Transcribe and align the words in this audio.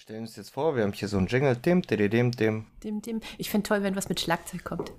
stellen 0.00 0.22
uns 0.22 0.36
jetzt 0.36 0.50
vor, 0.50 0.76
wir 0.76 0.82
haben 0.82 0.94
hier 0.94 1.08
so 1.08 1.18
einen 1.18 1.26
Jingle, 1.26 1.54
dim, 1.54 1.82
dim, 1.82 2.10
dim, 2.10 2.30
dim. 2.32 2.66
Dim, 2.82 3.02
dim. 3.02 3.20
Ich 3.36 3.50
finde 3.50 3.68
toll, 3.68 3.82
wenn 3.82 3.94
was 3.96 4.08
mit 4.08 4.18
Schlagzeug 4.18 4.64
kommt. 4.64 4.92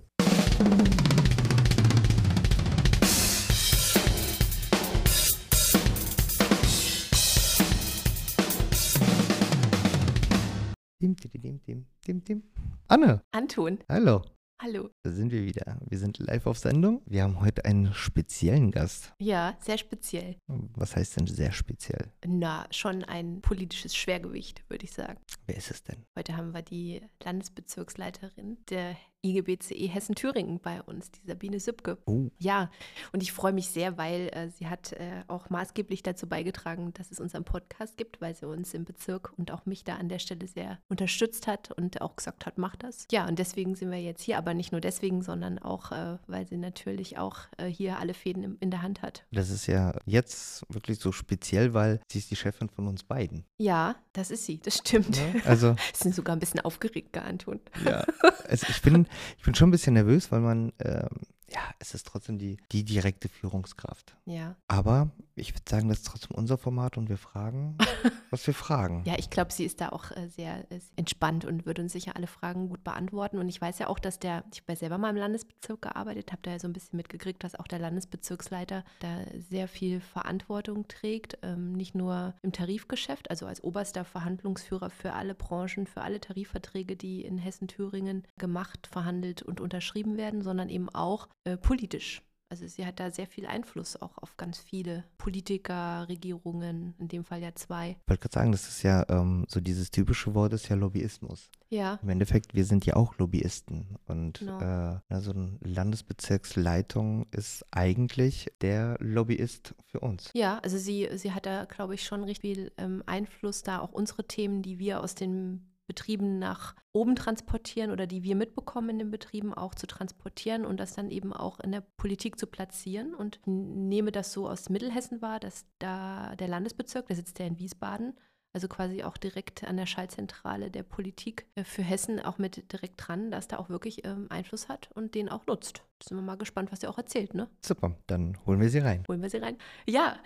Dim, 11.02 11.16
dim, 11.16 11.32
dim, 11.42 11.62
dim, 11.66 11.88
dim, 12.06 12.24
dim. 12.24 12.44
Anne, 12.88 13.24
Anton, 13.32 13.80
hallo. 13.90 14.22
Hallo. 14.62 14.90
Da 15.04 15.12
sind 15.12 15.32
wir 15.32 15.44
wieder. 15.44 15.80
Wir 15.88 15.98
sind 15.98 16.20
live 16.20 16.46
auf 16.46 16.58
Sendung. 16.58 17.02
Wir 17.06 17.24
haben 17.24 17.42
heute 17.42 17.66
einen 17.66 17.94
speziellen 17.94 18.72
Gast. 18.72 19.14
Ja, 19.20 19.58
sehr 19.60 19.78
speziell. 19.78 20.38
Was 20.48 20.96
heißt 20.96 21.20
denn 21.20 21.28
sehr 21.28 21.52
speziell? 21.52 22.12
Na, 22.26 22.68
schon 22.72 23.04
ein 23.04 23.42
politisches 23.42 23.96
Schwergewicht, 23.96 24.64
würde 24.70 24.86
ich 24.86 24.92
sagen. 24.92 25.20
Wer 25.48 25.58
ist 25.58 25.72
es 25.72 25.84
denn? 25.84 26.06
Heute 26.18 26.38
haben 26.38 26.54
wir 26.54 26.62
die 26.62 27.02
Landesbezirksleiterin 27.24 28.58
der 28.70 28.96
IGBCE 29.24 29.88
Hessen-Thüringen 29.88 30.60
bei 30.60 30.82
uns, 30.82 31.12
die 31.12 31.22
Sabine 31.26 31.60
Sübke. 31.60 31.98
Oh, 32.06 32.30
Ja, 32.40 32.72
und 33.14 33.22
ich 33.22 33.32
freue 33.32 33.54
mich 33.54 33.68
sehr, 33.68 33.98
weil 33.98 34.30
äh, 34.34 34.50
sie 34.50 34.68
hat 34.68 34.94
äh, 34.94 35.24
auch 35.28 35.50
maßgeblich 35.50 36.04
dazu 36.04 36.28
beigetragen, 36.28 36.94
dass 36.94 37.12
es 37.12 37.20
unseren 37.20 37.44
Podcast 37.44 37.98
gibt, 37.98 38.20
weil 38.22 38.36
sie 38.36 38.48
uns 38.48 38.74
im 38.74 38.86
Bezirk 38.86 39.34
und 39.38 39.52
auch 39.52 39.66
mich 39.66 39.84
da 39.84 39.96
an 39.96 40.10
der 40.10 40.20
Stelle 40.20 40.48
sehr 40.48 40.80
unterstützt 40.90 41.48
hat 41.48 41.72
und 41.72 42.02
auch 42.02 42.16
gesagt 42.16 42.46
hat, 42.46 42.58
mach 42.58 42.76
das. 42.76 43.08
Ja, 43.12 43.28
und 43.28 43.38
deswegen 43.38 43.76
sind 43.76 43.92
wir 43.92 44.02
jetzt 44.02 44.24
hier, 44.24 44.38
aber 44.38 44.54
nicht 44.54 44.72
nur 44.72 44.82
deswegen, 44.82 45.22
sondern 45.22 45.60
auch, 45.60 45.92
äh, 45.92 46.18
weil 46.28 46.48
sie 46.48 46.58
natürlich 46.58 47.18
auch 47.18 47.40
äh, 47.58 47.68
hier 47.68 48.00
alle 48.00 48.14
Fäden 48.14 48.44
im, 48.44 48.58
in 48.60 48.72
der 48.72 48.82
Hand 48.82 49.02
hat. 49.02 49.24
das 49.32 49.50
ist 49.50 49.68
ja 49.68 49.94
jetzt 50.06 50.66
wirklich 50.70 51.00
so 51.00 51.12
speziell, 51.12 51.74
weil 51.74 52.02
sie 52.12 52.20
ist 52.20 52.32
die 52.32 52.36
Chefin 52.36 52.70
von 52.70 52.88
uns 52.88 53.04
beiden. 53.04 53.46
Ja, 53.60 53.96
das 54.14 54.32
ist 54.32 54.46
sie, 54.46 54.60
das 54.60 54.78
stimmt. 54.78 55.12
Ne? 55.12 55.42
Also, 55.46 55.76
Sind 55.94 56.16
sogar 56.16 56.36
ein 56.36 56.40
bisschen 56.40 56.60
aufgeregt, 56.62 57.18
Anton. 57.18 57.60
ja. 57.86 58.04
Also 58.48 58.68
ich 58.70 58.82
bin, 58.82 59.08
ich 59.38 59.44
bin 59.44 59.56
schon 59.56 59.70
ein 59.70 59.72
bisschen 59.72 59.94
nervös, 59.94 60.32
weil 60.32 60.42
man, 60.42 60.74
ähm, 60.80 61.10
ja, 61.50 61.62
es 61.80 61.94
ist 61.94 62.08
trotzdem 62.08 62.38
die, 62.38 62.58
die 62.72 62.84
direkte 62.84 63.28
Führungskraft. 63.30 64.16
Ja. 64.26 64.56
Aber 64.68 65.12
ich 65.42 65.54
würde 65.54 65.70
sagen, 65.70 65.90
das 65.90 66.00
ist 66.00 66.08
trotzdem 66.08 66.38
unser 66.38 66.58
Format 66.58 66.98
und 66.98 67.10
wir 67.10 67.18
fragen, 67.18 67.78
was 68.30 68.46
wir 68.46 68.54
fragen. 68.54 69.04
Ja, 69.06 69.16
ich 69.18 69.30
glaube, 69.30 69.52
sie 69.52 69.66
ist 69.66 69.82
da 69.82 69.90
auch 69.90 70.12
äh, 70.12 70.28
sehr 70.30 70.72
äh, 70.72 70.80
entspannt 70.96 71.46
und 71.46 71.66
würde 71.66 71.82
uns 71.82 71.92
sicher 71.92 72.16
alle 72.16 72.28
Fragen 72.28 72.70
gut 72.70 72.84
beantworten. 72.84 73.40
Und 73.40 73.50
ich 73.50 73.60
weiß 73.60 73.80
ja 73.80 73.88
auch, 73.88 74.00
dass 74.00 74.20
der, 74.20 74.44
ich 74.54 74.62
habe 74.62 74.74
ja 74.74 74.76
selber 74.76 74.98
mal 75.00 75.10
im 75.10 75.16
Landesbezirk 75.16 75.82
gearbeitet, 75.82 76.32
habe 76.32 76.44
da 76.44 76.52
ja 76.52 76.60
so 76.60 76.68
ein 76.68 76.74
bisschen 76.74 76.98
mitgekriegt, 76.98 77.44
dass 77.44 77.56
auch 77.56 77.68
der 77.68 77.80
Landesbezirksleiter 77.80 78.84
da 79.00 79.18
sehr 79.50 79.68
viel 79.68 80.00
Verantwortung 80.00 80.88
trägt, 80.88 81.40
ähm, 81.42 81.74
nicht 81.74 81.96
nur 81.96 82.36
im 82.44 82.52
Tarifgeschäft, 82.52 83.30
also 83.30 83.48
als 83.48 83.64
oberster 83.64 84.06
Verhandlungsführer 84.06 84.92
für 84.92 85.14
alle 85.14 85.34
Branchen, 85.34 85.88
für 85.88 86.02
alle 86.02 86.22
Tarifverträge, 86.22 86.96
die 86.96 87.22
in 87.26 87.40
Hessen-Thüringen 87.40 88.28
gemacht, 88.38 88.88
verhandelt 88.88 89.42
und 89.42 89.60
unterschrieben 89.60 90.18
werden, 90.18 90.44
sondern 90.44 90.70
eben 90.70 90.90
auch 90.90 91.28
äh, 91.46 91.58
politisch. 91.58 92.22
Also 92.52 92.68
sie 92.68 92.86
hat 92.86 93.00
da 93.00 93.10
sehr 93.12 93.28
viel 93.28 93.46
Einfluss 93.46 93.96
auch 94.02 94.18
auf 94.18 94.36
ganz 94.36 94.60
viele 94.60 95.06
Politiker, 95.18 96.06
Regierungen, 96.10 96.94
in 97.00 97.08
dem 97.08 97.24
Fall 97.24 97.42
ja 97.42 97.56
zwei. 97.56 97.92
Ich 98.04 98.10
wollte 98.10 98.24
gerade 98.24 98.34
sagen, 98.34 98.52
das 98.52 98.68
ist 98.68 98.84
ja 98.84 99.06
ähm, 99.08 99.46
so 99.48 99.62
dieses 99.62 99.90
typische 99.90 100.36
Wort 100.36 100.52
ist 100.52 100.68
ja 100.68 100.76
Lobbyismus. 100.76 101.50
Ja, 101.70 101.98
Im 102.04 102.10
Endeffekt, 102.10 102.54
wir 102.54 102.66
sind 102.66 102.86
ja 102.86 102.98
auch 102.98 103.18
Lobbyisten 103.18 103.96
und 104.06 104.40
Genau. 104.40 104.58
äh, 104.60 105.00
na, 105.08 105.22
so 105.22 105.32
eine 105.32 105.58
Landesbezirksleitung 105.62 107.26
ist 107.32 107.66
eigentlich 107.72 108.52
der 108.60 108.98
Lobbyist 109.00 109.74
für 109.86 110.02
uns. 110.02 110.30
ja, 110.34 110.60
also 110.60 110.78
sie, 110.78 111.08
sie 111.16 111.32
hat 111.32 111.46
da, 111.46 111.64
glaube 111.66 111.96
ich, 111.96 112.04
schon 112.04 112.24
richtig 112.26 112.42
viel 112.42 112.72
ähm, 112.78 113.04
Einfluss 113.06 113.64
da, 113.64 113.80
auch 113.80 113.94
unsere 113.94 114.28
Themen, 114.28 114.62
die 114.62 114.78
wir 114.80 115.02
aus 115.02 115.16
den 115.16 115.66
Betrieben 115.92 116.40
nach 116.40 116.74
oben 116.94 117.18
transportieren 117.18 117.92
oder 117.92 118.08
die 118.08 118.24
wir 118.24 118.38
mitbekommen 118.38 118.92
in 118.92 119.00
den 119.00 119.12
Betrieben 119.12 119.54
auch 119.54 119.76
zu 119.76 119.88
transportieren 119.88 120.64
und 120.64 120.80
das 120.80 120.94
dann 120.94 121.12
eben 121.12 121.34
auch 121.34 121.60
in 121.60 121.74
der 121.74 121.82
Politik 121.98 122.40
zu 122.40 122.48
platzieren. 122.48 123.14
Und 123.14 123.42
nehme 123.46 124.14
das 124.14 124.32
so 124.32 124.48
aus 124.48 124.70
Mittelhessen 124.70 125.22
wahr, 125.22 125.42
dass 125.42 125.66
da 125.80 126.34
der 126.38 126.48
Landesbezirk, 126.48 127.08
der 127.08 127.18
sitzt 127.18 127.40
ja 127.40 127.46
in 127.46 127.60
Wiesbaden, 127.60 128.14
also 128.54 128.68
quasi 128.68 129.04
auch 129.04 129.18
direkt 129.18 129.64
an 129.64 129.78
der 129.78 129.86
Schaltzentrale 129.86 130.72
der 130.72 130.84
Politik 130.84 131.46
äh, 131.56 131.64
für 131.64 131.84
Hessen 131.84 132.20
auch 132.20 132.38
mit 132.38 132.72
direkt 132.72 132.96
dran, 132.98 133.32
dass 133.32 133.48
da 133.48 133.58
auch 133.58 133.70
wirklich 133.70 134.06
ähm, 134.06 134.28
Einfluss 134.30 134.68
hat 134.68 134.90
und 134.94 135.16
den 135.16 135.30
auch 135.30 135.46
nutzt. 135.48 135.84
Sind 136.04 136.18
wir 136.18 136.24
mal 136.24 136.38
gespannt, 136.38 136.72
was 136.72 136.84
er 136.84 136.90
auch 136.90 136.98
erzählt, 136.98 137.34
ne? 137.34 137.48
Super, 137.62 137.96
dann 138.08 138.38
holen 138.46 138.60
wir 138.60 138.70
sie 138.70 138.80
rein. 138.80 139.04
Holen 139.08 139.22
wir 139.22 139.30
sie 139.30 139.38
rein. 139.38 139.56
Ja, 139.88 140.18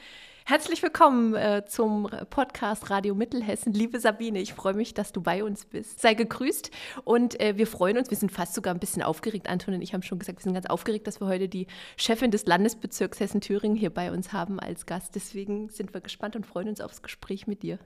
herzlich 0.46 0.82
willkommen 0.82 1.36
äh, 1.36 1.66
zum 1.68 2.10
Podcast 2.30 2.90
Radio 2.90 3.14
Mittelhessen. 3.14 3.74
Liebe 3.74 4.00
Sabine, 4.00 4.40
ich 4.40 4.54
freue 4.54 4.74
mich, 4.74 4.94
dass 4.94 5.12
du 5.12 5.22
bei 5.22 5.44
uns 5.44 5.66
bist. 5.66 6.00
Sei 6.00 6.14
gegrüßt 6.14 6.72
und 7.04 7.40
äh, 7.40 7.58
wir 7.58 7.68
freuen 7.68 7.98
uns, 7.98 8.10
wir 8.10 8.18
sind 8.18 8.32
fast 8.32 8.54
sogar 8.54 8.74
ein 8.74 8.80
bisschen 8.80 9.04
aufgeregt. 9.04 9.50
Anton 9.50 9.76
und 9.76 9.82
ich 9.82 9.94
haben 9.94 10.02
schon 10.02 10.18
gesagt, 10.18 10.40
wir 10.40 10.44
sind 10.44 10.54
ganz 10.54 10.66
aufgeregt, 10.66 11.06
dass 11.06 11.20
wir 11.20 11.28
heute 11.28 11.50
die 11.50 11.68
Chefin 11.98 12.32
des 12.32 12.46
Landesbezirks 12.46 13.20
Hessen-Thüringen 13.20 13.78
hier 13.78 13.94
bei 13.94 14.12
uns 14.12 14.34
haben 14.34 14.60
als 14.60 14.86
Gast. 14.86 15.14
Deswegen 15.14 15.70
sind 15.70 15.94
wir 15.94 16.02
gespannt 16.02 16.36
und 16.36 16.48
freuen 16.48 16.70
uns 16.70 16.82
aufs 16.82 17.04
Gespräch 17.04 17.46
mit 17.46 17.62
dir. 17.62 17.78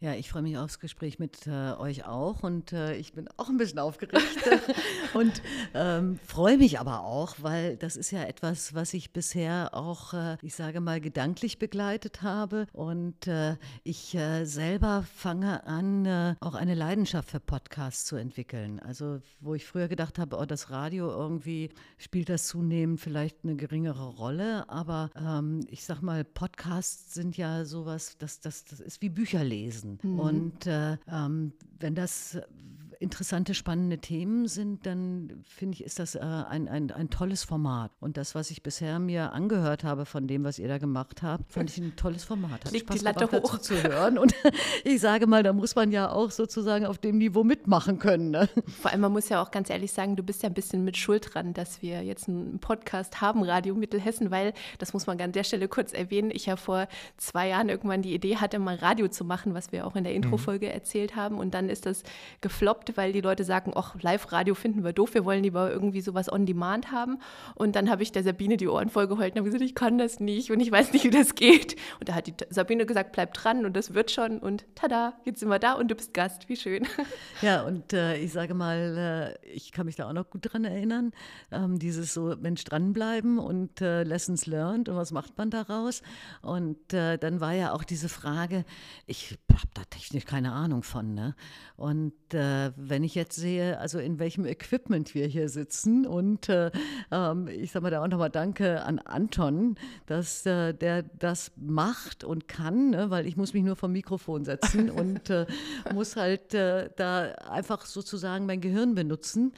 Ja, 0.00 0.12
ich 0.12 0.28
freue 0.28 0.42
mich 0.42 0.58
aufs 0.58 0.80
Gespräch 0.80 1.18
mit 1.18 1.46
äh, 1.46 1.72
euch 1.78 2.04
auch 2.04 2.42
und 2.42 2.72
äh, 2.72 2.94
ich 2.96 3.14
bin 3.14 3.26
auch 3.36 3.48
ein 3.48 3.56
bisschen 3.56 3.78
aufgeregt 3.78 4.26
und 5.14 5.40
ähm, 5.72 6.18
freue 6.26 6.58
mich 6.58 6.78
aber 6.78 7.04
auch, 7.04 7.36
weil 7.40 7.76
das 7.76 7.96
ist 7.96 8.10
ja 8.10 8.24
etwas, 8.24 8.74
was 8.74 8.92
ich 8.92 9.12
bisher 9.12 9.70
auch, 9.72 10.12
äh, 10.12 10.36
ich 10.42 10.56
sage 10.56 10.80
mal, 10.80 11.00
gedanklich 11.00 11.58
begleitet 11.58 12.22
habe 12.22 12.66
und 12.72 13.26
äh, 13.28 13.56
ich 13.82 14.14
äh, 14.14 14.44
selber 14.44 15.04
fange 15.14 15.64
an, 15.66 16.04
äh, 16.04 16.34
auch 16.40 16.54
eine 16.54 16.74
Leidenschaft 16.74 17.30
für 17.30 17.40
Podcasts 17.40 18.04
zu 18.04 18.16
entwickeln. 18.16 18.80
Also 18.80 19.20
wo 19.40 19.54
ich 19.54 19.64
früher 19.64 19.88
gedacht 19.88 20.18
habe, 20.18 20.36
oh, 20.36 20.44
das 20.44 20.70
Radio 20.70 21.08
irgendwie 21.08 21.70
spielt 21.98 22.28
das 22.28 22.48
zunehmend 22.48 23.00
vielleicht 23.00 23.44
eine 23.44 23.56
geringere 23.56 24.08
Rolle, 24.08 24.68
aber 24.68 25.10
ähm, 25.16 25.60
ich 25.70 25.84
sag 25.84 26.02
mal, 26.02 26.24
Podcasts 26.24 27.14
sind 27.14 27.36
ja 27.36 27.64
sowas, 27.64 28.18
das, 28.18 28.40
das, 28.40 28.64
das 28.64 28.80
ist 28.80 29.00
wie 29.00 29.08
Bücher 29.08 29.44
lesen. 29.44 29.83
Und 30.02 30.66
äh, 30.66 30.96
ähm, 31.10 31.52
wenn 31.80 31.94
das 31.94 32.38
interessante, 33.04 33.54
spannende 33.54 33.98
Themen 33.98 34.48
sind, 34.48 34.86
dann 34.86 35.44
finde 35.46 35.74
ich, 35.74 35.84
ist 35.84 35.98
das 35.98 36.16
äh, 36.16 36.20
ein, 36.20 36.68
ein, 36.68 36.90
ein 36.90 37.10
tolles 37.10 37.44
Format. 37.44 37.92
Und 38.00 38.16
das, 38.16 38.34
was 38.34 38.50
ich 38.50 38.62
bisher 38.62 38.98
mir 38.98 39.32
angehört 39.32 39.84
habe 39.84 40.06
von 40.06 40.26
dem, 40.26 40.42
was 40.42 40.58
ihr 40.58 40.66
da 40.66 40.78
gemacht 40.78 41.22
habt, 41.22 41.52
fand 41.52 41.70
ich 41.70 41.78
ein 41.78 41.94
tolles 41.94 42.24
Format. 42.24 42.64
Hat 42.64 42.74
die 42.74 42.80
Spaß 42.80 43.02
Latte 43.02 43.26
gemacht, 43.28 43.44
hoch. 43.44 43.58
zu 43.58 43.80
hören. 43.82 44.18
Und 44.18 44.34
ich 44.84 45.00
sage 45.00 45.26
mal, 45.26 45.42
da 45.42 45.52
muss 45.52 45.76
man 45.76 45.92
ja 45.92 46.10
auch 46.10 46.30
sozusagen 46.30 46.86
auf 46.86 46.98
dem 46.98 47.18
Niveau 47.18 47.44
mitmachen 47.44 47.98
können. 47.98 48.30
Ne? 48.30 48.48
Vor 48.80 48.90
allem, 48.90 49.02
man 49.02 49.12
muss 49.12 49.28
ja 49.28 49.42
auch 49.42 49.50
ganz 49.50 49.70
ehrlich 49.70 49.92
sagen, 49.92 50.16
du 50.16 50.22
bist 50.22 50.42
ja 50.42 50.48
ein 50.48 50.54
bisschen 50.54 50.82
mit 50.82 50.96
Schuld 50.96 51.34
dran, 51.34 51.52
dass 51.54 51.82
wir 51.82 52.02
jetzt 52.02 52.28
einen 52.28 52.58
Podcast 52.58 53.20
haben, 53.20 53.42
Radio 53.42 53.74
Mittelhessen, 53.74 54.30
weil, 54.30 54.54
das 54.78 54.94
muss 54.94 55.06
man 55.06 55.20
an 55.20 55.32
der 55.32 55.44
Stelle 55.44 55.68
kurz 55.68 55.92
erwähnen, 55.92 56.30
ich 56.32 56.46
ja 56.46 56.56
vor 56.56 56.88
zwei 57.18 57.48
Jahren 57.48 57.68
irgendwann 57.68 58.02
die 58.02 58.14
Idee 58.14 58.36
hatte, 58.36 58.58
mal 58.58 58.76
Radio 58.76 59.08
zu 59.08 59.24
machen, 59.24 59.54
was 59.54 59.70
wir 59.72 59.86
auch 59.86 59.94
in 59.94 60.04
der 60.04 60.14
Introfolge 60.14 60.72
erzählt 60.72 61.16
haben. 61.16 61.38
Und 61.38 61.52
dann 61.52 61.68
ist 61.68 61.86
das 61.86 62.02
gefloppt, 62.40 62.93
weil 62.96 63.12
die 63.12 63.20
Leute 63.20 63.44
sagen, 63.44 63.72
ach, 63.74 63.94
Live-Radio 64.00 64.54
finden 64.54 64.84
wir 64.84 64.92
doof, 64.92 65.14
wir 65.14 65.24
wollen 65.24 65.42
lieber 65.42 65.70
irgendwie 65.70 66.00
sowas 66.00 66.32
on 66.32 66.46
demand 66.46 66.92
haben. 66.92 67.18
Und 67.54 67.76
dann 67.76 67.90
habe 67.90 68.02
ich 68.02 68.12
der 68.12 68.22
Sabine 68.22 68.56
die 68.56 68.68
Ohren 68.68 68.88
vollgeheult 68.88 69.32
und 69.32 69.38
habe 69.38 69.50
gesagt, 69.50 69.62
ich 69.64 69.74
kann 69.74 69.98
das 69.98 70.20
nicht 70.20 70.50
und 70.50 70.60
ich 70.60 70.70
weiß 70.70 70.92
nicht, 70.92 71.04
wie 71.04 71.10
das 71.10 71.34
geht. 71.34 71.76
Und 72.00 72.08
da 72.08 72.14
hat 72.14 72.26
die 72.26 72.34
Sabine 72.50 72.86
gesagt, 72.86 73.12
bleib 73.12 73.34
dran 73.34 73.64
und 73.64 73.76
das 73.76 73.94
wird 73.94 74.10
schon. 74.10 74.38
Und 74.38 74.64
tada, 74.74 75.14
jetzt 75.24 75.40
sind 75.40 75.48
wir 75.48 75.58
da 75.58 75.74
und 75.74 75.90
du 75.90 75.94
bist 75.94 76.14
Gast, 76.14 76.48
wie 76.48 76.56
schön. 76.56 76.86
Ja, 77.42 77.62
und 77.62 77.92
äh, 77.92 78.16
ich 78.16 78.32
sage 78.32 78.54
mal, 78.54 79.36
äh, 79.44 79.48
ich 79.48 79.72
kann 79.72 79.86
mich 79.86 79.96
da 79.96 80.08
auch 80.08 80.12
noch 80.12 80.30
gut 80.30 80.52
dran 80.52 80.64
erinnern, 80.64 81.12
ähm, 81.50 81.78
dieses 81.78 82.14
so, 82.14 82.34
Mensch, 82.40 82.64
dranbleiben 82.64 83.38
und 83.38 83.80
äh, 83.80 84.02
Lessons 84.02 84.46
learned 84.46 84.88
und 84.88 84.96
was 84.96 85.12
macht 85.12 85.36
man 85.36 85.50
daraus? 85.50 86.02
Und 86.42 86.92
äh, 86.92 87.18
dann 87.18 87.40
war 87.40 87.52
ja 87.52 87.72
auch 87.72 87.84
diese 87.84 88.08
Frage, 88.08 88.64
ich 89.06 89.36
habe 89.52 89.68
da 89.74 89.82
technisch 89.90 90.24
keine 90.24 90.52
Ahnung 90.52 90.82
von, 90.82 91.14
ne? 91.14 91.34
Und 91.76 92.12
äh, 92.34 92.72
wenn 92.76 93.04
ich 93.04 93.14
jetzt 93.14 93.36
sehe, 93.36 93.78
also 93.78 93.98
in 93.98 94.18
welchem 94.18 94.44
Equipment 94.44 95.14
wir 95.14 95.26
hier 95.26 95.48
sitzen 95.48 96.06
und 96.06 96.48
äh, 96.48 96.70
ähm, 97.10 97.48
ich 97.48 97.72
sage 97.72 97.84
mal 97.84 97.90
da 97.90 98.02
auch 98.02 98.08
nochmal 98.08 98.30
Danke 98.30 98.82
an 98.82 98.98
Anton, 98.98 99.76
dass 100.06 100.44
äh, 100.46 100.74
der 100.74 101.02
das 101.02 101.52
macht 101.56 102.24
und 102.24 102.48
kann, 102.48 102.90
ne? 102.90 103.10
weil 103.10 103.26
ich 103.26 103.36
muss 103.36 103.54
mich 103.54 103.62
nur 103.62 103.76
vom 103.76 103.92
Mikrofon 103.92 104.44
setzen 104.44 104.90
und 104.90 105.30
äh, 105.30 105.46
muss 105.92 106.16
halt 106.16 106.52
äh, 106.54 106.90
da 106.96 107.32
einfach 107.50 107.86
sozusagen 107.86 108.46
mein 108.46 108.60
Gehirn 108.60 108.94
benutzen. 108.94 109.52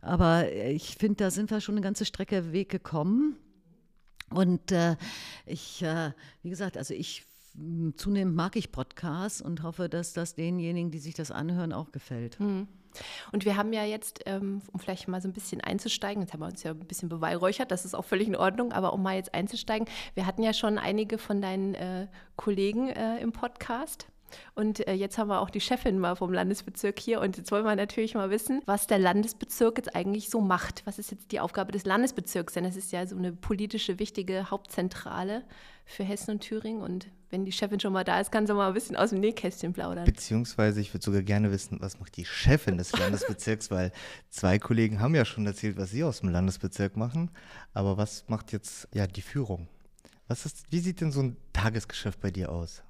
Aber 0.00 0.52
ich 0.52 0.96
finde, 0.96 1.24
da 1.24 1.30
sind 1.30 1.50
wir 1.50 1.60
schon 1.60 1.74
eine 1.74 1.82
ganze 1.82 2.04
Strecke 2.04 2.52
Weg 2.52 2.68
gekommen. 2.68 3.36
Und 4.30 4.72
äh, 4.72 4.96
ich, 5.46 5.82
äh, 5.82 6.12
wie 6.42 6.50
gesagt, 6.50 6.76
also 6.76 6.92
ich 6.94 7.24
zunehmend 7.96 8.36
mag 8.36 8.56
ich 8.56 8.72
Podcasts 8.72 9.40
und 9.40 9.62
hoffe, 9.62 9.88
dass 9.88 10.12
das 10.12 10.34
denjenigen, 10.34 10.90
die 10.90 10.98
sich 10.98 11.14
das 11.14 11.30
anhören, 11.30 11.72
auch 11.72 11.92
gefällt. 11.92 12.38
Und 13.32 13.44
wir 13.44 13.56
haben 13.56 13.72
ja 13.72 13.84
jetzt, 13.84 14.20
ähm, 14.26 14.62
um 14.72 14.80
vielleicht 14.80 15.08
mal 15.08 15.20
so 15.20 15.28
ein 15.28 15.32
bisschen 15.32 15.60
einzusteigen, 15.60 16.22
jetzt 16.22 16.32
haben 16.32 16.40
wir 16.40 16.46
uns 16.46 16.62
ja 16.62 16.72
ein 16.72 16.78
bisschen 16.78 17.08
beweihräuchert, 17.08 17.70
das 17.70 17.84
ist 17.84 17.94
auch 17.94 18.04
völlig 18.04 18.28
in 18.28 18.36
Ordnung, 18.36 18.72
aber 18.72 18.92
um 18.92 19.02
mal 19.02 19.16
jetzt 19.16 19.34
einzusteigen, 19.34 19.86
wir 20.14 20.26
hatten 20.26 20.42
ja 20.42 20.52
schon 20.52 20.78
einige 20.78 21.18
von 21.18 21.40
deinen 21.40 21.74
äh, 21.74 22.08
Kollegen 22.36 22.88
äh, 22.88 23.18
im 23.18 23.32
Podcast. 23.32 24.06
Und 24.54 24.86
äh, 24.86 24.94
jetzt 24.94 25.18
haben 25.18 25.28
wir 25.28 25.40
auch 25.40 25.50
die 25.50 25.60
Chefin 25.60 25.98
mal 25.98 26.16
vom 26.16 26.32
Landesbezirk 26.32 26.98
hier 26.98 27.20
und 27.20 27.36
jetzt 27.36 27.50
wollen 27.50 27.64
wir 27.64 27.76
natürlich 27.76 28.14
mal 28.14 28.30
wissen, 28.30 28.62
was 28.66 28.86
der 28.86 28.98
Landesbezirk 28.98 29.78
jetzt 29.78 29.94
eigentlich 29.94 30.30
so 30.30 30.40
macht. 30.40 30.82
Was 30.84 30.98
ist 30.98 31.10
jetzt 31.10 31.32
die 31.32 31.40
Aufgabe 31.40 31.72
des 31.72 31.84
Landesbezirks? 31.84 32.54
Denn 32.54 32.64
es 32.64 32.76
ist 32.76 32.92
ja 32.92 33.06
so 33.06 33.16
eine 33.16 33.32
politische 33.32 33.98
wichtige 33.98 34.50
Hauptzentrale 34.50 35.44
für 35.84 36.04
Hessen 36.04 36.32
und 36.32 36.40
Thüringen 36.40 36.82
und 36.82 37.08
wenn 37.30 37.44
die 37.44 37.52
Chefin 37.52 37.78
schon 37.78 37.92
mal 37.92 38.04
da 38.04 38.20
ist, 38.20 38.32
kann 38.32 38.46
sie 38.46 38.54
mal 38.54 38.68
ein 38.68 38.74
bisschen 38.74 38.96
aus 38.96 39.10
dem 39.10 39.20
Nähkästchen 39.20 39.72
plaudern. 39.72 40.04
Beziehungsweise 40.04 40.80
ich 40.80 40.94
würde 40.94 41.04
sogar 41.04 41.22
gerne 41.22 41.50
wissen, 41.50 41.78
was 41.80 42.00
macht 42.00 42.16
die 42.16 42.24
Chefin 42.24 42.78
des 42.78 42.92
Landesbezirks, 42.92 43.70
weil 43.70 43.92
zwei 44.30 44.58
Kollegen 44.58 45.00
haben 45.00 45.14
ja 45.14 45.24
schon 45.24 45.44
erzählt, 45.44 45.76
was 45.76 45.90
sie 45.90 46.04
aus 46.04 46.20
dem 46.20 46.30
Landesbezirk 46.30 46.96
machen. 46.96 47.30
Aber 47.74 47.96
was 47.98 48.24
macht 48.28 48.52
jetzt 48.52 48.88
ja 48.94 49.06
die 49.06 49.22
Führung? 49.22 49.68
Was 50.26 50.46
ist, 50.46 50.64
wie 50.70 50.80
sieht 50.80 51.00
denn 51.00 51.12
so 51.12 51.20
ein 51.20 51.36
Tagesgeschäft 51.52 52.20
bei 52.20 52.30
dir 52.30 52.50
aus? 52.50 52.82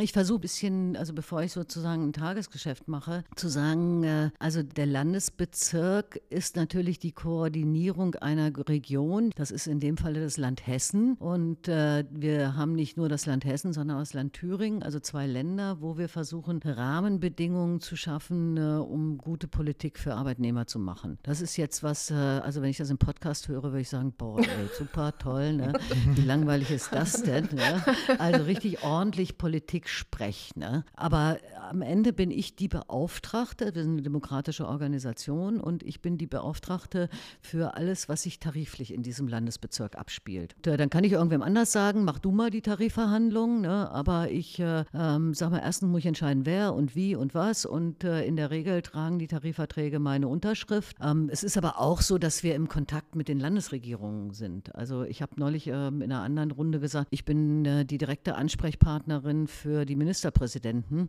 Ich 0.00 0.12
versuche 0.12 0.38
ein 0.38 0.42
bisschen, 0.42 0.96
also 0.96 1.14
bevor 1.14 1.42
ich 1.42 1.52
sozusagen 1.52 2.08
ein 2.08 2.12
Tagesgeschäft 2.12 2.86
mache, 2.86 3.24
zu 3.34 3.48
sagen, 3.48 4.04
äh, 4.04 4.30
also 4.38 4.62
der 4.62 4.84
Landesbezirk 4.84 6.20
ist 6.28 6.56
natürlich 6.56 6.98
die 6.98 7.12
Koordinierung 7.12 8.14
einer 8.16 8.50
Region. 8.68 9.30
Das 9.36 9.50
ist 9.50 9.66
in 9.66 9.80
dem 9.80 9.96
Falle 9.96 10.20
das 10.20 10.36
Land 10.36 10.66
Hessen. 10.66 11.14
Und 11.14 11.66
äh, 11.68 12.04
wir 12.10 12.56
haben 12.56 12.74
nicht 12.74 12.98
nur 12.98 13.08
das 13.08 13.24
Land 13.24 13.46
Hessen, 13.46 13.72
sondern 13.72 13.96
auch 13.96 14.02
das 14.02 14.12
Land 14.12 14.34
Thüringen, 14.34 14.82
also 14.82 15.00
zwei 15.00 15.26
Länder, 15.26 15.80
wo 15.80 15.96
wir 15.96 16.10
versuchen, 16.10 16.60
Rahmenbedingungen 16.62 17.80
zu 17.80 17.96
schaffen, 17.96 18.58
äh, 18.58 18.60
um 18.60 19.16
gute 19.16 19.48
Politik 19.48 19.98
für 19.98 20.14
Arbeitnehmer 20.14 20.66
zu 20.66 20.78
machen. 20.78 21.18
Das 21.22 21.40
ist 21.40 21.56
jetzt 21.56 21.82
was, 21.82 22.10
also 22.12 22.60
wenn 22.60 22.70
ich 22.70 22.76
das 22.76 22.90
im 22.90 22.98
Podcast 22.98 23.48
höre, 23.48 23.64
würde 23.64 23.80
ich 23.80 23.88
sagen, 23.88 24.12
boah, 24.16 24.40
ey, 24.40 24.46
super, 24.76 25.16
toll, 25.16 25.54
ne? 25.54 25.72
wie 26.14 26.22
langweilig 26.22 26.70
ist 26.70 26.92
das 26.92 27.22
denn? 27.22 27.48
Ne? 27.52 27.84
Also 28.18 28.44
richtig 28.44 28.82
ordentlich 28.82 29.38
Politik 29.38 29.69
Politik 29.70 29.88
spreche. 29.88 30.58
Ne? 30.58 30.84
Aber 30.94 31.38
am 31.68 31.80
Ende 31.80 32.12
bin 32.12 32.32
ich 32.32 32.56
die 32.56 32.66
Beauftragte, 32.66 33.72
wir 33.72 33.84
sind 33.84 33.92
eine 33.92 34.02
demokratische 34.02 34.66
Organisation 34.66 35.60
und 35.60 35.84
ich 35.84 36.02
bin 36.02 36.18
die 36.18 36.26
Beauftragte 36.26 37.08
für 37.40 37.74
alles, 37.74 38.08
was 38.08 38.22
sich 38.22 38.40
tariflich 38.40 38.92
in 38.92 39.04
diesem 39.04 39.28
Landesbezirk 39.28 39.96
abspielt. 39.96 40.56
Und, 40.56 40.66
äh, 40.66 40.76
dann 40.76 40.90
kann 40.90 41.04
ich 41.04 41.12
irgendwem 41.12 41.42
anders 41.42 41.70
sagen, 41.70 42.02
mach 42.02 42.18
du 42.18 42.32
mal 42.32 42.50
die 42.50 42.62
Tarifverhandlungen, 42.62 43.60
ne? 43.60 43.88
aber 43.92 44.30
ich 44.30 44.58
äh, 44.58 44.84
ähm, 44.92 45.34
sage 45.34 45.52
mal, 45.52 45.60
erstens 45.60 45.88
muss 45.88 46.00
ich 46.00 46.06
entscheiden, 46.06 46.46
wer 46.46 46.74
und 46.74 46.96
wie 46.96 47.14
und 47.14 47.34
was 47.34 47.64
und 47.64 48.02
äh, 48.02 48.24
in 48.24 48.34
der 48.34 48.50
Regel 48.50 48.82
tragen 48.82 49.20
die 49.20 49.28
Tarifverträge 49.28 50.00
meine 50.00 50.26
Unterschrift. 50.26 50.96
Ähm, 51.00 51.28
es 51.30 51.44
ist 51.44 51.56
aber 51.56 51.78
auch 51.78 52.00
so, 52.00 52.18
dass 52.18 52.42
wir 52.42 52.56
im 52.56 52.68
Kontakt 52.68 53.14
mit 53.14 53.28
den 53.28 53.38
Landesregierungen 53.38 54.32
sind. 54.32 54.74
Also 54.74 55.04
ich 55.04 55.22
habe 55.22 55.34
neulich 55.36 55.68
ähm, 55.68 56.02
in 56.02 56.10
einer 56.10 56.22
anderen 56.22 56.50
Runde 56.50 56.80
gesagt, 56.80 57.06
ich 57.10 57.24
bin 57.24 57.64
äh, 57.64 57.84
die 57.84 57.98
direkte 57.98 58.34
Ansprechpartnerin 58.34 59.46
für 59.60 59.84
die 59.84 59.96
Ministerpräsidenten. 59.96 61.08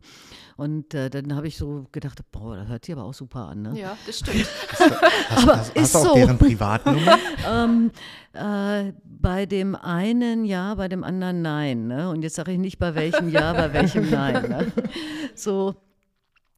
Und 0.57 0.94
äh, 0.94 1.09
dann 1.09 1.36
habe 1.36 1.48
ich 1.48 1.57
so 1.57 1.88
gedacht, 1.92 2.19
boah, 2.31 2.57
das 2.57 2.68
hört 2.68 2.86
sich 2.86 2.94
aber 2.94 3.06
auch 3.06 3.13
super 3.13 3.48
an. 3.48 3.62
Ne? 3.62 3.80
Ja, 3.80 3.98
das 4.06 4.19
stimmt. 4.19 4.48
Hast, 4.77 5.44
aber 5.44 5.57
hast, 5.57 5.75
hast 5.75 5.95
du 5.95 6.00
auch 6.00 6.03
so. 6.03 6.15
deren 6.15 6.38
Privatnummer? 6.38 7.18
ähm, 7.50 7.92
äh, 8.33 8.94
bei 9.03 9.45
dem 9.45 9.75
einen 9.75 10.45
ja, 10.45 10.75
bei 10.75 10.88
dem 10.88 11.03
anderen 11.03 11.42
nein. 11.42 11.88
Ne? 11.88 12.09
Und 12.09 12.21
jetzt 12.21 12.36
sage 12.36 12.51
ich 12.51 12.59
nicht 12.59 12.77
bei 12.77 12.95
welchem 12.95 13.30
ja, 13.30 13.53
bei 13.53 13.74
welchem 13.74 14.09
nein. 14.09 14.50
Ne? 14.50 14.71
So. 15.36 15.75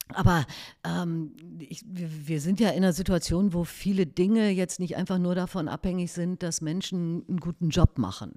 Aber 0.10 0.46
ähm, 0.84 1.36
ich, 1.60 1.84
wir 1.88 2.42
sind 2.42 2.60
ja 2.60 2.70
in 2.70 2.78
einer 2.78 2.94
Situation, 2.94 3.54
wo 3.54 3.64
viele 3.64 4.06
Dinge 4.06 4.50
jetzt 4.50 4.80
nicht 4.80 4.96
einfach 4.96 5.18
nur 5.18 5.36
davon 5.36 5.68
abhängig 5.68 6.12
sind, 6.12 6.44
dass 6.44 6.62
Menschen 6.62 7.24
einen 7.28 7.40
guten 7.40 7.70
Job 7.70 7.98
machen. 7.98 8.34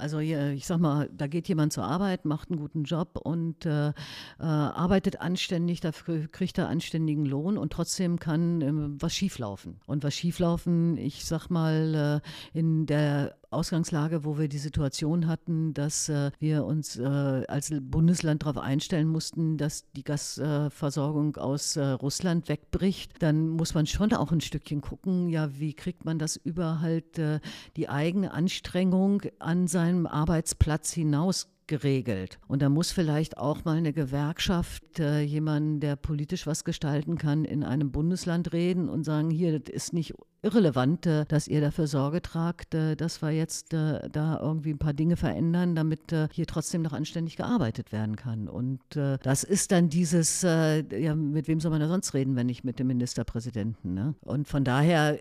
Also 0.00 0.20
ich 0.20 0.64
sag 0.64 0.78
mal, 0.78 1.10
da 1.12 1.26
geht 1.26 1.48
jemand 1.48 1.72
zur 1.72 1.82
Arbeit, 1.82 2.24
macht 2.24 2.50
einen 2.50 2.60
guten 2.60 2.84
Job 2.84 3.18
und 3.20 3.66
äh, 3.66 3.88
äh, 3.88 3.92
arbeitet 4.38 5.20
anständig, 5.20 5.80
dafür 5.80 6.28
kriegt 6.28 6.56
er 6.56 6.68
anständigen 6.68 7.26
Lohn 7.26 7.58
und 7.58 7.72
trotzdem 7.72 8.20
kann 8.20 8.62
äh, 8.62 8.70
was 9.02 9.12
schieflaufen. 9.12 9.80
Und 9.86 10.04
was 10.04 10.14
schieflaufen, 10.14 10.96
ich 10.96 11.24
sag 11.24 11.48
mal, 11.48 12.22
äh, 12.54 12.58
in 12.58 12.86
der 12.86 13.34
Ausgangslage, 13.50 14.24
wo 14.24 14.38
wir 14.38 14.48
die 14.48 14.58
Situation 14.58 15.26
hatten, 15.26 15.74
dass 15.74 16.08
äh, 16.08 16.30
wir 16.38 16.64
uns 16.64 16.96
äh, 16.96 17.04
als 17.04 17.72
Bundesland 17.80 18.42
darauf 18.42 18.58
einstellen 18.58 19.08
mussten, 19.08 19.56
dass 19.56 19.90
die 19.92 20.04
Gasversorgung 20.04 21.36
aus 21.36 21.76
äh, 21.76 21.84
Russland 21.84 22.48
wegbricht, 22.48 23.22
dann 23.22 23.48
muss 23.48 23.74
man 23.74 23.86
schon 23.86 24.12
auch 24.12 24.32
ein 24.32 24.40
Stückchen 24.40 24.80
gucken, 24.80 25.28
ja, 25.28 25.58
wie 25.58 25.74
kriegt 25.74 26.04
man 26.04 26.18
das 26.18 26.36
über 26.36 26.80
halt 26.80 27.18
äh, 27.18 27.40
die 27.76 27.88
eigene 27.88 28.32
Anstrengung 28.32 29.22
an 29.38 29.66
seinem 29.66 30.06
Arbeitsplatz 30.06 30.92
hinaus 30.92 31.48
geregelt. 31.68 32.40
Und 32.48 32.62
da 32.62 32.68
muss 32.68 32.90
vielleicht 32.90 33.38
auch 33.38 33.64
mal 33.64 33.76
eine 33.76 33.92
Gewerkschaft, 33.92 34.98
äh, 34.98 35.20
jemand, 35.20 35.82
der 35.82 35.94
politisch 35.94 36.46
was 36.46 36.64
gestalten 36.64 37.18
kann, 37.18 37.44
in 37.44 37.62
einem 37.62 37.92
Bundesland 37.92 38.52
reden 38.52 38.88
und 38.88 39.04
sagen, 39.04 39.30
hier, 39.30 39.60
das 39.60 39.72
ist 39.72 39.92
nicht 39.92 40.14
irrelevant, 40.42 41.06
äh, 41.06 41.24
dass 41.26 41.48
ihr 41.48 41.60
dafür 41.60 41.86
Sorge 41.86 42.22
tragt, 42.22 42.74
äh, 42.74 42.96
dass 42.96 43.22
wir 43.22 43.30
jetzt 43.30 43.74
äh, 43.74 44.08
da 44.10 44.38
irgendwie 44.40 44.70
ein 44.70 44.78
paar 44.78 44.92
Dinge 44.92 45.16
verändern, 45.16 45.74
damit 45.74 45.98
hier 46.32 46.46
trotzdem 46.46 46.82
noch 46.82 46.92
anständig 46.92 47.36
gearbeitet 47.36 47.92
werden 47.92 48.16
kann. 48.16 48.48
Und 48.48 48.80
das 48.94 49.44
ist 49.44 49.72
dann 49.72 49.88
dieses, 49.88 50.42
ja, 50.42 51.14
mit 51.14 51.48
wem 51.48 51.60
soll 51.60 51.70
man 51.70 51.80
da 51.80 51.88
sonst 51.88 52.14
reden, 52.14 52.36
wenn 52.36 52.46
nicht 52.46 52.64
mit 52.64 52.78
dem 52.78 52.86
Ministerpräsidenten? 52.86 53.94
Ne? 53.94 54.14
Und 54.20 54.48
von 54.48 54.64
daher 54.64 55.18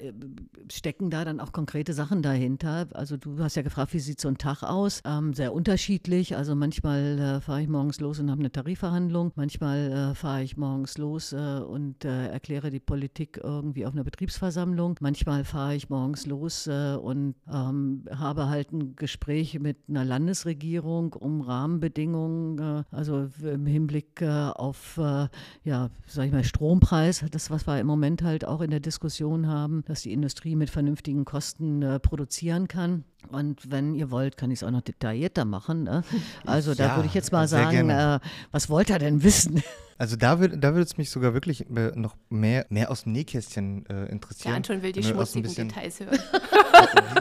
stecken 0.72 1.10
da 1.10 1.26
dann 1.26 1.40
auch 1.40 1.52
konkrete 1.52 1.94
Sachen 1.94 2.22
dahinter. 2.22 2.88
Also 2.94 3.18
du 3.18 3.40
hast 3.40 3.56
ja 3.56 3.62
gefragt, 3.62 3.94
wie 3.94 4.00
sieht 4.00 4.22
so 4.22 4.28
ein 4.28 4.38
Tag 4.38 4.64
aus? 4.64 5.02
Ähm, 5.06 5.34
sehr 5.34 5.54
unterschiedlich. 5.54 6.36
Also 6.36 6.56
manchmal 6.56 7.20
äh, 7.20 7.42
fahre 7.42 7.62
ich 7.62 7.68
morgens 7.68 8.00
los 8.00 8.20
und 8.20 8.30
habe 8.32 8.40
eine 8.40 8.52
Tarifverhandlung. 8.52 9.32
Manchmal 9.36 9.92
äh, 9.92 10.16
fahre 10.16 10.44
ich 10.44 10.58
morgens 10.58 10.98
los 10.98 11.34
äh, 11.34 11.60
und 11.60 12.06
erkläre 12.06 12.70
die 12.70 12.80
Politik 12.80 13.40
irgendwie 13.44 13.86
auf 13.86 13.94
einer 13.94 14.04
Betriebsversammlung. 14.04 14.98
Manchmal 15.08 15.46
fahre 15.46 15.74
ich 15.74 15.90
morgens 15.90 16.26
los 16.26 16.68
äh, 16.68 16.98
und 17.02 17.36
ähm, 17.50 18.04
habe 18.14 18.50
halt 18.50 18.74
ein 18.74 18.98
Gespräch 18.98 19.58
mit 19.58 19.78
einer 19.88 20.04
Landesregierung 20.04 21.14
um 21.14 21.40
Rahmenbedingungen, 21.40 22.60
äh, 22.60 22.84
also 22.94 23.30
im 23.42 23.66
Hinblick 23.66 24.22
äh, 24.22 24.28
auf, 24.28 24.98
äh, 24.98 25.30
ja, 25.64 25.92
sag 26.08 26.26
ich 26.26 26.34
mal, 26.34 26.44
Strompreis, 26.44 27.24
das, 27.32 27.50
was 27.50 27.66
wir 27.66 27.80
im 27.80 27.88
Moment 27.88 28.22
halt 28.22 28.44
auch 28.44 28.60
in 28.60 28.70
der 28.70 28.82
Diskussion 28.82 29.48
haben, 29.48 29.86
dass 29.86 30.02
die 30.02 30.12
Industrie 30.12 30.58
mit 30.58 30.70
vernünftigen 30.70 31.24
Kosten 31.24 31.82
äh, 31.84 32.02
produzieren 32.02 32.68
kann. 32.68 33.06
Und 33.32 33.72
wenn 33.72 33.96
ihr 33.96 34.12
wollt, 34.12 34.36
kann 34.36 34.52
ich 34.52 34.60
es 34.60 34.64
auch 34.66 34.72
noch 34.72 34.82
detaillierter 34.82 35.46
machen. 35.46 35.84
Ne? 35.84 36.04
Also 36.46 36.72
ja, 36.72 36.86
da 36.86 36.96
würde 36.98 37.08
ich 37.08 37.14
jetzt 37.14 37.32
mal 37.32 37.48
sagen, 37.48 37.90
äh, 37.90 38.20
was 38.52 38.70
wollt 38.70 38.90
ihr 38.90 39.00
denn 39.00 39.24
wissen? 39.24 39.64
Also 39.98 40.16
da, 40.16 40.40
würde 40.40 40.58
da 40.58 40.78
es 40.78 40.98
mich 40.98 41.10
sogar 41.10 41.34
wirklich 41.34 41.70
äh, 41.70 41.92
noch 41.96 42.16
mehr, 42.30 42.66
mehr 42.70 42.92
aus 42.92 43.04
dem 43.04 43.14
Nähkästchen 43.14 43.86
äh, 43.88 44.06
interessieren. 44.06 44.52
Ja, 44.52 44.58
Anton 44.58 44.82
will 44.84 44.92
die 44.92 45.04
schmutzigen 45.04 45.44
bisschen, 45.44 45.70
Details 45.70 46.00
hören. 46.02 46.20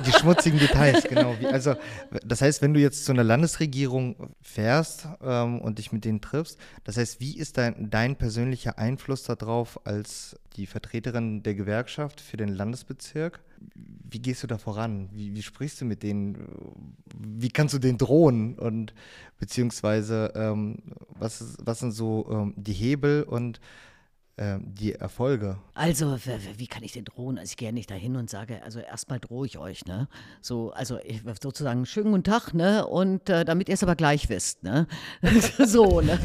die 0.07 0.13
schmutzigen 0.13 0.59
Details, 0.59 1.05
genau. 1.05 1.35
Wie, 1.41 1.47
also 1.47 1.75
das 2.25 2.43
heißt, 2.43 2.61
wenn 2.61 2.75
du 2.75 2.81
jetzt 2.81 3.05
zu 3.05 3.13
einer 3.13 3.25
Landesregierung 3.25 4.35
fährst 4.43 5.09
ähm, 5.23 5.61
und 5.61 5.79
dich 5.79 5.93
mit 5.93 6.05
denen 6.05 6.21
triffst, 6.21 6.59
das 6.85 6.99
heißt, 6.99 7.21
wie 7.21 7.37
ist 7.37 7.57
dein, 7.57 7.89
dein 7.91 8.17
persönlicher 8.17 8.79
Einfluss 8.79 9.23
darauf 9.23 9.87
als 9.87 10.37
die 10.57 10.67
Vertreterin 10.67 11.43
der 11.43 11.55
Gewerkschaft 11.55 12.21
für 12.21 12.37
den 12.37 12.49
Landesbezirk? 12.49 13.41
Wie 14.09 14.21
gehst 14.21 14.43
du 14.43 14.47
da 14.47 14.59
voran? 14.59 15.09
Wie, 15.13 15.35
wie 15.35 15.43
sprichst 15.43 15.81
du 15.81 15.85
mit 15.85 16.03
denen? 16.03 16.37
Wie 17.19 17.49
kannst 17.49 17.75
du 17.75 17.79
denen 17.79 17.99
drohen? 17.99 18.59
Und 18.59 18.95
beziehungsweise 19.39 20.33
ähm, 20.35 20.79
was, 21.19 21.57
was 21.65 21.81
sind 21.81 21.93
so 21.93 22.27
ähm, 22.31 22.55
die 22.57 22.73
Hebel 22.73 23.25
und 23.25 23.61
die 24.39 24.93
Erfolge. 24.93 25.59
Also, 25.73 26.19
wie 26.59 26.67
kann 26.67 26.83
ich 26.83 26.93
denn 26.93 27.07
drohen? 27.07 27.39
Also, 27.39 27.51
ich 27.53 27.57
gehe 27.57 27.69
ja 27.69 27.73
nicht 27.73 27.91
dahin 27.91 28.17
und 28.17 28.29
sage, 28.29 28.63
also 28.63 28.81
erstmal 28.81 29.19
drohe 29.19 29.47
ich 29.47 29.57
euch, 29.57 29.87
ne? 29.87 30.09
So, 30.43 30.73
also 30.73 30.99
ich, 31.05 31.23
sozusagen, 31.43 31.87
schönen 31.87 32.13
guten 32.13 32.25
Tag, 32.25 32.53
ne? 32.53 32.87
Und 32.87 33.31
äh, 33.31 33.47
damit 33.47 33.69
ihr 33.69 33.75
es 33.75 33.83
aber 33.83 33.97
gleich 33.97 34.29
wisst, 34.29 34.63
ne? 34.63 34.87
so, 35.65 36.03
ne? 36.03 36.19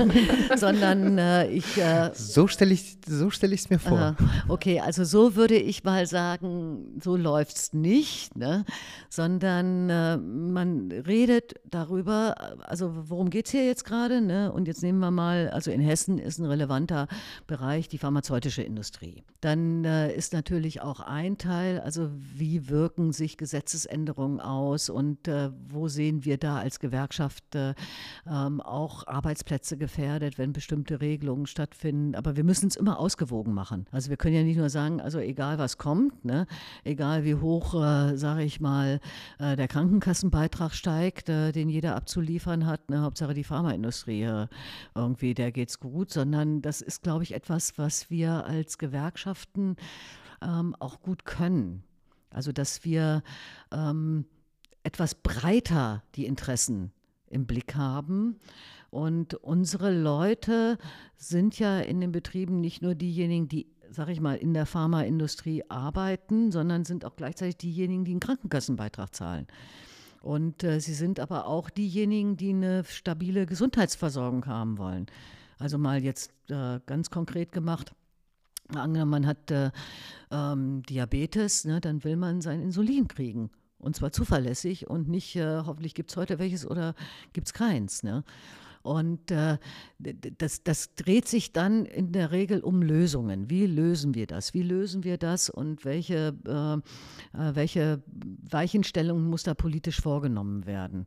Sondern 0.58 1.18
äh, 1.18 1.48
ich. 1.48 1.78
Äh, 1.78 2.12
so 2.14 2.48
stelle 2.48 2.74
ich 2.74 2.98
es 3.08 3.18
so 3.18 3.30
stell 3.30 3.58
mir 3.70 3.80
vor. 3.80 4.16
okay, 4.50 4.80
also 4.80 5.04
so 5.04 5.36
würde 5.36 5.56
ich 5.56 5.84
mal 5.84 6.06
sagen, 6.06 7.00
so 7.02 7.16
läuft 7.16 7.56
es 7.56 7.74
nicht, 7.74 8.36
ne? 8.36 8.66
Sondern 9.10 9.90
äh, 9.90 10.18
man 10.18 10.92
redet 10.92 11.56
darüber, 11.70 12.36
also 12.68 12.92
worum 13.10 13.30
geht 13.30 13.46
es 13.46 13.52
hier 13.52 13.66
jetzt 13.66 13.86
gerade, 13.86 14.22
ne? 14.22 14.52
Und 14.52 14.68
jetzt 14.68 14.84
nehmen 14.84 15.00
wir 15.00 15.12
mal, 15.12 15.50
also 15.50 15.72
in 15.72 15.80
Hessen 15.80 16.18
ist 16.18 16.40
ein 16.40 16.46
relevanter 16.46 17.08
Bereich 17.48 17.88
die 17.88 18.01
pharmazeutische 18.02 18.64
Industrie. 18.64 19.24
Dann 19.40 19.86
äh, 19.86 20.14
ist 20.14 20.34
natürlich 20.34 20.82
auch 20.82 21.00
ein 21.00 21.38
Teil, 21.38 21.80
also 21.80 22.10
wie 22.36 22.68
wirken 22.68 23.14
sich 23.14 23.38
Gesetzesänderungen 23.38 24.42
aus 24.42 24.90
und 24.90 25.28
äh, 25.28 25.52
wo 25.70 25.88
sehen 25.88 26.26
wir 26.26 26.38
da 26.38 26.58
als 26.58 26.80
Gewerkschaft 26.80 27.56
äh, 27.56 27.74
ähm, 28.28 28.60
auch 28.60 29.08
Arbeitsplätze 29.08 29.78
gefährdet, 29.78 30.38
wenn 30.38 30.52
bestimmte 30.52 31.00
Regelungen 31.00 31.46
stattfinden. 31.46 32.16
Aber 32.16 32.36
wir 32.36 32.44
müssen 32.44 32.68
es 32.68 32.76
immer 32.76 33.00
ausgewogen 33.00 33.54
machen. 33.54 33.86
Also 33.92 34.10
wir 34.10 34.18
können 34.18 34.36
ja 34.36 34.44
nicht 34.44 34.58
nur 34.58 34.70
sagen, 34.70 35.00
also 35.00 35.20
egal 35.20 35.60
was 35.60 35.78
kommt, 35.78 36.26
ne, 36.26 36.48
egal 36.84 37.24
wie 37.24 37.36
hoch, 37.36 37.76
äh, 37.76 38.18
sage 38.18 38.44
ich 38.44 38.60
mal, 38.60 39.00
äh, 39.38 39.56
der 39.56 39.68
Krankenkassenbeitrag 39.68 40.74
steigt, 40.74 41.30
äh, 41.30 41.52
den 41.52 41.70
jeder 41.70 41.96
abzuliefern 41.96 42.66
hat, 42.66 42.90
ne, 42.90 43.02
Hauptsache 43.02 43.36
die 43.36 43.44
Pharmaindustrie 43.44 44.48
irgendwie, 44.96 45.34
der 45.34 45.52
geht's 45.52 45.80
gut, 45.80 46.12
sondern 46.12 46.62
das 46.62 46.82
ist, 46.82 47.04
glaube 47.04 47.24
ich, 47.24 47.34
etwas, 47.34 47.78
was 47.78 47.91
wir 48.10 48.46
als 48.46 48.78
Gewerkschaften 48.78 49.76
ähm, 50.42 50.76
auch 50.80 51.02
gut 51.02 51.26
können. 51.26 51.84
Also 52.30 52.52
dass 52.52 52.84
wir 52.86 53.24
ähm, 53.72 54.26
etwas 54.84 55.16
breiter 55.16 56.04
die 56.16 56.26
Interessen 56.26 56.92
im 57.28 57.46
Blick 57.46 57.76
haben. 57.76 58.40
Und 58.90 59.36
unsere 59.36 59.92
Leute 59.92 60.78
sind 61.16 61.60
ja 61.60 61.80
in 61.80 62.02
den 62.02 62.12
Betrieben 62.12 62.60
nicht 62.60 62.82
nur 62.82 62.94
diejenigen, 62.94 63.48
die, 63.48 63.68
sag 63.90 64.10
ich 64.10 64.20
mal, 64.20 64.36
in 64.36 64.54
der 64.54 64.66
Pharmaindustrie 64.66 65.64
arbeiten, 65.70 66.52
sondern 66.52 66.84
sind 66.84 67.06
auch 67.06 67.16
gleichzeitig 67.16 67.58
diejenigen, 67.58 68.04
die 68.04 68.12
einen 68.12 68.20
Krankenkassenbeitrag 68.20 69.16
zahlen. 69.16 69.48
Und 70.22 70.64
äh, 70.64 70.80
sie 70.80 70.94
sind 70.94 71.20
aber 71.20 71.48
auch 71.48 71.70
diejenigen, 71.70 72.38
die 72.38 72.50
eine 72.50 72.84
stabile 72.84 73.46
Gesundheitsversorgung 73.46 74.46
haben 74.46 74.78
wollen. 74.78 75.08
Also 75.62 75.78
mal 75.78 76.04
jetzt 76.04 76.34
äh, 76.50 76.80
ganz 76.88 77.12
konkret 77.12 77.52
gemacht. 77.52 77.94
Angenommen, 78.74 79.12
man 79.12 79.28
hat 79.28 79.52
äh, 79.52 79.70
ähm, 80.32 80.82
Diabetes, 80.90 81.66
ne, 81.66 81.80
dann 81.80 82.04
will 82.04 82.16
man 82.16 82.42
sein 82.42 82.62
Insulin 82.62 83.08
kriegen. 83.08 83.52
Und 83.78 83.96
zwar 83.96 84.12
zuverlässig 84.12 84.90
und 84.90 85.08
nicht, 85.08 85.36
äh, 85.36 85.62
hoffentlich 85.64 85.94
gibt 85.94 86.10
es 86.10 86.18
heute 86.18 86.40
welches 86.40 86.66
oder 86.66 86.96
gibt 87.34 87.48
es 87.48 87.54
keins. 87.54 88.02
Ne? 88.02 88.24
Und 88.82 89.30
äh, 89.30 89.60
das, 90.00 90.64
das 90.64 90.96
dreht 90.96 91.28
sich 91.28 91.54
dann 91.54 91.86
in 91.86 92.12
der 92.12 92.32
Regel 92.32 92.62
um 92.62 92.82
Lösungen. 92.82 93.52
Wie 93.52 93.68
lösen 93.68 94.16
wir 94.16 94.26
das? 94.26 94.56
Wie 94.56 94.64
lösen 94.64 95.04
wir 95.04 95.20
das 95.20 95.52
und 95.52 95.86
welche, 95.86 96.36
äh, 96.48 97.38
äh 97.38 97.56
welche 97.56 98.02
Weichenstellungen 98.50 99.30
muss 99.30 99.44
da 99.44 99.54
politisch 99.54 100.02
vorgenommen 100.02 100.66
werden? 100.66 101.06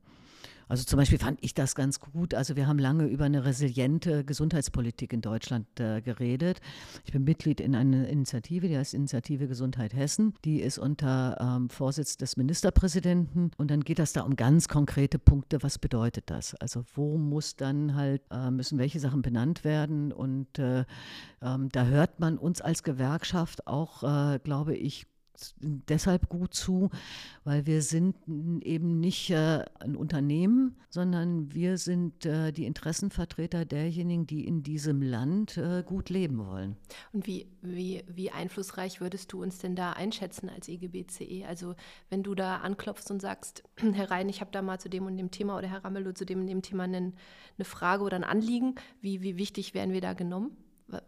Also 0.68 0.85
zum 0.85 0.99
Beispiel 0.99 1.18
fand 1.18 1.38
ich 1.42 1.54
das 1.54 1.75
ganz 1.75 2.00
gut. 2.00 2.35
Also 2.35 2.56
wir 2.56 2.66
haben 2.66 2.78
lange 2.78 3.06
über 3.06 3.25
eine 3.25 3.44
resiliente 3.44 4.25
Gesundheitspolitik 4.25 5.12
in 5.12 5.21
Deutschland 5.21 5.66
äh, 5.78 6.00
geredet. 6.00 6.61
Ich 7.04 7.12
bin 7.12 7.25
Mitglied 7.25 7.61
in 7.61 7.75
einer 7.75 8.09
Initiative, 8.09 8.68
die 8.68 8.76
heißt 8.76 8.94
Initiative 8.94 9.49
Gesundheit 9.49 9.94
Hessen. 9.94 10.35
Die 10.44 10.61
ist 10.61 10.78
unter 10.78 11.38
ähm, 11.40 11.68
Vorsitz 11.68 12.16
des 12.16 12.37
Ministerpräsidenten. 12.37 13.50
Und 13.56 13.71
dann 13.71 13.80
geht 13.80 13.99
das 13.99 14.12
da 14.12 14.23
um 14.23 14.37
ganz 14.37 14.68
konkrete 14.68 15.18
Punkte. 15.18 15.62
Was 15.62 15.78
bedeutet 15.78 16.30
das? 16.30 16.54
Also 16.56 16.85
wo 16.94 17.18
muss 17.18 17.56
dann 17.56 17.94
halt, 17.94 18.23
äh, 18.30 18.50
müssen 18.50 18.78
welche 18.78 19.00
Sachen 19.00 19.23
benannt 19.23 19.64
werden? 19.64 20.12
Und 20.12 20.59
äh, 20.59 20.85
ähm, 21.42 21.68
da 21.71 21.85
hört 21.87 22.21
man 22.21 22.38
uns 22.38 22.61
als 22.61 22.83
Gewerkschaft 22.83 23.66
auch, 23.66 24.02
äh, 24.02 24.38
glaube 24.38 24.75
ich, 24.75 25.06
deshalb 25.61 26.29
gut 26.29 26.55
zu, 26.55 26.91
weil 27.45 27.67
wir 27.67 27.83
sind 27.83 28.17
eben 28.62 29.00
nicht 29.00 29.31
äh, 29.31 29.64
ein 29.81 29.97
Unternehmen, 29.97 30.76
sondern 30.91 31.53
wir 31.53 31.79
sind 31.79 32.25
äh, 32.25 32.53
die 32.53 32.67
Interessenvertreter 32.67 33.64
derjenigen, 33.64 34.26
die 34.26 34.47
in 34.47 34.62
diesem 34.62 35.03
Land 35.03 35.57
äh, 35.57 35.83
gut 35.85 36.11
leben 36.11 36.47
wollen. 36.47 36.76
Und 37.12 37.26
wie, 37.26 37.49
wie, 37.62 38.05
wie 38.09 38.31
einflussreich 38.31 39.00
würdest 39.00 39.33
du 39.33 39.43
uns 39.43 39.59
denn 39.59 39.76
da 39.76 39.93
einschätzen 39.93 40.49
als 40.49 40.69
IGBCE? 40.69 41.25
E? 41.25 41.45
Also 41.45 41.75
wenn 42.11 42.23
du 42.23 42.35
da 42.35 42.59
anklopfst 42.59 43.11
und 43.11 43.21
sagst, 43.21 43.64
Herr 43.93 44.11
Rhein, 44.11 44.29
ich 44.29 44.41
habe 44.41 44.50
da 44.53 44.62
mal 44.62 44.79
zu 44.79 44.88
dem 44.88 45.07
und 45.07 45.17
dem 45.17 45.31
Thema 45.31 45.59
oder 45.59 45.69
Herr 45.69 45.85
Ramelow 45.85 46.12
zu 46.12 46.25
dem 46.25 46.41
und 46.41 46.47
dem 46.47 46.62
Thema 46.62 46.85
eine, 46.85 47.12
eine 47.59 47.64
Frage 47.64 48.05
oder 48.05 48.17
ein 48.17 48.25
Anliegen, 48.25 48.76
wie, 49.00 49.23
wie 49.23 49.37
wichtig 49.37 49.75
werden 49.75 49.93
wir 49.93 50.00
da 50.00 50.12
genommen? 50.12 50.57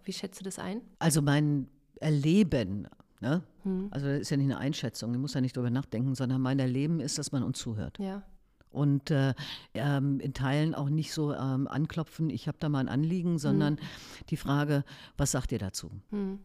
Wie 0.04 0.12
schätzt 0.12 0.40
du 0.40 0.44
das 0.44 0.58
ein? 0.58 0.80
Also 0.98 1.22
mein 1.22 1.68
Erleben 2.00 2.88
Ne? 3.20 3.42
Hm. 3.62 3.88
Also 3.90 4.06
das 4.06 4.20
ist 4.20 4.30
ja 4.30 4.36
nicht 4.36 4.46
eine 4.46 4.58
Einschätzung, 4.58 5.12
ich 5.14 5.20
muss 5.20 5.34
ja 5.34 5.40
nicht 5.40 5.56
darüber 5.56 5.70
nachdenken, 5.70 6.14
sondern 6.14 6.40
mein 6.40 6.58
Erleben 6.58 7.00
ist, 7.00 7.18
dass 7.18 7.32
man 7.32 7.42
uns 7.42 7.58
zuhört. 7.58 7.98
Ja. 7.98 8.22
Und 8.70 9.10
äh, 9.10 9.32
ähm, 9.74 10.20
in 10.20 10.34
Teilen 10.34 10.74
auch 10.74 10.90
nicht 10.90 11.12
so 11.12 11.32
ähm, 11.32 11.66
anklopfen, 11.66 12.28
ich 12.28 12.46
habe 12.46 12.58
da 12.60 12.68
mal 12.68 12.80
ein 12.80 12.88
Anliegen, 12.88 13.38
sondern 13.38 13.78
hm. 13.78 13.84
die 14.28 14.36
Frage, 14.36 14.84
was 15.16 15.30
sagt 15.30 15.52
ihr 15.52 15.58
dazu? 15.58 15.90
Hm. 16.10 16.40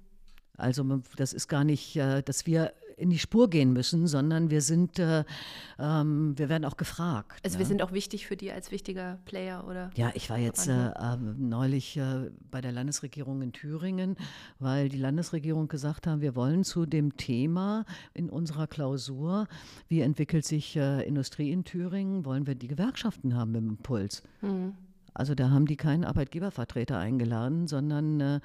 Also 0.57 1.01
das 1.17 1.33
ist 1.33 1.47
gar 1.47 1.63
nicht, 1.63 1.95
äh, 1.97 2.21
dass 2.21 2.45
wir 2.45 2.73
in 3.01 3.09
die 3.09 3.19
Spur 3.19 3.49
gehen 3.49 3.73
müssen, 3.73 4.07
sondern 4.07 4.49
wir 4.49 4.61
sind, 4.61 4.99
äh, 4.99 5.23
ähm, 5.79 6.37
wir 6.37 6.49
werden 6.49 6.65
auch 6.65 6.77
gefragt. 6.77 7.39
Also 7.43 7.55
ja. 7.55 7.59
wir 7.59 7.65
sind 7.65 7.81
auch 7.81 7.91
wichtig 7.91 8.27
für 8.27 8.37
die 8.37 8.51
als 8.51 8.71
wichtiger 8.71 9.19
Player, 9.25 9.65
oder? 9.67 9.89
Ja, 9.95 10.11
ich 10.13 10.29
war 10.29 10.37
jetzt 10.37 10.67
äh, 10.67 10.89
äh, 10.89 11.17
neulich 11.37 11.97
äh, 11.97 12.29
bei 12.49 12.61
der 12.61 12.71
Landesregierung 12.71 13.41
in 13.41 13.51
Thüringen, 13.51 14.15
weil 14.59 14.89
die 14.89 14.97
Landesregierung 14.97 15.67
gesagt 15.67 16.07
haben, 16.07 16.21
wir 16.21 16.35
wollen 16.35 16.63
zu 16.63 16.85
dem 16.85 17.17
Thema 17.17 17.85
in 18.13 18.29
unserer 18.29 18.67
Klausur, 18.67 19.47
wie 19.87 20.01
entwickelt 20.01 20.45
sich 20.45 20.75
äh, 20.75 21.05
Industrie 21.07 21.51
in 21.51 21.63
Thüringen, 21.63 22.25
wollen 22.25 22.47
wir 22.47 22.55
die 22.55 22.67
Gewerkschaften 22.67 23.35
haben 23.35 23.55
im 23.55 23.69
Impuls. 23.69 24.23
Mhm. 24.41 24.73
Also 25.13 25.35
da 25.35 25.49
haben 25.49 25.65
die 25.65 25.75
keinen 25.75 26.05
Arbeitgebervertreter 26.05 26.97
eingeladen, 26.97 27.67
sondern 27.67 28.19
äh, 28.21 28.39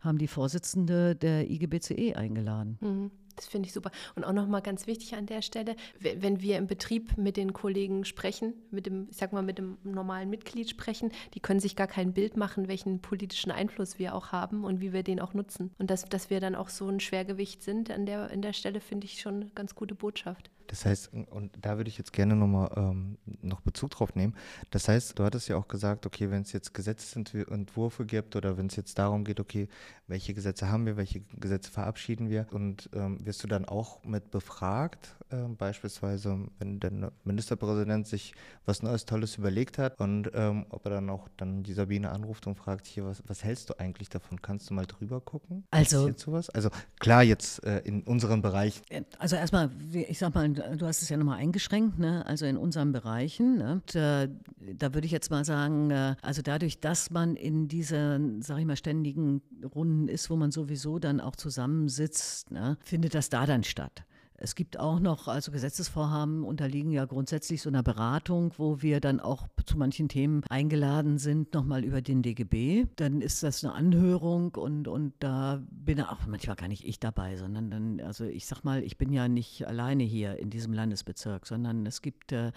haben 0.00 0.18
die 0.18 0.26
Vorsitzende 0.26 1.16
der 1.16 1.50
IGBCE 1.50 2.14
eingeladen. 2.16 2.78
Mhm. 2.80 3.10
Das 3.40 3.48
finde 3.48 3.68
ich 3.68 3.72
super. 3.72 3.90
Und 4.16 4.24
auch 4.24 4.34
nochmal 4.34 4.60
ganz 4.60 4.86
wichtig 4.86 5.14
an 5.14 5.24
der 5.24 5.40
Stelle, 5.40 5.74
wenn 5.98 6.42
wir 6.42 6.58
im 6.58 6.66
Betrieb 6.66 7.16
mit 7.16 7.38
den 7.38 7.54
Kollegen 7.54 8.04
sprechen, 8.04 8.52
mit 8.70 8.84
dem, 8.84 9.08
ich 9.10 9.16
sag 9.16 9.32
mal, 9.32 9.42
mit 9.42 9.56
dem 9.56 9.78
normalen 9.82 10.28
Mitglied 10.28 10.68
sprechen, 10.68 11.10
die 11.32 11.40
können 11.40 11.58
sich 11.58 11.74
gar 11.74 11.86
kein 11.86 12.12
Bild 12.12 12.36
machen, 12.36 12.68
welchen 12.68 13.00
politischen 13.00 13.50
Einfluss 13.50 13.98
wir 13.98 14.14
auch 14.14 14.30
haben 14.30 14.62
und 14.62 14.82
wie 14.82 14.92
wir 14.92 15.02
den 15.02 15.20
auch 15.20 15.32
nutzen. 15.32 15.70
Und 15.78 15.90
dass, 15.90 16.04
dass 16.04 16.28
wir 16.28 16.40
dann 16.40 16.54
auch 16.54 16.68
so 16.68 16.86
ein 16.86 17.00
Schwergewicht 17.00 17.62
sind 17.62 17.90
an 17.90 18.04
der, 18.04 18.30
an 18.30 18.42
der 18.42 18.52
Stelle, 18.52 18.78
finde 18.78 19.06
ich 19.06 19.22
schon 19.22 19.36
eine 19.36 19.50
ganz 19.54 19.74
gute 19.74 19.94
Botschaft. 19.94 20.50
Das 20.70 20.86
heißt, 20.86 21.10
und 21.30 21.50
da 21.60 21.78
würde 21.78 21.88
ich 21.88 21.98
jetzt 21.98 22.12
gerne 22.12 22.36
nochmal 22.36 22.70
ähm, 22.76 23.18
noch 23.42 23.60
Bezug 23.60 23.90
drauf 23.90 24.14
nehmen. 24.14 24.36
Das 24.70 24.86
heißt, 24.86 25.18
du 25.18 25.24
hattest 25.24 25.48
ja 25.48 25.56
auch 25.56 25.66
gesagt, 25.66 26.06
okay, 26.06 26.30
wenn 26.30 26.42
es 26.42 26.52
jetzt 26.52 26.74
Gesetzesentwürfe 26.74 28.06
gibt 28.06 28.36
oder 28.36 28.56
wenn 28.56 28.68
es 28.68 28.76
jetzt 28.76 28.96
darum 28.96 29.24
geht, 29.24 29.40
okay, 29.40 29.66
welche 30.06 30.32
Gesetze 30.32 30.68
haben 30.68 30.86
wir, 30.86 30.96
welche 30.96 31.22
Gesetze 31.40 31.72
verabschieden 31.72 32.30
wir 32.30 32.46
und 32.52 32.88
ähm, 32.94 33.18
wirst 33.26 33.42
du 33.42 33.48
dann 33.48 33.64
auch 33.64 34.04
mit 34.04 34.30
befragt, 34.30 35.16
äh, 35.30 35.48
beispielsweise, 35.56 36.46
wenn 36.58 36.80
der 36.80 37.12
Ministerpräsident 37.24 38.06
sich 38.06 38.34
was 38.64 38.82
Neues, 38.82 39.04
Tolles 39.04 39.36
überlegt 39.36 39.78
hat 39.78 40.00
und 40.00 40.30
ähm, 40.34 40.66
ob 40.70 40.84
er 40.86 40.92
dann 40.92 41.10
auch 41.10 41.28
dann 41.36 41.62
die 41.62 41.72
Sabine 41.72 42.10
anruft 42.10 42.46
und 42.46 42.56
fragt, 42.56 42.86
hier, 42.86 43.04
was, 43.04 43.22
was 43.26 43.44
hältst 43.44 43.70
du 43.70 43.78
eigentlich 43.78 44.08
davon? 44.08 44.42
Kannst 44.42 44.70
du 44.70 44.74
mal 44.74 44.86
drüber 44.86 45.20
gucken? 45.20 45.64
Also, 45.70 46.10
also 46.52 46.70
klar, 46.98 47.22
jetzt 47.22 47.64
äh, 47.64 47.80
in 47.80 48.02
unseren 48.02 48.42
Bereich. 48.42 48.82
Also 49.18 49.36
erstmal, 49.36 49.70
ich 49.92 50.18
sag 50.18 50.34
mal, 50.34 50.50
du 50.50 50.86
hast 50.86 51.02
es 51.02 51.08
ja 51.08 51.16
nochmal 51.16 51.38
eingeschränkt, 51.38 51.98
ne? 51.98 52.24
also 52.26 52.46
in 52.46 52.56
unseren 52.56 52.92
Bereichen. 52.92 53.58
Ne? 53.58 53.72
Und, 53.72 53.94
äh, 53.94 54.28
da 54.76 54.94
würde 54.94 55.06
ich 55.06 55.12
jetzt 55.12 55.30
mal 55.30 55.44
sagen, 55.44 55.90
äh, 55.90 56.16
also 56.22 56.42
dadurch, 56.42 56.80
dass 56.80 57.10
man 57.10 57.36
in 57.36 57.68
diesen, 57.68 58.42
sag 58.42 58.58
ich 58.58 58.66
mal, 58.66 58.76
ständigen 58.76 59.42
Runden 59.74 60.08
ist, 60.08 60.30
wo 60.30 60.36
man 60.36 60.50
sowieso 60.50 60.98
dann 60.98 61.20
auch 61.20 61.36
zusammensitzt, 61.36 62.50
ne? 62.50 62.76
findet 62.82 63.14
das 63.14 63.28
da 63.28 63.46
dann 63.46 63.64
statt. 63.64 64.04
Es 64.42 64.54
gibt 64.54 64.80
auch 64.80 65.00
noch, 65.00 65.28
also 65.28 65.52
Gesetzesvorhaben 65.52 66.44
unterliegen 66.44 66.90
ja 66.90 67.04
grundsätzlich 67.04 67.60
so 67.60 67.68
einer 67.68 67.82
Beratung, 67.82 68.54
wo 68.56 68.80
wir 68.80 68.98
dann 68.98 69.20
auch 69.20 69.48
zu 69.66 69.76
manchen 69.76 70.08
Themen 70.08 70.42
eingeladen 70.48 71.18
sind, 71.18 71.52
nochmal 71.52 71.84
über 71.84 72.00
den 72.00 72.22
DGB. 72.22 72.86
Dann 72.96 73.20
ist 73.20 73.42
das 73.42 73.62
eine 73.62 73.74
Anhörung 73.74 74.54
und, 74.54 74.88
und 74.88 75.12
da 75.18 75.60
bin 75.70 76.00
auch 76.00 76.26
manchmal 76.26 76.56
gar 76.56 76.68
nicht 76.68 76.88
ich 76.88 76.98
dabei, 76.98 77.36
sondern 77.36 77.70
dann, 77.70 78.00
also 78.00 78.24
ich 78.24 78.46
sag 78.46 78.64
mal, 78.64 78.82
ich 78.82 78.96
bin 78.96 79.12
ja 79.12 79.28
nicht 79.28 79.66
alleine 79.66 80.04
hier 80.04 80.38
in 80.38 80.48
diesem 80.48 80.72
Landesbezirk, 80.72 81.46
sondern 81.46 81.84
es 81.84 82.00
gibt, 82.00 82.32
äh, 82.32 82.52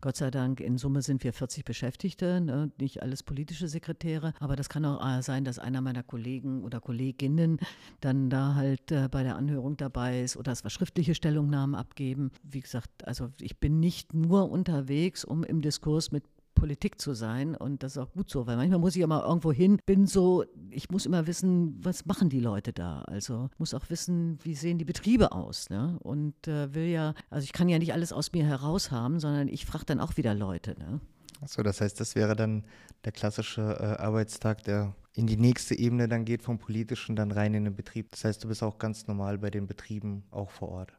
Gott 0.00 0.16
sei 0.16 0.30
Dank, 0.30 0.60
in 0.60 0.78
Summe 0.78 1.02
sind 1.02 1.22
wir 1.22 1.34
40 1.34 1.66
Beschäftigte, 1.66 2.40
ne? 2.40 2.70
nicht 2.80 3.02
alles 3.02 3.22
politische 3.22 3.68
Sekretäre, 3.68 4.32
aber 4.40 4.56
das 4.56 4.70
kann 4.70 4.86
auch 4.86 5.06
äh, 5.06 5.20
sein, 5.20 5.44
dass 5.44 5.58
einer 5.58 5.82
meiner 5.82 6.02
Kollegen 6.02 6.64
oder 6.64 6.80
Kolleginnen 6.80 7.58
dann 8.00 8.30
da 8.30 8.54
halt 8.54 8.90
äh, 8.90 9.08
bei 9.10 9.22
der 9.22 9.36
Anhörung 9.36 9.76
dabei 9.76 10.22
ist 10.22 10.38
oder 10.38 10.52
es 10.52 10.64
war 10.64 10.70
schriftliche 10.70 11.14
Stellungnahmen 11.26 11.74
abgeben. 11.74 12.30
Wie 12.44 12.60
gesagt, 12.60 13.04
also 13.04 13.30
ich 13.40 13.58
bin 13.58 13.80
nicht 13.80 14.14
nur 14.14 14.48
unterwegs, 14.48 15.24
um 15.24 15.42
im 15.42 15.60
Diskurs 15.60 16.12
mit 16.12 16.22
Politik 16.54 17.00
zu 17.00 17.14
sein 17.14 17.56
und 17.56 17.82
das 17.82 17.96
ist 17.96 17.98
auch 17.98 18.12
gut 18.12 18.30
so, 18.30 18.46
weil 18.46 18.56
manchmal 18.56 18.78
muss 18.78 18.94
ich 18.94 19.00
ja 19.00 19.06
mal 19.08 19.22
irgendwo 19.22 19.52
hin, 19.52 19.78
bin 19.84 20.06
so, 20.06 20.44
ich 20.70 20.88
muss 20.88 21.04
immer 21.04 21.26
wissen, 21.26 21.76
was 21.84 22.06
machen 22.06 22.30
die 22.30 22.40
Leute 22.40 22.72
da? 22.72 23.02
Also 23.02 23.50
muss 23.58 23.74
auch 23.74 23.90
wissen, 23.90 24.38
wie 24.42 24.54
sehen 24.54 24.78
die 24.78 24.86
Betriebe 24.86 25.32
aus, 25.32 25.68
ne? 25.68 25.98
Und 26.00 26.46
äh, 26.46 26.72
will 26.72 26.86
ja, 26.86 27.12
also 27.28 27.44
ich 27.44 27.52
kann 27.52 27.68
ja 27.68 27.78
nicht 27.78 27.92
alles 27.92 28.12
aus 28.12 28.32
mir 28.32 28.46
heraus 28.46 28.92
haben, 28.92 29.18
sondern 29.18 29.48
ich 29.48 29.66
frage 29.66 29.84
dann 29.84 30.00
auch 30.00 30.16
wieder 30.16 30.32
Leute, 30.32 30.76
ne? 30.78 31.00
Achso, 31.42 31.62
das 31.62 31.80
heißt, 31.80 32.00
das 32.00 32.14
wäre 32.14 32.36
dann 32.36 32.64
der 33.04 33.12
klassische 33.12 33.62
äh, 33.62 34.00
Arbeitstag 34.00 34.62
der 34.62 34.94
in 35.16 35.26
die 35.26 35.38
nächste 35.38 35.78
Ebene 35.78 36.08
dann 36.08 36.26
geht 36.26 36.42
vom 36.42 36.58
politischen 36.58 37.16
dann 37.16 37.32
rein 37.32 37.54
in 37.54 37.64
den 37.64 37.74
Betrieb. 37.74 38.10
Das 38.10 38.24
heißt, 38.24 38.44
du 38.44 38.48
bist 38.48 38.62
auch 38.62 38.78
ganz 38.78 39.06
normal 39.06 39.38
bei 39.38 39.50
den 39.50 39.66
Betrieben 39.66 40.24
auch 40.30 40.50
vor 40.50 40.68
Ort. 40.68 40.92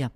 Ja, 0.00 0.10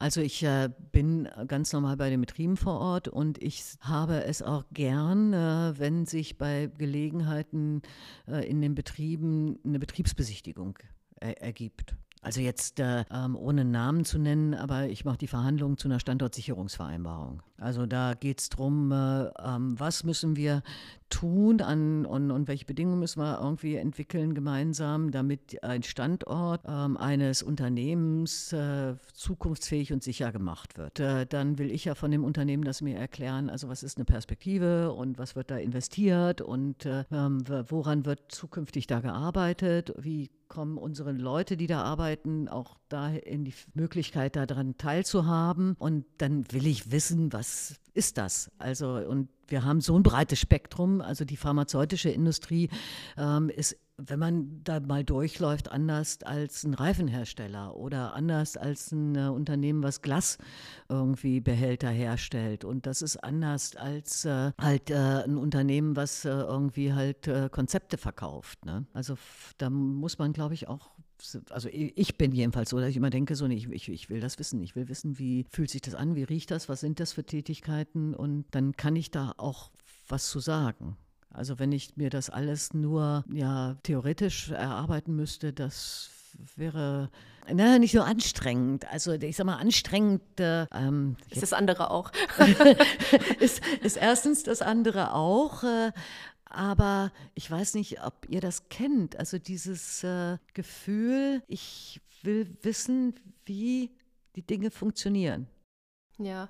also 0.00 0.20
ich 0.20 0.42
äh, 0.42 0.70
bin 0.90 1.28
ganz 1.46 1.72
normal 1.72 1.96
bei 1.96 2.10
den 2.10 2.20
Betrieben 2.20 2.56
vor 2.56 2.80
Ort 2.80 3.06
und 3.06 3.40
ich 3.40 3.62
habe 3.80 4.24
es 4.24 4.42
auch 4.42 4.64
gern, 4.72 5.32
äh, 5.32 5.78
wenn 5.78 6.04
sich 6.04 6.36
bei 6.36 6.68
Gelegenheiten 6.78 7.82
äh, 8.26 8.44
in 8.50 8.60
den 8.60 8.74
Betrieben 8.74 9.60
eine 9.64 9.78
Betriebsbesichtigung 9.78 10.80
ergibt. 11.20 11.94
Also 12.22 12.40
jetzt 12.40 12.80
äh, 12.80 13.04
ähm, 13.12 13.36
ohne 13.36 13.64
Namen 13.64 14.04
zu 14.04 14.18
nennen, 14.18 14.54
aber 14.54 14.88
ich 14.88 15.04
mache 15.04 15.18
die 15.18 15.28
Verhandlungen 15.28 15.76
zu 15.76 15.86
einer 15.86 16.00
Standortsicherungsvereinbarung. 16.00 17.42
Also 17.60 17.86
da 17.86 18.14
geht 18.14 18.40
es 18.40 18.48
darum, 18.48 18.90
äh, 18.90 19.26
ähm, 19.44 19.78
was 19.78 20.02
müssen 20.04 20.34
wir 20.36 20.62
tun 21.10 21.60
an, 21.60 22.06
und, 22.06 22.30
und, 22.30 22.48
welche 22.48 22.64
Bedingungen 22.64 23.00
müssen 23.00 23.20
wir 23.20 23.40
irgendwie 23.40 23.76
entwickeln 23.76 24.34
gemeinsam, 24.34 25.10
damit 25.10 25.62
ein 25.62 25.82
Standort 25.82 26.62
ähm, 26.66 26.96
eines 26.96 27.42
Unternehmens 27.42 28.52
äh, 28.52 28.94
zukunftsfähig 29.12 29.92
und 29.92 30.02
sicher 30.02 30.32
gemacht 30.32 30.78
wird. 30.78 31.00
Äh, 31.00 31.26
dann 31.26 31.58
will 31.58 31.70
ich 31.70 31.84
ja 31.84 31.94
von 31.94 32.10
dem 32.10 32.24
Unternehmen 32.24 32.64
das 32.64 32.80
mir 32.80 32.96
erklären, 32.96 33.50
also 33.50 33.68
was 33.68 33.82
ist 33.82 33.98
eine 33.98 34.04
Perspektive 34.04 34.92
und 34.92 35.18
was 35.18 35.36
wird 35.36 35.50
da 35.50 35.56
investiert 35.56 36.40
und 36.40 36.86
äh, 36.86 37.04
ähm, 37.10 37.42
woran 37.68 38.06
wird 38.06 38.32
zukünftig 38.32 38.86
da 38.86 39.00
gearbeitet, 39.00 39.92
wie 39.98 40.30
kommen 40.50 40.76
unsere 40.76 41.12
Leute, 41.12 41.56
die 41.56 41.66
da 41.66 41.82
arbeiten, 41.82 42.48
auch 42.48 42.76
da 42.90 43.08
in 43.08 43.44
die 43.44 43.54
Möglichkeit, 43.72 44.36
daran 44.36 44.76
teilzuhaben. 44.76 45.76
Und 45.78 46.04
dann 46.18 46.44
will 46.52 46.66
ich 46.66 46.90
wissen, 46.90 47.32
was 47.32 47.49
ist 47.94 48.18
das? 48.18 48.50
Also, 48.58 48.94
und 48.94 49.28
wir 49.48 49.64
haben 49.64 49.80
so 49.80 49.96
ein 49.96 50.02
breites 50.02 50.38
Spektrum. 50.38 51.00
Also 51.00 51.24
die 51.24 51.36
pharmazeutische 51.36 52.10
Industrie 52.10 52.70
ähm, 53.16 53.50
ist 53.50 53.76
wenn 54.08 54.18
man 54.18 54.64
da 54.64 54.80
mal 54.80 55.04
durchläuft, 55.04 55.70
anders 55.70 56.22
als 56.22 56.64
ein 56.64 56.74
Reifenhersteller 56.74 57.76
oder 57.76 58.14
anders 58.14 58.56
als 58.56 58.92
ein 58.92 59.16
äh, 59.16 59.28
Unternehmen, 59.28 59.82
was 59.82 60.02
Glas 60.02 60.38
irgendwie 60.88 61.40
Behälter 61.40 61.90
herstellt. 61.90 62.64
Und 62.64 62.86
das 62.86 63.02
ist 63.02 63.18
anders 63.18 63.76
als 63.76 64.24
äh, 64.24 64.52
halt 64.60 64.90
äh, 64.90 64.94
ein 64.94 65.36
Unternehmen, 65.36 65.96
was 65.96 66.24
äh, 66.24 66.30
irgendwie 66.30 66.92
halt 66.92 67.28
äh, 67.28 67.48
Konzepte 67.50 67.98
verkauft. 67.98 68.64
Ne? 68.64 68.86
Also 68.92 69.16
da 69.58 69.70
muss 69.70 70.18
man, 70.18 70.32
glaube 70.32 70.54
ich, 70.54 70.68
auch 70.68 70.90
also 71.50 71.68
ich 71.72 72.16
bin 72.16 72.32
jedenfalls 72.32 72.70
so, 72.70 72.78
dass 72.78 72.90
ich 72.90 72.96
immer 72.96 73.10
denke, 73.10 73.34
so, 73.34 73.46
nee, 73.46 73.66
ich, 73.70 73.88
ich, 73.88 74.10
will 74.10 74.20
das 74.20 74.38
wissen. 74.38 74.62
Ich 74.62 74.76
will 74.76 74.88
wissen, 74.88 75.18
wie 75.18 75.46
fühlt 75.50 75.70
sich 75.70 75.80
das 75.80 75.94
an, 75.94 76.14
wie 76.14 76.24
riecht 76.24 76.50
das, 76.50 76.68
was 76.68 76.80
sind 76.80 77.00
das 77.00 77.12
für 77.12 77.24
Tätigkeiten 77.24 78.14
und 78.14 78.46
dann 78.52 78.76
kann 78.76 78.96
ich 78.96 79.10
da 79.10 79.34
auch 79.36 79.70
was 80.08 80.28
zu 80.28 80.40
sagen. 80.40 80.96
Also 81.32 81.58
wenn 81.58 81.72
ich 81.72 81.96
mir 81.96 82.10
das 82.10 82.28
alles 82.28 82.74
nur 82.74 83.24
ja 83.32 83.76
theoretisch 83.82 84.50
erarbeiten 84.50 85.14
müsste, 85.14 85.52
das 85.52 86.10
wäre 86.56 87.10
na, 87.52 87.78
nicht 87.78 87.92
so 87.92 88.02
anstrengend. 88.02 88.86
Also 88.90 89.12
ich 89.12 89.36
sag 89.36 89.46
mal, 89.46 89.56
anstrengend. 89.56 90.22
Äh, 90.38 90.66
ähm, 90.72 91.16
ist 91.30 91.42
das 91.42 91.52
andere 91.52 91.90
auch. 91.90 92.12
ist, 93.40 93.60
ist 93.82 93.96
erstens 93.96 94.42
das 94.42 94.62
andere 94.62 95.14
auch. 95.14 95.62
Äh, 95.64 95.92
aber 96.50 97.12
ich 97.34 97.50
weiß 97.50 97.74
nicht, 97.74 98.04
ob 98.04 98.28
ihr 98.28 98.40
das 98.40 98.68
kennt. 98.68 99.16
Also 99.16 99.38
dieses 99.38 100.04
äh, 100.04 100.38
Gefühl, 100.52 101.42
ich 101.46 102.00
will 102.22 102.56
wissen, 102.62 103.14
wie 103.46 103.90
die 104.36 104.42
Dinge 104.42 104.70
funktionieren. 104.70 105.46
Ja. 106.18 106.48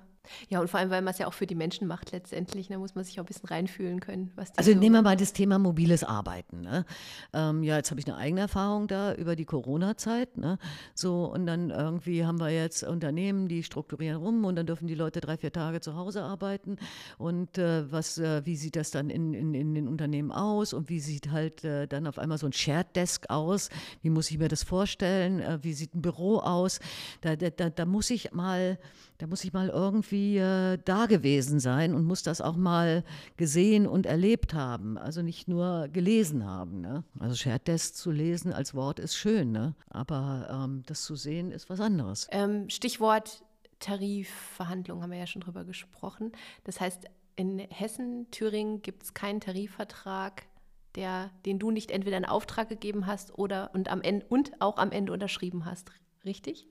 Ja, 0.49 0.59
und 0.59 0.69
vor 0.69 0.79
allem, 0.79 0.89
weil 0.89 1.01
man 1.01 1.13
es 1.13 1.17
ja 1.17 1.27
auch 1.27 1.33
für 1.33 1.47
die 1.47 1.55
Menschen 1.55 1.87
macht 1.87 2.11
letztendlich, 2.11 2.67
da 2.67 2.75
ne, 2.75 2.79
muss 2.79 2.95
man 2.95 3.03
sich 3.03 3.19
auch 3.19 3.23
ein 3.23 3.27
bisschen 3.27 3.47
reinfühlen 3.47 3.99
können. 3.99 4.31
also 4.35 4.71
so 4.71 4.77
nehmen 4.77 4.95
wir 4.95 5.01
mal 5.01 5.17
das 5.17 5.33
Thema 5.33 5.57
mobiles 5.59 6.03
Arbeiten. 6.03 6.61
Ne? 6.61 6.85
Ähm, 7.33 7.63
ja, 7.63 7.77
jetzt 7.77 7.91
habe 7.91 7.99
ich 7.99 8.07
eine 8.07 8.17
eigene 8.17 8.41
Erfahrung 8.41 8.87
da 8.87 9.13
über 9.15 9.35
die 9.35 9.45
Corona-Zeit. 9.45 10.37
Ne? 10.37 10.57
So, 10.93 11.25
und 11.25 11.45
dann 11.47 11.71
irgendwie 11.71 12.25
haben 12.25 12.39
wir 12.39 12.49
jetzt 12.49 12.83
Unternehmen, 12.83 13.47
die 13.47 13.63
strukturieren 13.63 14.17
rum 14.17 14.45
und 14.45 14.55
dann 14.55 14.65
dürfen 14.65 14.87
die 14.87 14.95
Leute 14.95 15.21
drei, 15.21 15.37
vier 15.37 15.51
Tage 15.51 15.81
zu 15.81 15.95
Hause 15.95 16.23
arbeiten. 16.23 16.77
Und 17.17 17.57
äh, 17.57 17.91
was, 17.91 18.17
äh, 18.17 18.45
wie 18.45 18.55
sieht 18.55 18.75
das 18.75 18.91
dann 18.91 19.09
in, 19.09 19.33
in, 19.33 19.53
in 19.53 19.73
den 19.73 19.87
Unternehmen 19.87 20.31
aus 20.31 20.73
und 20.73 20.89
wie 20.89 20.99
sieht 20.99 21.31
halt 21.31 21.63
äh, 21.63 21.87
dann 21.87 22.07
auf 22.07 22.19
einmal 22.19 22.37
so 22.37 22.45
ein 22.45 22.53
Shared 22.53 22.95
Desk 22.95 23.29
aus? 23.29 23.69
Wie 24.01 24.09
muss 24.09 24.29
ich 24.29 24.37
mir 24.37 24.49
das 24.49 24.63
vorstellen? 24.63 25.39
Äh, 25.39 25.59
wie 25.61 25.73
sieht 25.73 25.95
ein 25.95 26.01
Büro 26.01 26.37
aus? 26.37 26.79
Da, 27.21 27.35
da, 27.35 27.49
da, 27.49 27.69
da 27.69 27.85
muss 27.85 28.09
ich 28.09 28.31
mal 28.33 28.77
da 29.21 29.27
muss 29.27 29.43
ich 29.43 29.53
mal 29.53 29.69
irgendwie 29.69 30.37
äh, 30.37 30.79
da 30.83 31.05
gewesen 31.05 31.59
sein 31.59 31.93
und 31.93 32.05
muss 32.05 32.23
das 32.23 32.41
auch 32.41 32.55
mal 32.55 33.03
gesehen 33.37 33.85
und 33.85 34.07
erlebt 34.07 34.55
haben. 34.55 34.97
Also 34.97 35.21
nicht 35.21 35.47
nur 35.47 35.89
gelesen 35.89 36.43
haben. 36.43 36.81
Ne? 36.81 37.03
Also 37.19 37.35
Shared 37.35 37.67
Desk 37.67 37.93
zu 37.93 38.09
lesen 38.09 38.51
als 38.51 38.73
Wort 38.73 38.99
ist 38.99 39.15
schön, 39.15 39.51
ne? 39.51 39.75
aber 39.89 40.47
ähm, 40.49 40.81
das 40.87 41.03
zu 41.03 41.15
sehen 41.15 41.51
ist 41.51 41.69
was 41.69 41.79
anderes. 41.79 42.27
Ähm, 42.31 42.67
Stichwort 42.69 43.43
Tarifverhandlungen 43.79 45.03
haben 45.03 45.11
wir 45.11 45.19
ja 45.19 45.27
schon 45.27 45.41
drüber 45.41 45.65
gesprochen. 45.65 46.31
Das 46.63 46.81
heißt, 46.81 47.05
in 47.35 47.59
Hessen, 47.59 48.29
Thüringen 48.31 48.81
gibt 48.81 49.03
es 49.03 49.13
keinen 49.13 49.39
Tarifvertrag, 49.39 50.47
der, 50.95 51.29
den 51.45 51.59
du 51.59 51.69
nicht 51.69 51.91
entweder 51.91 52.17
in 52.17 52.25
Auftrag 52.25 52.69
gegeben 52.69 53.05
hast 53.05 53.37
oder 53.37 53.69
und 53.75 53.89
am 53.89 54.01
Ende 54.01 54.25
und 54.29 54.59
auch 54.61 54.77
am 54.77 54.91
Ende 54.91 55.13
unterschrieben 55.13 55.65
hast. 55.65 55.91
Richtig? 56.25 56.67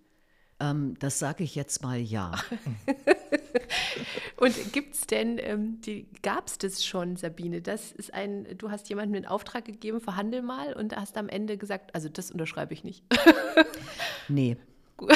Ähm, 0.60 0.94
das 0.98 1.18
sage 1.18 1.44
ich 1.44 1.54
jetzt 1.54 1.82
mal 1.82 1.98
ja. 1.98 2.32
Und 4.36 4.72
gibt 4.72 4.94
es 4.94 5.02
denn, 5.02 5.38
ähm, 5.38 5.80
gab 6.22 6.46
es 6.46 6.58
das 6.58 6.84
schon, 6.84 7.16
Sabine? 7.16 7.60
Das 7.60 7.92
ist 7.92 8.14
ein, 8.14 8.46
du 8.56 8.70
hast 8.70 8.88
jemandem 8.88 9.16
einen 9.16 9.26
Auftrag 9.26 9.66
gegeben, 9.66 10.00
verhandel 10.00 10.42
mal 10.42 10.72
und 10.72 10.96
hast 10.96 11.16
am 11.16 11.28
Ende 11.28 11.58
gesagt, 11.58 11.94
also 11.94 12.08
das 12.08 12.30
unterschreibe 12.30 12.72
ich 12.72 12.82
nicht. 12.82 13.04
nee. 14.28 14.56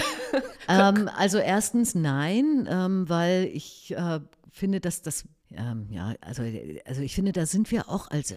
ähm, 0.68 1.08
also 1.16 1.38
erstens 1.38 1.94
nein, 1.94 2.68
ähm, 2.70 3.08
weil 3.08 3.50
ich 3.52 3.94
äh, 3.96 4.20
finde, 4.50 4.80
dass 4.80 5.02
das, 5.02 5.24
ähm, 5.52 5.88
ja, 5.90 6.14
also, 6.20 6.42
also 6.84 7.02
ich 7.02 7.14
finde, 7.14 7.32
da 7.32 7.46
sind 7.46 7.70
wir 7.70 7.88
auch 7.88 8.10
als 8.10 8.34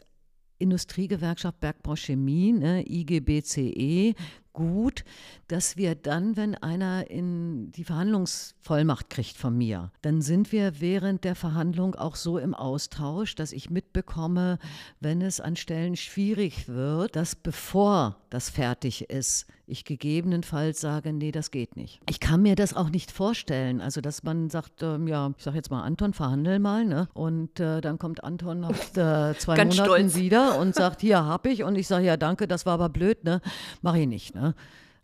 Industriegewerkschaft 0.59 1.59
Bergbau 1.59 1.95
Chemie, 1.95 2.51
ne, 2.51 2.83
IGBCE, 2.87 4.15
gut, 4.57 5.05
dass 5.47 5.77
wir 5.77 5.93
dann, 5.93 6.35
wenn 6.35 6.55
einer 6.55 7.11
in 7.11 7.71
die 7.73 7.83
Verhandlungsvollmacht 7.83 9.07
kriegt 9.11 9.37
von 9.37 9.55
mir, 9.55 9.91
dann 10.01 10.23
sind 10.23 10.51
wir 10.51 10.81
während 10.81 11.23
der 11.23 11.35
Verhandlung 11.35 11.93
auch 11.93 12.15
so 12.15 12.39
im 12.39 12.55
Austausch, 12.55 13.35
dass 13.35 13.51
ich 13.51 13.69
mitbekomme, 13.69 14.57
wenn 14.99 15.21
es 15.21 15.39
an 15.39 15.55
Stellen 15.55 15.95
schwierig 15.95 16.67
wird, 16.67 17.15
dass 17.15 17.35
bevor 17.35 18.17
das 18.31 18.49
fertig 18.49 19.09
ist, 19.11 19.45
ich 19.67 19.83
gegebenenfalls 19.83 20.79
sage, 20.79 21.11
nee, 21.13 21.31
das 21.31 21.51
geht 21.51 21.75
nicht. 21.75 21.99
Ich 22.09 22.19
kann 22.19 22.41
mir 22.41 22.55
das 22.55 22.73
auch 22.73 22.89
nicht 22.89 23.11
vorstellen, 23.11 23.81
also 23.81 23.99
dass 24.01 24.23
man 24.23 24.49
sagt, 24.49 24.81
ähm, 24.81 25.07
ja, 25.07 25.33
ich 25.37 25.43
sage 25.43 25.57
jetzt 25.57 25.69
mal, 25.69 25.83
Anton, 25.83 26.13
verhandel 26.13 26.59
mal, 26.59 26.85
ne? 26.85 27.09
und 27.13 27.59
äh, 27.59 27.81
dann 27.81 27.99
kommt 27.99 28.23
Anton 28.23 28.61
nach 28.61 28.71
äh, 28.95 29.37
zwei 29.37 29.57
Monaten 29.57 29.71
stolz. 29.73 30.15
wieder 30.15 30.57
und 30.57 30.73
sagt, 30.73 31.01
hier 31.01 31.25
hab 31.25 31.45
ich 31.45 31.63
und 31.63 31.75
ich 31.75 31.87
sage, 31.87 32.05
ja, 32.05 32.17
danke, 32.17 32.47
das 32.47 32.65
war 32.65 32.73
aber 32.73 32.89
blöd, 32.89 33.23
ne? 33.25 33.41
Mach 33.81 33.95
ich 33.95 34.07
nicht, 34.07 34.33
ne? 34.33 34.46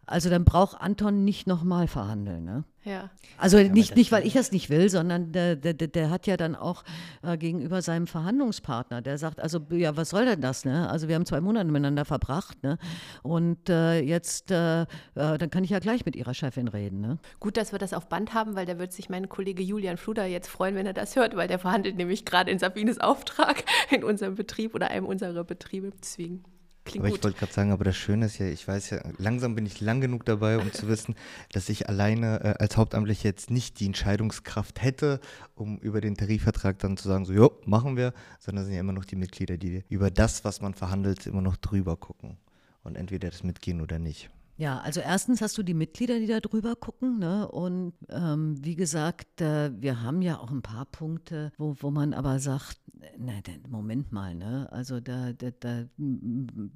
Also 0.05 0.29
dann 0.29 0.43
braucht 0.43 0.81
Anton 0.81 1.23
nicht 1.23 1.47
nochmal 1.47 1.87
verhandeln. 1.87 2.43
Ne? 2.43 2.65
Ja. 2.83 3.09
Also 3.37 3.57
ja, 3.57 3.69
nicht, 3.69 3.95
nicht, 3.95 4.11
weil 4.11 4.27
ich 4.27 4.33
das 4.33 4.51
nicht 4.51 4.69
will, 4.69 4.89
sondern 4.89 5.31
der, 5.31 5.55
der, 5.55 5.73
der 5.73 6.09
hat 6.09 6.27
ja 6.27 6.35
dann 6.35 6.57
auch 6.57 6.83
äh, 7.21 7.37
gegenüber 7.37 7.81
seinem 7.81 8.05
Verhandlungspartner, 8.05 9.01
der 9.01 9.17
sagt, 9.17 9.39
also 9.39 9.59
ja, 9.69 9.95
was 9.95 10.09
soll 10.09 10.25
denn 10.25 10.41
das? 10.41 10.65
Ne? 10.65 10.89
Also 10.89 11.07
wir 11.07 11.15
haben 11.15 11.25
zwei 11.25 11.39
Monate 11.39 11.67
miteinander 11.67 12.03
verbracht 12.03 12.61
ne? 12.63 12.77
und 13.21 13.69
äh, 13.69 14.01
jetzt, 14.01 14.51
äh, 14.51 14.81
äh 14.81 14.85
dann 15.15 15.49
kann 15.49 15.63
ich 15.63 15.69
ja 15.69 15.79
gleich 15.79 16.05
mit 16.05 16.17
ihrer 16.17 16.33
Chefin 16.33 16.67
reden. 16.67 16.99
Ne? 16.99 17.17
Gut, 17.39 17.55
dass 17.55 17.71
wir 17.71 17.79
das 17.79 17.93
auf 17.93 18.09
Band 18.09 18.33
haben, 18.33 18.55
weil 18.55 18.65
da 18.65 18.77
wird 18.77 18.91
sich 18.91 19.09
mein 19.09 19.29
Kollege 19.29 19.63
Julian 19.63 19.95
Fluder 19.95 20.25
jetzt 20.25 20.49
freuen, 20.49 20.75
wenn 20.75 20.85
er 20.85 20.93
das 20.93 21.15
hört, 21.15 21.37
weil 21.37 21.47
der 21.47 21.59
verhandelt 21.59 21.95
nämlich 21.95 22.25
gerade 22.25 22.51
in 22.51 22.59
Sabines 22.59 22.99
Auftrag 22.99 23.63
in 23.89 24.03
unserem 24.03 24.35
Betrieb 24.35 24.75
oder 24.75 24.89
einem 24.89 25.05
unserer 25.05 25.45
Betriebe. 25.45 25.91
Deswegen 25.97 26.43
Klingt 26.85 26.99
aber 26.99 27.09
gut. 27.09 27.19
ich 27.19 27.23
wollte 27.23 27.39
gerade 27.39 27.53
sagen, 27.53 27.71
aber 27.71 27.85
das 27.85 27.95
Schöne 27.95 28.25
ist 28.25 28.37
ja, 28.39 28.45
ich 28.45 28.67
weiß 28.67 28.89
ja, 28.89 29.01
langsam 29.17 29.55
bin 29.55 29.65
ich 29.65 29.79
lang 29.79 30.01
genug 30.01 30.25
dabei, 30.25 30.57
um 30.57 30.71
zu 30.73 30.87
wissen, 30.87 31.15
dass 31.51 31.69
ich 31.69 31.87
alleine 31.87 32.43
äh, 32.43 32.55
als 32.59 32.75
Hauptamtlich 32.75 33.23
jetzt 33.23 33.49
nicht 33.51 33.79
die 33.79 33.85
Entscheidungskraft 33.85 34.81
hätte, 34.81 35.21
um 35.55 35.77
über 35.77 36.01
den 36.01 36.15
Tarifvertrag 36.15 36.79
dann 36.79 36.97
zu 36.97 37.07
sagen, 37.07 37.25
so, 37.25 37.33
jo, 37.33 37.51
machen 37.65 37.95
wir, 37.95 38.13
sondern 38.39 38.63
es 38.63 38.67
sind 38.67 38.75
ja 38.75 38.81
immer 38.81 38.93
noch 38.93 39.05
die 39.05 39.15
Mitglieder, 39.15 39.57
die 39.57 39.83
über 39.87 40.11
das, 40.11 40.43
was 40.43 40.59
man 40.59 40.73
verhandelt, 40.73 41.25
immer 41.25 41.41
noch 41.41 41.55
drüber 41.55 41.95
gucken 41.95 42.37
und 42.83 42.95
entweder 42.95 43.29
das 43.29 43.43
mitgehen 43.43 43.79
oder 43.79 43.97
nicht. 43.97 44.29
Ja, 44.55 44.79
also 44.79 44.99
erstens 44.99 45.41
hast 45.41 45.57
du 45.57 45.63
die 45.63 45.73
Mitglieder, 45.73 46.19
die 46.19 46.27
da 46.27 46.39
drüber 46.39 46.75
gucken. 46.75 47.19
Ne? 47.19 47.47
Und 47.47 47.93
ähm, 48.09 48.63
wie 48.63 48.75
gesagt, 48.75 49.41
äh, 49.41 49.71
wir 49.81 50.01
haben 50.01 50.21
ja 50.21 50.39
auch 50.39 50.51
ein 50.51 50.61
paar 50.61 50.85
Punkte, 50.85 51.51
wo, 51.57 51.75
wo 51.79 51.91
man 51.91 52.13
aber 52.13 52.39
sagt, 52.39 52.79
na, 53.17 53.33
Moment 53.67 54.11
mal, 54.11 54.33
ne? 54.35 54.71
Also 54.71 54.99
da, 54.99 55.33
da, 55.33 55.49
da, 55.59 55.85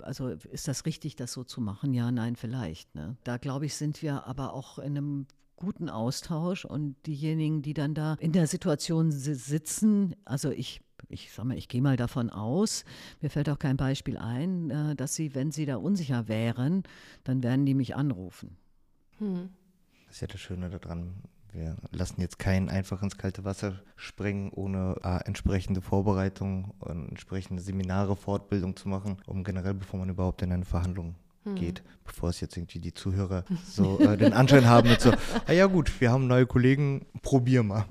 also 0.01 0.29
ist 0.29 0.67
das 0.67 0.85
richtig, 0.85 1.15
das 1.15 1.31
so 1.31 1.43
zu 1.43 1.61
machen? 1.61 1.93
Ja, 1.93 2.11
nein, 2.11 2.35
vielleicht. 2.35 2.93
Ne? 2.95 3.15
Da 3.23 3.37
glaube 3.37 3.65
ich, 3.65 3.75
sind 3.75 4.01
wir 4.01 4.27
aber 4.27 4.53
auch 4.53 4.79
in 4.79 4.97
einem 4.97 5.27
guten 5.55 5.89
Austausch 5.89 6.65
und 6.65 6.95
diejenigen, 7.05 7.61
die 7.61 7.73
dann 7.73 7.93
da 7.93 8.15
in 8.19 8.31
der 8.31 8.47
Situation 8.47 9.11
sitzen, 9.11 10.15
also 10.25 10.51
ich 10.51 10.81
ich 11.09 11.31
sag 11.31 11.45
mal, 11.45 11.57
ich 11.57 11.67
gehe 11.67 11.81
mal 11.81 11.97
davon 11.97 12.29
aus, 12.29 12.85
mir 13.21 13.29
fällt 13.29 13.49
auch 13.49 13.59
kein 13.59 13.77
Beispiel 13.77 14.17
ein, 14.17 14.69
äh, 14.69 14.95
dass 14.95 15.15
sie, 15.15 15.35
wenn 15.35 15.51
sie 15.51 15.65
da 15.65 15.77
unsicher 15.77 16.27
wären, 16.27 16.83
dann 17.23 17.43
werden 17.43 17.65
die 17.65 17.73
mich 17.73 17.95
anrufen. 17.95 18.57
Hm. 19.19 19.49
Das 20.07 20.15
ist 20.15 20.21
ja 20.21 20.27
das 20.27 20.39
Schöne 20.39 20.69
daran. 20.69 21.15
Wir 21.51 21.75
lassen 21.91 22.21
jetzt 22.21 22.39
keinen 22.39 22.69
einfach 22.69 23.01
ins 23.01 23.17
kalte 23.17 23.43
Wasser 23.45 23.79
springen, 23.95 24.51
ohne 24.51 24.95
äh, 25.03 25.25
entsprechende 25.25 25.81
Vorbereitung 25.81 26.73
und 26.79 27.09
entsprechende 27.09 27.61
Seminare, 27.61 28.15
Fortbildung 28.15 28.75
zu 28.75 28.89
machen, 28.89 29.17
um 29.25 29.43
generell, 29.43 29.73
bevor 29.73 29.99
man 29.99 30.09
überhaupt 30.09 30.41
in 30.41 30.51
eine 30.51 30.65
Verhandlung 30.65 31.15
hm. 31.45 31.55
geht, 31.55 31.83
bevor 32.03 32.29
es 32.29 32.41
jetzt 32.41 32.57
irgendwie 32.57 32.79
die 32.79 32.93
Zuhörer 32.93 33.43
so 33.65 33.99
äh, 33.99 34.17
den 34.17 34.33
Anschein 34.33 34.67
haben 34.67 34.89
mit 34.89 35.01
so, 35.01 35.11
ah 35.47 35.51
ja 35.51 35.65
gut, 35.65 35.99
wir 35.99 36.11
haben 36.11 36.27
neue 36.27 36.45
Kollegen, 36.45 37.05
probier 37.21 37.63
mal. 37.63 37.85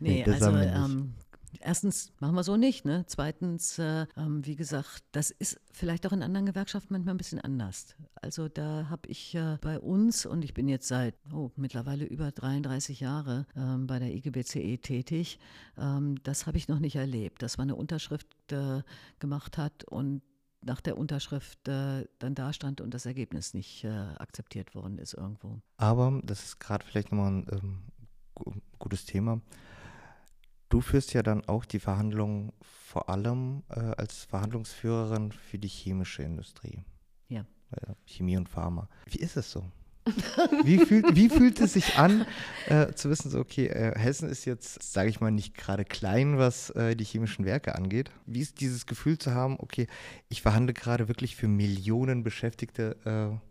nee, 0.00 0.24
nee 0.24 0.24
also 0.24 0.50
ähm, 0.50 1.14
erstens 1.60 2.12
machen 2.18 2.34
wir 2.34 2.42
so 2.42 2.56
nicht. 2.56 2.84
Ne? 2.84 3.04
Zweitens, 3.06 3.78
äh, 3.78 4.06
ähm, 4.16 4.44
wie 4.46 4.56
gesagt, 4.56 5.04
das 5.12 5.30
ist 5.30 5.60
vielleicht 5.72 6.06
auch 6.06 6.12
in 6.12 6.22
anderen 6.22 6.46
Gewerkschaften 6.46 6.92
manchmal 6.92 7.14
ein 7.14 7.18
bisschen 7.18 7.40
anders. 7.40 7.94
Also 8.14 8.48
da 8.48 8.88
habe 8.90 9.08
ich 9.08 9.34
äh, 9.34 9.58
bei 9.60 9.78
uns, 9.78 10.26
und 10.26 10.44
ich 10.44 10.54
bin 10.54 10.68
jetzt 10.68 10.88
seit 10.88 11.14
oh, 11.32 11.50
mittlerweile 11.56 12.04
über 12.04 12.32
33 12.32 13.00
Jahre 13.00 13.46
ähm, 13.56 13.86
bei 13.86 13.98
der 13.98 14.14
IGBCE 14.14 14.78
tätig, 14.78 15.38
ähm, 15.78 16.16
das 16.22 16.46
habe 16.46 16.58
ich 16.58 16.68
noch 16.68 16.80
nicht 16.80 16.96
erlebt, 16.96 17.42
dass 17.42 17.58
man 17.58 17.70
eine 17.70 17.76
Unterschrift 17.76 18.28
äh, 18.52 18.82
gemacht 19.18 19.58
hat 19.58 19.84
und 19.84 20.22
nach 20.62 20.80
der 20.80 20.98
Unterschrift 20.98 21.68
äh, 21.68 22.06
dann 22.18 22.34
da 22.34 22.52
stand 22.52 22.80
und 22.80 22.92
das 22.92 23.06
Ergebnis 23.06 23.54
nicht 23.54 23.84
äh, 23.84 23.88
akzeptiert 23.88 24.74
worden 24.74 24.98
ist 24.98 25.14
irgendwo. 25.14 25.60
Aber 25.78 26.20
das 26.24 26.44
ist 26.44 26.60
gerade 26.60 26.84
vielleicht 26.84 27.12
nochmal 27.12 27.32
ein 27.32 27.46
ähm, 27.50 27.82
gutes 28.78 29.06
Thema. 29.06 29.40
Du 30.70 30.80
führst 30.80 31.12
ja 31.12 31.22
dann 31.22 31.44
auch 31.46 31.64
die 31.64 31.80
Verhandlungen 31.80 32.52
vor 32.62 33.10
allem 33.10 33.64
äh, 33.68 33.80
als 33.96 34.24
Verhandlungsführerin 34.24 35.32
für 35.32 35.58
die 35.58 35.68
chemische 35.68 36.22
Industrie. 36.22 36.84
Ja. 37.28 37.40
Äh, 37.72 37.94
Chemie 38.06 38.36
und 38.36 38.48
Pharma. 38.48 38.88
Wie 39.06 39.18
ist 39.18 39.36
es 39.36 39.50
so? 39.50 39.64
wie, 40.64 40.78
fühlt, 40.78 41.14
wie 41.14 41.28
fühlt 41.28 41.60
es 41.60 41.74
sich 41.74 41.98
an, 41.98 42.24
äh, 42.66 42.92
zu 42.94 43.10
wissen, 43.10 43.30
so, 43.30 43.38
okay, 43.38 43.66
äh, 43.66 43.98
Hessen 43.98 44.28
ist 44.28 44.44
jetzt, 44.44 44.82
sage 44.82 45.10
ich 45.10 45.20
mal, 45.20 45.30
nicht 45.30 45.54
gerade 45.54 45.84
klein, 45.84 46.38
was 46.38 46.70
äh, 46.70 46.96
die 46.96 47.04
chemischen 47.04 47.44
Werke 47.44 47.74
angeht. 47.74 48.10
Wie 48.26 48.40
ist 48.40 48.60
dieses 48.60 48.86
Gefühl 48.86 49.18
zu 49.18 49.32
haben, 49.32 49.56
okay, 49.58 49.88
ich 50.28 50.42
verhandle 50.42 50.72
gerade 50.72 51.08
wirklich 51.08 51.36
für 51.36 51.48
Millionen 51.48 52.22
Beschäftigte 52.22 52.96
äh, 53.04 53.49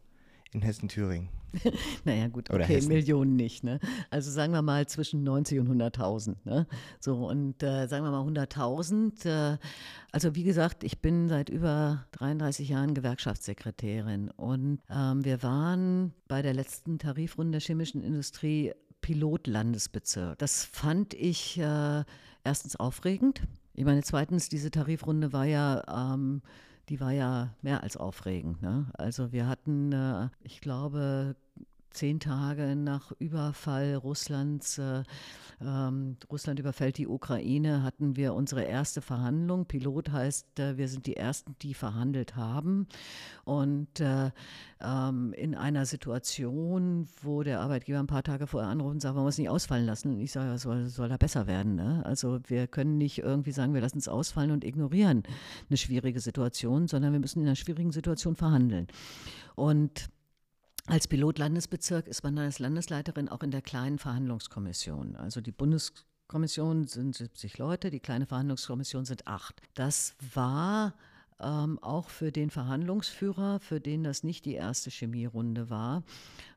in 0.52 0.62
Hessen-Thüringen? 0.62 1.30
naja, 2.06 2.28
gut, 2.28 2.50
okay, 2.50 2.64
Hessen. 2.64 2.90
Millionen 2.90 3.36
nicht. 3.36 3.64
Ne? 3.64 3.80
Also 4.10 4.32
sagen 4.32 4.54
wir 4.54 4.62
mal 4.62 4.88
zwischen 4.88 5.24
90 5.24 5.60
und 5.60 5.70
100.000. 5.70 6.36
Ne? 6.46 6.68
So, 7.00 7.28
und 7.28 7.64
äh, 7.64 7.88
sagen 7.88 8.04
wir 8.04 8.12
mal 8.12 8.26
100.000. 8.26 9.54
Äh, 9.54 9.58
also 10.12 10.36
wie 10.36 10.44
gesagt, 10.44 10.84
ich 10.84 11.00
bin 11.00 11.28
seit 11.28 11.50
über 11.50 12.06
33 12.12 12.70
Jahren 12.70 12.94
Gewerkschaftssekretärin 12.94 14.30
und 14.30 14.80
ähm, 14.90 15.26
wir 15.26 15.42
waren 15.44 16.14
bei 16.28 16.42
der 16.42 16.54
letzten 16.54 17.00
Tarifrunde 17.00 17.54
der 17.54 17.62
chemischen 17.62 18.04
Industrie 18.04 18.74
Pilotlandesbezirk. 19.02 20.38
Das 20.38 20.66
fand 20.66 21.14
ich 21.14 21.58
äh, 21.60 22.04
erstens 22.44 22.76
aufregend. 22.76 23.42
Ich 23.74 23.86
meine, 23.86 24.04
zweitens, 24.04 24.50
diese 24.50 24.72
Tarifrunde 24.72 25.32
war 25.32 25.46
ja 25.46 26.14
ähm, 26.14 26.42
die 26.90 27.00
war 27.00 27.12
ja 27.12 27.56
mehr 27.62 27.84
als 27.84 27.98
aufregend. 27.98 28.62
Ne? 28.62 28.88
Also 28.94 29.32
wir 29.32 29.48
hatten, 29.48 29.92
äh, 29.92 30.30
ich 30.42 30.62
glaube, 30.62 31.36
zehn 31.92 32.20
Tage 32.20 32.76
nach 32.76 33.12
Überfall 33.20 33.96
Russlands, 33.96 34.78
äh, 34.78 35.04
ähm, 35.62 36.18
Russland 36.32 36.60
überfällt 36.60 36.98
die 36.98 37.08
Ukraine, 37.08 37.84
hatten 37.84 38.16
wir 38.16 38.34
unsere 38.34 38.64
erste 38.64 39.02
Verhandlung. 39.02 39.66
Pilot 39.66 40.12
heißt, 40.12 40.60
äh, 40.60 40.78
wir 40.78 40.88
sind 40.88 41.06
die 41.06 41.18
Ersten, 41.18 41.56
die 41.62 41.74
verhandelt 41.74 42.36
haben. 42.36 42.88
Und 43.44 44.00
äh, 44.00 44.32
ähm, 44.82 45.34
in 45.34 45.56
einer 45.56 45.86
Situation, 45.86 47.08
wo 47.22 47.44
der 47.44 47.60
Arbeitgeber 47.60 48.00
ein 48.00 48.08
paar 48.08 48.24
Tage 48.24 48.48
vorher 48.48 48.70
anruft 48.70 48.94
und 48.94 49.02
sagt, 49.02 49.16
man 49.16 49.26
muss 49.26 49.38
nicht 49.38 49.50
ausfallen 49.50 49.86
lassen. 49.86 50.14
Und 50.14 50.20
ich 50.20 50.32
sage, 50.32 50.58
soll, 50.58 50.88
soll 50.88 51.10
da 51.10 51.18
besser 51.18 51.48
werden. 51.48 51.76
Ne? 51.76 52.02
Also 52.06 52.40
wir 52.48 52.68
können 52.68 52.98
nicht 52.98 53.20
irgendwie 53.20 53.52
sagen, 53.52 53.74
wir 53.74 53.82
lassen 53.82 53.98
es 53.98 54.08
ausfallen 54.08 54.52
und 54.52 54.64
ignorieren 54.64 55.24
eine 55.70 55.78
schwierige 55.78 56.22
Situation, 56.22 56.88
sondern 56.88 57.12
wir 57.12 57.20
müssen 57.20 57.42
in 57.42 57.48
einer 57.48 57.56
schwierigen 57.56 57.92
Situation 57.92 58.36
verhandeln. 58.36 58.88
Und 59.56 60.10
als 60.90 61.08
Pilot-Landesbezirk 61.08 62.08
ist 62.08 62.24
man 62.24 62.36
dann 62.36 62.46
als 62.46 62.58
Landesleiterin 62.58 63.30
auch 63.30 63.44
in 63.44 63.52
der 63.52 63.62
kleinen 63.62 64.00
Verhandlungskommission. 64.00 65.16
Also 65.16 65.40
die 65.40 65.52
Bundeskommission 65.52 66.88
sind 66.88 67.16
70 67.16 67.60
Leute, 67.60 67.92
die 67.92 68.00
kleine 68.00 68.26
Verhandlungskommission 68.26 69.06
sind 69.06 69.28
acht. 69.28 69.62
Das 69.76 70.16
war 70.34 70.96
ähm, 71.42 71.80
auch 71.82 72.10
für 72.10 72.32
den 72.32 72.50
Verhandlungsführer, 72.50 73.60
für 73.60 73.80
den 73.80 74.04
das 74.04 74.24
nicht 74.24 74.46
die 74.46 74.56
erste 74.56 74.90
Chemierunde 74.90 75.70
war, 75.70 76.04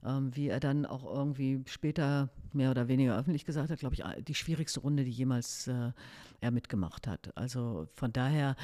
ähm, 0.05 0.35
wie 0.35 0.49
er 0.49 0.61
dann 0.61 0.87
auch 0.87 1.05
irgendwie 1.05 1.63
später 1.67 2.31
mehr 2.53 2.71
oder 2.71 2.89
weniger 2.89 3.17
öffentlich 3.17 3.45
gesagt 3.45 3.71
hat, 3.71 3.79
glaube 3.79 3.95
ich, 3.95 4.05
die 4.25 4.35
schwierigste 4.35 4.81
Runde, 4.81 5.05
die 5.05 5.11
jemals 5.11 5.69
äh, 5.69 5.93
er 6.41 6.51
mitgemacht 6.51 7.07
hat. 7.07 7.31
Also 7.37 7.87
von 7.95 8.13
daher 8.13 8.57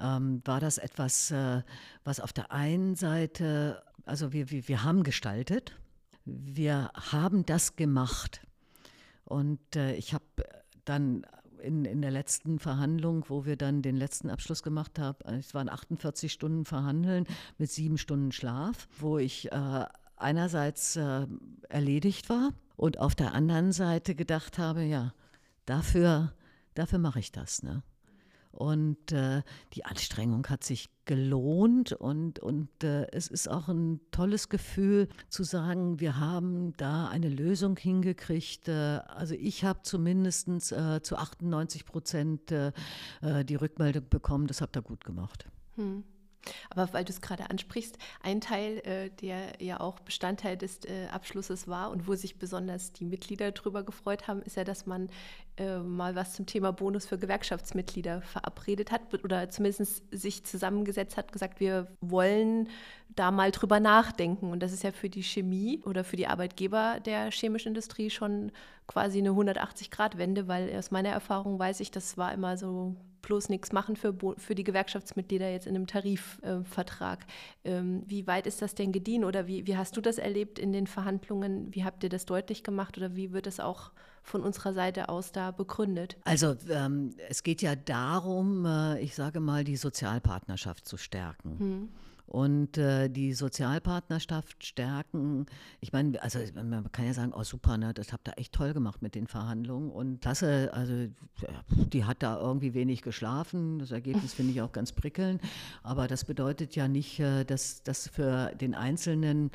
ähm, 0.00 0.42
war 0.44 0.60
das 0.60 0.78
etwas, 0.78 1.30
äh, 1.30 1.62
was 2.04 2.20
auf 2.20 2.32
der 2.32 2.50
einen 2.50 2.96
Seite 2.96 3.82
also 4.10 4.32
wir, 4.32 4.50
wir, 4.50 4.66
wir 4.68 4.82
haben 4.82 5.04
gestaltet, 5.04 5.76
wir 6.24 6.90
haben 6.94 7.46
das 7.46 7.76
gemacht. 7.76 8.40
Und 9.24 9.76
äh, 9.76 9.94
ich 9.94 10.14
habe 10.14 10.24
dann 10.84 11.24
in, 11.62 11.84
in 11.84 12.02
der 12.02 12.10
letzten 12.10 12.58
Verhandlung, 12.58 13.24
wo 13.28 13.44
wir 13.44 13.56
dann 13.56 13.82
den 13.82 13.96
letzten 13.96 14.30
Abschluss 14.30 14.62
gemacht 14.62 14.98
haben, 14.98 15.18
äh, 15.24 15.38
es 15.38 15.54
waren 15.54 15.68
48 15.68 16.32
Stunden 16.32 16.64
Verhandeln 16.64 17.26
mit 17.58 17.70
sieben 17.70 17.98
Stunden 17.98 18.32
Schlaf, 18.32 18.88
wo 18.98 19.18
ich 19.18 19.50
äh, 19.52 19.84
einerseits 20.16 20.96
äh, 20.96 21.26
erledigt 21.68 22.28
war 22.28 22.50
und 22.76 22.98
auf 22.98 23.14
der 23.14 23.34
anderen 23.34 23.72
Seite 23.72 24.14
gedacht 24.14 24.58
habe, 24.58 24.82
ja, 24.82 25.12
dafür, 25.66 26.32
dafür 26.74 26.98
mache 26.98 27.20
ich 27.20 27.32
das. 27.32 27.62
Ne? 27.62 27.82
Und 28.50 29.12
äh, 29.12 29.42
die 29.74 29.84
Anstrengung 29.84 30.46
hat 30.48 30.64
sich 30.64 30.90
gelohnt 31.04 31.92
und, 31.92 32.38
und 32.40 32.68
äh, 32.84 33.06
es 33.12 33.28
ist 33.28 33.48
auch 33.48 33.68
ein 33.68 34.00
tolles 34.10 34.48
Gefühl 34.48 35.08
zu 35.28 35.44
sagen, 35.44 35.98
wir 36.00 36.18
haben 36.18 36.76
da 36.76 37.08
eine 37.08 37.28
Lösung 37.28 37.76
hingekriegt. 37.76 38.68
Äh, 38.68 39.00
also 39.06 39.34
ich 39.34 39.64
habe 39.64 39.80
zumindest 39.82 40.48
äh, 40.72 41.00
zu 41.02 41.16
98 41.16 41.84
Prozent 41.84 42.52
äh, 42.52 42.72
äh, 43.22 43.44
die 43.44 43.56
Rückmeldung 43.56 44.08
bekommen, 44.08 44.46
das 44.46 44.60
habt 44.60 44.76
ihr 44.76 44.82
gut 44.82 45.04
gemacht. 45.04 45.46
Hm. 45.76 46.04
Aber 46.70 46.92
weil 46.92 47.04
du 47.04 47.12
es 47.12 47.20
gerade 47.20 47.50
ansprichst, 47.50 47.98
ein 48.22 48.40
Teil, 48.40 48.78
äh, 48.78 49.10
der 49.10 49.60
ja 49.60 49.80
auch 49.80 50.00
Bestandteil 50.00 50.56
des 50.56 50.84
äh, 50.84 51.06
Abschlusses 51.10 51.68
war 51.68 51.90
und 51.90 52.06
wo 52.08 52.14
sich 52.14 52.38
besonders 52.38 52.92
die 52.92 53.04
Mitglieder 53.04 53.52
darüber 53.52 53.82
gefreut 53.82 54.28
haben, 54.28 54.42
ist 54.42 54.56
ja, 54.56 54.64
dass 54.64 54.86
man 54.86 55.08
äh, 55.56 55.78
mal 55.78 56.14
was 56.14 56.34
zum 56.34 56.46
Thema 56.46 56.72
Bonus 56.72 57.06
für 57.06 57.18
Gewerkschaftsmitglieder 57.18 58.22
verabredet 58.22 58.90
hat 58.90 59.02
oder 59.24 59.50
zumindest 59.50 60.04
sich 60.10 60.44
zusammengesetzt 60.44 61.16
hat, 61.16 61.32
gesagt, 61.32 61.60
wir 61.60 61.88
wollen 62.00 62.68
da 63.16 63.30
mal 63.30 63.50
drüber 63.50 63.80
nachdenken. 63.80 64.50
Und 64.50 64.60
das 64.62 64.72
ist 64.72 64.82
ja 64.82 64.92
für 64.92 65.10
die 65.10 65.22
Chemie 65.22 65.82
oder 65.84 66.04
für 66.04 66.16
die 66.16 66.26
Arbeitgeber 66.26 67.00
der 67.00 67.30
chemischen 67.30 67.68
Industrie 67.68 68.10
schon 68.10 68.52
quasi 68.86 69.18
eine 69.18 69.30
180-Grad-Wende, 69.30 70.48
weil 70.48 70.76
aus 70.76 70.90
meiner 70.90 71.10
Erfahrung 71.10 71.58
weiß 71.58 71.80
ich, 71.80 71.90
das 71.90 72.16
war 72.16 72.32
immer 72.32 72.56
so 72.56 72.96
bloß 73.22 73.48
nichts 73.48 73.72
machen 73.72 73.96
für, 73.96 74.14
für 74.36 74.54
die 74.54 74.64
Gewerkschaftsmitglieder 74.64 75.50
jetzt 75.50 75.66
in 75.66 75.74
einem 75.74 75.86
Tarifvertrag. 75.86 77.26
Ähm, 77.64 78.02
wie 78.06 78.26
weit 78.26 78.46
ist 78.46 78.62
das 78.62 78.74
denn 78.74 78.92
gediehen 78.92 79.24
oder 79.24 79.46
wie, 79.46 79.66
wie 79.66 79.76
hast 79.76 79.96
du 79.96 80.00
das 80.00 80.18
erlebt 80.18 80.58
in 80.58 80.72
den 80.72 80.86
Verhandlungen? 80.86 81.74
Wie 81.74 81.84
habt 81.84 82.02
ihr 82.04 82.10
das 82.10 82.26
deutlich 82.26 82.64
gemacht 82.64 82.96
oder 82.98 83.16
wie 83.16 83.32
wird 83.32 83.46
es 83.46 83.60
auch 83.60 83.92
von 84.22 84.42
unserer 84.42 84.72
Seite 84.72 85.08
aus 85.08 85.32
da 85.32 85.50
begründet? 85.50 86.16
Also 86.24 86.56
ähm, 86.68 87.14
es 87.28 87.42
geht 87.42 87.62
ja 87.62 87.76
darum, 87.76 88.66
äh, 88.66 89.00
ich 89.00 89.14
sage 89.14 89.40
mal, 89.40 89.64
die 89.64 89.76
Sozialpartnerschaft 89.76 90.86
zu 90.86 90.96
stärken. 90.96 91.58
Hm 91.58 91.88
und 92.30 92.78
äh, 92.78 93.08
die 93.08 93.32
Sozialpartnerschaft 93.32 94.64
stärken. 94.64 95.46
Ich 95.80 95.92
meine, 95.92 96.22
also 96.22 96.38
man 96.54 96.90
kann 96.92 97.04
ja 97.04 97.12
sagen, 97.12 97.32
oh 97.34 97.42
super, 97.42 97.76
ne, 97.76 97.92
das 97.92 98.12
habt 98.12 98.28
ihr 98.28 98.38
echt 98.38 98.52
toll 98.52 98.72
gemacht 98.72 99.02
mit 99.02 99.16
den 99.16 99.26
Verhandlungen 99.26 99.90
und 99.90 100.20
klasse, 100.20 100.70
also 100.72 101.08
die 101.92 102.04
hat 102.04 102.22
da 102.22 102.38
irgendwie 102.38 102.72
wenig 102.72 103.02
geschlafen. 103.02 103.80
Das 103.80 103.90
Ergebnis 103.90 104.32
finde 104.32 104.52
ich 104.52 104.62
auch 104.62 104.70
ganz 104.70 104.92
prickelnd, 104.92 105.42
aber 105.82 106.06
das 106.06 106.24
bedeutet 106.24 106.76
ja 106.76 106.86
nicht, 106.86 107.18
äh, 107.18 107.44
dass 107.44 107.82
das 107.82 108.06
für 108.06 108.54
den 108.54 108.76
Einzelnen 108.76 109.50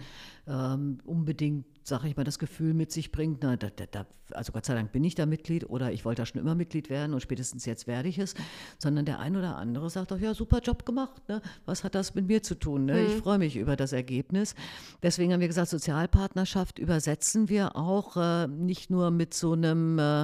ähm, 0.45 0.99
unbedingt 1.05 1.65
sage 1.87 2.07
ich 2.07 2.17
mal, 2.17 2.23
das 2.23 2.39
Gefühl 2.39 2.73
mit 2.73 2.91
sich 2.91 3.11
bringt, 3.11 3.43
na, 3.43 3.55
da, 3.57 3.69
da, 3.69 4.07
also 4.31 4.51
Gott 4.51 4.65
sei 4.65 4.73
Dank 4.73 4.91
bin 4.91 5.03
ich 5.03 5.13
da 5.13 5.27
Mitglied 5.27 5.69
oder 5.69 5.91
ich 5.91 6.03
wollte 6.03 6.23
da 6.23 6.25
schon 6.25 6.41
immer 6.41 6.55
Mitglied 6.55 6.89
werden 6.89 7.13
und 7.13 7.21
spätestens 7.21 7.65
jetzt 7.65 7.85
werde 7.85 8.09
ich 8.09 8.17
es, 8.17 8.33
sondern 8.79 9.05
der 9.05 9.19
ein 9.19 9.35
oder 9.35 9.55
andere 9.55 9.91
sagt 9.91 10.09
doch, 10.09 10.17
ja, 10.17 10.33
super 10.33 10.61
Job 10.61 10.83
gemacht, 10.87 11.29
ne? 11.29 11.43
was 11.65 11.83
hat 11.83 11.93
das 11.93 12.15
mit 12.15 12.25
mir 12.25 12.41
zu 12.41 12.55
tun? 12.55 12.85
Ne? 12.85 12.93
Mhm. 12.93 13.07
Ich 13.07 13.15
freue 13.17 13.37
mich 13.37 13.55
über 13.55 13.75
das 13.75 13.93
Ergebnis. 13.93 14.55
Deswegen 15.03 15.31
haben 15.31 15.41
wir 15.41 15.47
gesagt, 15.47 15.69
Sozialpartnerschaft 15.69 16.79
übersetzen 16.79 17.49
wir 17.49 17.75
auch 17.75 18.17
äh, 18.17 18.47
nicht 18.47 18.89
nur 18.89 19.11
mit 19.11 19.35
so 19.35 19.53
einem, 19.53 19.99
äh, 19.99 20.23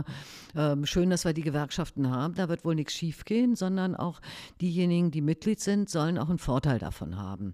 äh, 0.55 0.85
schön, 0.85 1.11
dass 1.11 1.25
wir 1.25 1.33
die 1.33 1.43
Gewerkschaften 1.43 2.09
haben, 2.09 2.33
da 2.33 2.49
wird 2.49 2.65
wohl 2.65 2.73
nichts 2.73 2.93
schiefgehen, 2.93 3.55
sondern 3.55 3.95
auch 3.95 4.19
diejenigen, 4.61 5.11
die 5.11 5.21
Mitglied 5.21 5.59
sind, 5.59 5.91
sollen 5.91 6.17
auch 6.17 6.29
einen 6.29 6.39
Vorteil 6.39 6.79
davon 6.79 7.17
haben. 7.17 7.53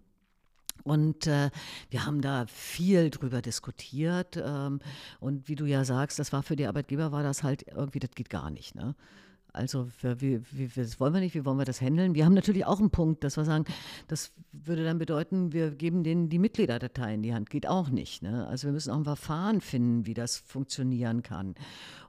Und 0.87 1.27
äh, 1.27 1.49
wir 1.89 2.05
haben 2.05 2.21
da 2.21 2.45
viel 2.47 3.09
drüber 3.09 3.41
diskutiert. 3.41 4.37
Ähm, 4.37 4.79
und 5.19 5.49
wie 5.49 5.55
du 5.55 5.65
ja 5.65 5.83
sagst, 5.83 6.17
das 6.17 6.31
war 6.31 6.43
für 6.43 6.55
die 6.55 6.65
Arbeitgeber, 6.65 7.11
war 7.11 7.23
das 7.23 7.43
halt 7.43 7.65
irgendwie, 7.67 7.99
das 7.99 8.11
geht 8.11 8.29
gar 8.29 8.49
nicht. 8.49 8.73
Ne? 8.73 8.95
Also 9.53 9.87
wie, 10.01 10.41
wie, 10.51 10.67
das 10.67 10.99
wollen 10.99 11.13
wir 11.13 11.19
nicht, 11.19 11.33
wie 11.33 11.45
wollen 11.45 11.57
wir 11.57 11.65
das 11.65 11.81
handeln? 11.81 12.13
Wir 12.13 12.25
haben 12.25 12.33
natürlich 12.33 12.65
auch 12.65 12.79
einen 12.79 12.91
Punkt, 12.91 13.23
dass 13.23 13.37
wir 13.37 13.45
sagen, 13.45 13.65
das 14.07 14.31
würde 14.51 14.83
dann 14.83 14.99
bedeuten, 14.99 15.51
wir 15.51 15.71
geben 15.71 16.03
denen 16.03 16.29
die 16.29 16.39
Mitgliederdatei 16.39 17.15
in 17.15 17.23
die 17.23 17.33
Hand. 17.33 17.49
Geht 17.49 17.67
auch 17.67 17.89
nicht. 17.89 18.21
Ne? 18.21 18.47
Also 18.47 18.67
wir 18.67 18.73
müssen 18.73 18.91
auch 18.91 18.97
ein 18.97 19.03
Verfahren 19.03 19.61
finden, 19.61 20.05
wie 20.05 20.13
das 20.13 20.37
funktionieren 20.37 21.23
kann. 21.23 21.55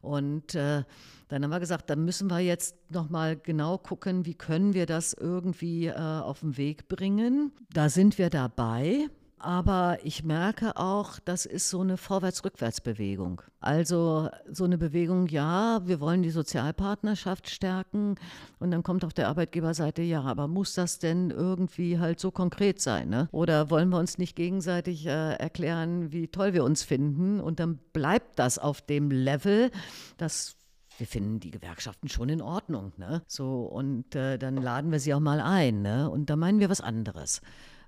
Und 0.02 0.54
äh, 0.54 0.84
dann 1.28 1.42
haben 1.42 1.50
wir 1.50 1.60
gesagt, 1.60 1.90
dann 1.90 2.04
müssen 2.04 2.28
wir 2.30 2.40
jetzt 2.40 2.76
nochmal 2.90 3.36
genau 3.36 3.78
gucken, 3.78 4.26
wie 4.26 4.34
können 4.34 4.74
wir 4.74 4.86
das 4.86 5.12
irgendwie 5.14 5.86
äh, 5.86 5.94
auf 5.94 6.40
den 6.40 6.56
Weg 6.56 6.88
bringen. 6.88 7.52
Da 7.72 7.88
sind 7.88 8.18
wir 8.18 8.30
dabei. 8.30 9.08
Aber 9.40 9.98
ich 10.02 10.24
merke 10.24 10.76
auch, 10.76 11.18
das 11.20 11.46
ist 11.46 11.70
so 11.70 11.80
eine 11.80 11.96
Vorwärts-Rückwärts-Bewegung. 11.96 13.42
Also 13.60 14.28
so 14.50 14.64
eine 14.64 14.78
Bewegung, 14.78 15.28
ja, 15.28 15.80
wir 15.86 16.00
wollen 16.00 16.22
die 16.22 16.30
Sozialpartnerschaft 16.30 17.48
stärken. 17.48 18.16
Und 18.58 18.70
dann 18.70 18.82
kommt 18.82 19.04
auf 19.04 19.14
der 19.14 19.28
Arbeitgeberseite, 19.28 20.02
ja, 20.02 20.22
aber 20.22 20.48
muss 20.48 20.74
das 20.74 20.98
denn 20.98 21.30
irgendwie 21.30 21.98
halt 21.98 22.20
so 22.20 22.30
konkret 22.30 22.80
sein? 22.80 23.08
Ne? 23.08 23.28
Oder 23.32 23.70
wollen 23.70 23.90
wir 23.90 23.98
uns 23.98 24.18
nicht 24.18 24.36
gegenseitig 24.36 25.06
äh, 25.06 25.34
erklären, 25.34 26.12
wie 26.12 26.28
toll 26.28 26.52
wir 26.52 26.64
uns 26.64 26.82
finden? 26.82 27.40
Und 27.40 27.60
dann 27.60 27.78
bleibt 27.92 28.38
das 28.38 28.58
auf 28.58 28.80
dem 28.80 29.10
Level, 29.10 29.70
dass 30.16 30.56
wir 30.98 31.06
finden 31.06 31.38
die 31.38 31.52
Gewerkschaften 31.52 32.08
schon 32.08 32.28
in 32.28 32.42
Ordnung. 32.42 32.92
Ne? 32.96 33.22
So, 33.28 33.62
und 33.62 34.14
äh, 34.14 34.36
dann 34.36 34.56
laden 34.56 34.90
wir 34.90 35.00
sie 35.00 35.14
auch 35.14 35.20
mal 35.20 35.40
ein. 35.40 35.82
Ne? 35.82 36.10
Und 36.10 36.28
da 36.28 36.36
meinen 36.36 36.60
wir 36.60 36.70
was 36.70 36.80
anderes. 36.80 37.40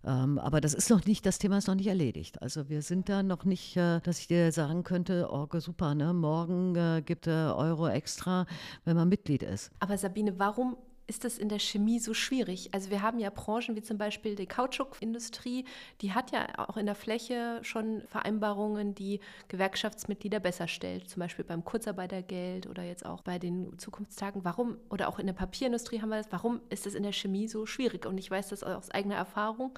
Ähm, 0.05 0.39
aber 0.39 0.61
das 0.61 0.75
ist 0.75 0.91
noch 0.91 1.05
nicht, 1.05 1.27
das 1.27 1.39
Thema 1.39 1.59
ist 1.59 1.67
noch 1.67 1.75
nicht 1.75 1.87
erledigt. 1.87 2.41
Also 2.41 2.69
wir 2.69 2.83
sind 2.83 3.09
da 3.09 3.23
noch 3.23 3.45
nicht, 3.45 3.77
äh, 3.77 4.01
dass 4.01 4.19
ich 4.19 4.29
dir 4.29 4.51
sagen 4.53 4.83
könnte, 4.83 5.29
oh 5.31 5.47
super, 5.59 5.95
ne? 5.95 6.13
morgen 6.15 6.75
äh, 6.75 7.03
gibt 7.05 7.27
er 7.27 7.57
Euro 7.57 7.89
extra, 7.89 8.47
wenn 8.85 8.97
man 8.97 9.09
Mitglied 9.09 9.43
ist. 9.43 9.71
Aber 9.79 9.99
Sabine, 9.99 10.39
warum 10.39 10.77
ist 11.11 11.25
das 11.25 11.39
in 11.39 11.49
der 11.49 11.59
Chemie 11.59 11.99
so 11.99 12.15
schwierig? 12.15 12.71
Also 12.73 12.89
wir 12.89 13.03
haben 13.03 13.19
ja 13.19 13.31
Branchen 13.31 13.75
wie 13.75 13.83
zum 13.83 13.99
Beispiel 13.99 14.37
die 14.37 14.47
Kautschukindustrie, 14.47 15.65
die 16.03 16.13
hat 16.13 16.31
ja 16.31 16.47
auch 16.57 16.77
in 16.77 16.87
der 16.87 16.95
Fläche 16.95 17.59
schon 17.63 18.03
Vereinbarungen, 18.07 18.95
die 18.95 19.19
Gewerkschaftsmitglieder 19.49 20.39
besser 20.39 20.69
stellt, 20.69 21.11
zum 21.11 21.19
Beispiel 21.19 21.45
beim 21.45 21.65
Kurzarbeitergeld 21.65 22.69
oder 22.69 22.85
jetzt 22.85 23.05
auch 23.05 23.23
bei 23.23 23.41
den 23.41 23.77
Zukunftstagen. 23.77 24.45
Warum, 24.45 24.79
oder 24.89 25.09
auch 25.09 25.19
in 25.19 25.27
der 25.27 25.35
Papierindustrie 25.35 26.01
haben 26.01 26.11
wir 26.11 26.19
das, 26.19 26.31
warum 26.31 26.61
ist 26.71 26.87
das 26.87 26.95
in 26.95 27.03
der 27.03 27.13
Chemie 27.13 27.49
so 27.49 27.67
schwierig? 27.67 28.07
Und 28.07 28.17
ich 28.17 28.31
weiß 28.31 28.51
das 28.51 28.63
aus 28.63 28.93
eigener 28.93 29.17
Erfahrung, 29.17 29.77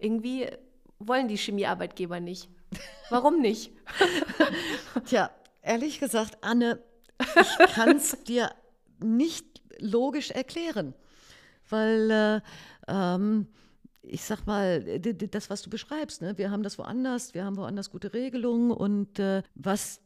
irgendwie 0.00 0.48
wollen 0.98 1.28
die 1.28 1.36
Chemiearbeitgeber 1.36 2.18
nicht. 2.18 2.48
Warum 3.10 3.40
nicht? 3.40 3.70
Tja, 5.06 5.30
ehrlich 5.62 6.00
gesagt, 6.00 6.38
Anne, 6.40 6.82
ich 7.20 7.72
kann 7.74 7.96
es 7.96 8.20
dir 8.24 8.50
nicht 8.98 9.63
logisch 9.78 10.30
erklären. 10.30 10.94
Weil, 11.68 12.10
äh, 12.10 12.40
ähm, 12.88 13.46
ich 14.02 14.22
sag 14.22 14.46
mal, 14.46 15.00
das, 15.00 15.48
was 15.50 15.62
du 15.62 15.70
beschreibst, 15.70 16.20
ne? 16.20 16.36
wir 16.36 16.50
haben 16.50 16.62
das 16.62 16.78
woanders, 16.78 17.34
wir 17.34 17.44
haben 17.44 17.56
woanders 17.56 17.90
gute 17.90 18.12
Regelungen 18.12 18.70
und 18.70 19.18
äh, 19.18 19.42
was, 19.54 20.00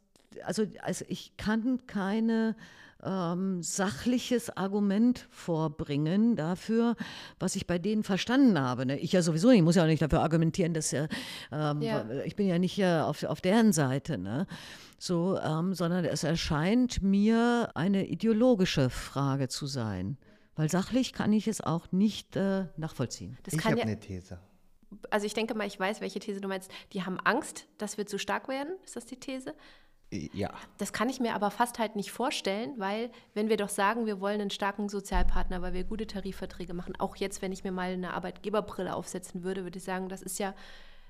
also, 0.45 0.67
also 0.83 1.05
ich 1.09 1.37
kann 1.37 1.87
keine 1.87 2.55
ähm, 3.05 3.63
sachliches 3.63 4.57
Argument 4.57 5.27
vorbringen 5.31 6.37
dafür, 6.37 6.97
was 7.39 7.57
ich 7.57 7.67
bei 7.67 7.79
denen 7.79 8.03
verstanden 8.03 8.59
habe. 8.59 8.87
Ne? 8.87 8.99
Ich 8.99 9.13
ja 9.13 9.23
sowieso 9.23 9.49
nicht, 9.49 9.59
ich 9.59 9.65
muss 9.65 9.77
ja 9.77 9.85
auch 9.85 9.87
nicht 9.89 10.03
dafür 10.03 10.21
argumentieren, 10.21 10.75
dass 10.75 10.93
äh, 10.93 11.09
ähm, 11.53 11.83
ja. 11.83 12.05
ich 12.25 12.37
bin 12.37 12.49
ja 12.49 12.59
nicht 12.59 12.79
äh, 12.79 13.01
auf, 13.01 13.23
auf 13.23 13.41
deren 13.41 13.73
Seite. 13.73 14.19
Ne? 14.19 14.47
so, 14.99 15.39
ähm, 15.39 15.75
sondern 15.75 16.05
es 16.05 16.25
erscheint 16.25 17.03
mir 17.03 17.71
eine 17.75 18.07
ideologische 18.07 18.91
Frage 18.91 19.49
zu 19.49 19.67
sein. 19.67 20.19
Weil 20.57 20.69
sachlich 20.69 21.13
kann 21.13 21.33
ich 21.33 21.47
es 21.47 21.61
auch 21.61 21.93
nicht 21.93 22.35
äh, 22.35 22.67
nachvollziehen. 22.77 23.39
Das 23.45 23.55
ich 23.55 23.65
habe 23.65 23.79
ja, 23.79 23.85
eine 23.85 24.01
These. 24.01 24.41
Also 25.09 25.25
ich 25.27 25.35
denke 25.35 25.55
mal, 25.55 25.69
ich 25.69 25.79
weiß, 25.79 26.01
welche 26.01 26.19
These 26.19 26.41
du 26.41 26.49
meinst. 26.49 26.69
Die 26.93 27.05
haben 27.05 27.21
Angst, 27.21 27.69
dass 27.79 27.97
wir 27.97 28.07
zu 28.07 28.19
stark 28.19 28.49
werden. 28.49 28.75
Ist 28.85 28.97
das 28.97 29.07
die 29.07 29.21
These? 29.21 29.55
Ja. 30.11 30.51
Das 30.79 30.93
kann 30.95 31.11
ich 31.11 31.21
mir 31.21 31.35
aber 31.35 31.51
fast 31.51 31.79
halt 31.79 31.95
nicht 31.95 32.13
vorstellen, 32.13 32.73
weil 32.79 33.11
wenn 33.35 33.51
wir 33.51 33.59
doch 33.59 33.69
sagen, 33.69 34.07
wir 34.07 34.21
wollen 34.21 34.41
einen 34.41 34.51
starken 34.51 34.89
Sozialpartner, 34.89 35.61
weil 35.61 35.75
wir 35.75 35.85
gute 35.85 36.07
Tarifverträge 36.07 36.73
machen, 36.73 36.95
auch 36.99 37.17
jetzt, 37.17 37.43
wenn 37.43 37.53
ich 37.53 37.63
mir 37.63 37.73
mal 37.73 37.93
eine 37.93 38.15
Arbeitgeberbrille 38.15 38.95
aufsetzen 38.95 39.43
würde, 39.43 39.65
würde 39.65 39.79
ich 39.79 39.85
sagen, 39.85 40.09
das 40.09 40.23
ist 40.23 40.39
ja 40.39 40.55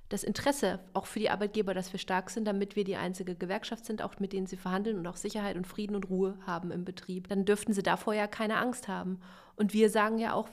das 0.09 0.25
Interesse 0.25 0.81
auch 0.95 1.07
für 1.07 1.19
die 1.21 1.31
Arbeitgeber, 1.31 1.75
dass 1.75 1.93
wir 1.93 2.01
stark 2.01 2.31
sind, 2.31 2.47
damit 2.47 2.77
wir 2.77 2.85
die 2.85 2.97
einzige 2.97 3.35
Gewerkschaft 3.35 3.85
sind, 3.85 4.03
auch 4.03 4.19
mit 4.19 4.33
denen 4.33 4.47
sie 4.47 4.57
verhandeln 4.57 4.99
und 4.99 5.07
auch 5.07 5.17
Sicherheit 5.17 5.57
und 5.57 5.67
Frieden 5.67 5.95
und 5.95 6.09
Ruhe 6.09 6.39
haben 6.47 6.71
im 6.71 6.85
Betrieb, 6.85 7.29
dann 7.29 7.45
dürften 7.45 7.75
sie 7.75 7.83
davor 7.83 8.15
ja 8.15 8.27
keine 8.27 8.57
Angst 8.57 8.89
haben. 8.89 9.21
Und 9.55 9.75
wir 9.75 9.91
sagen 9.91 10.19
ja 10.19 10.33
auch, 10.33 10.49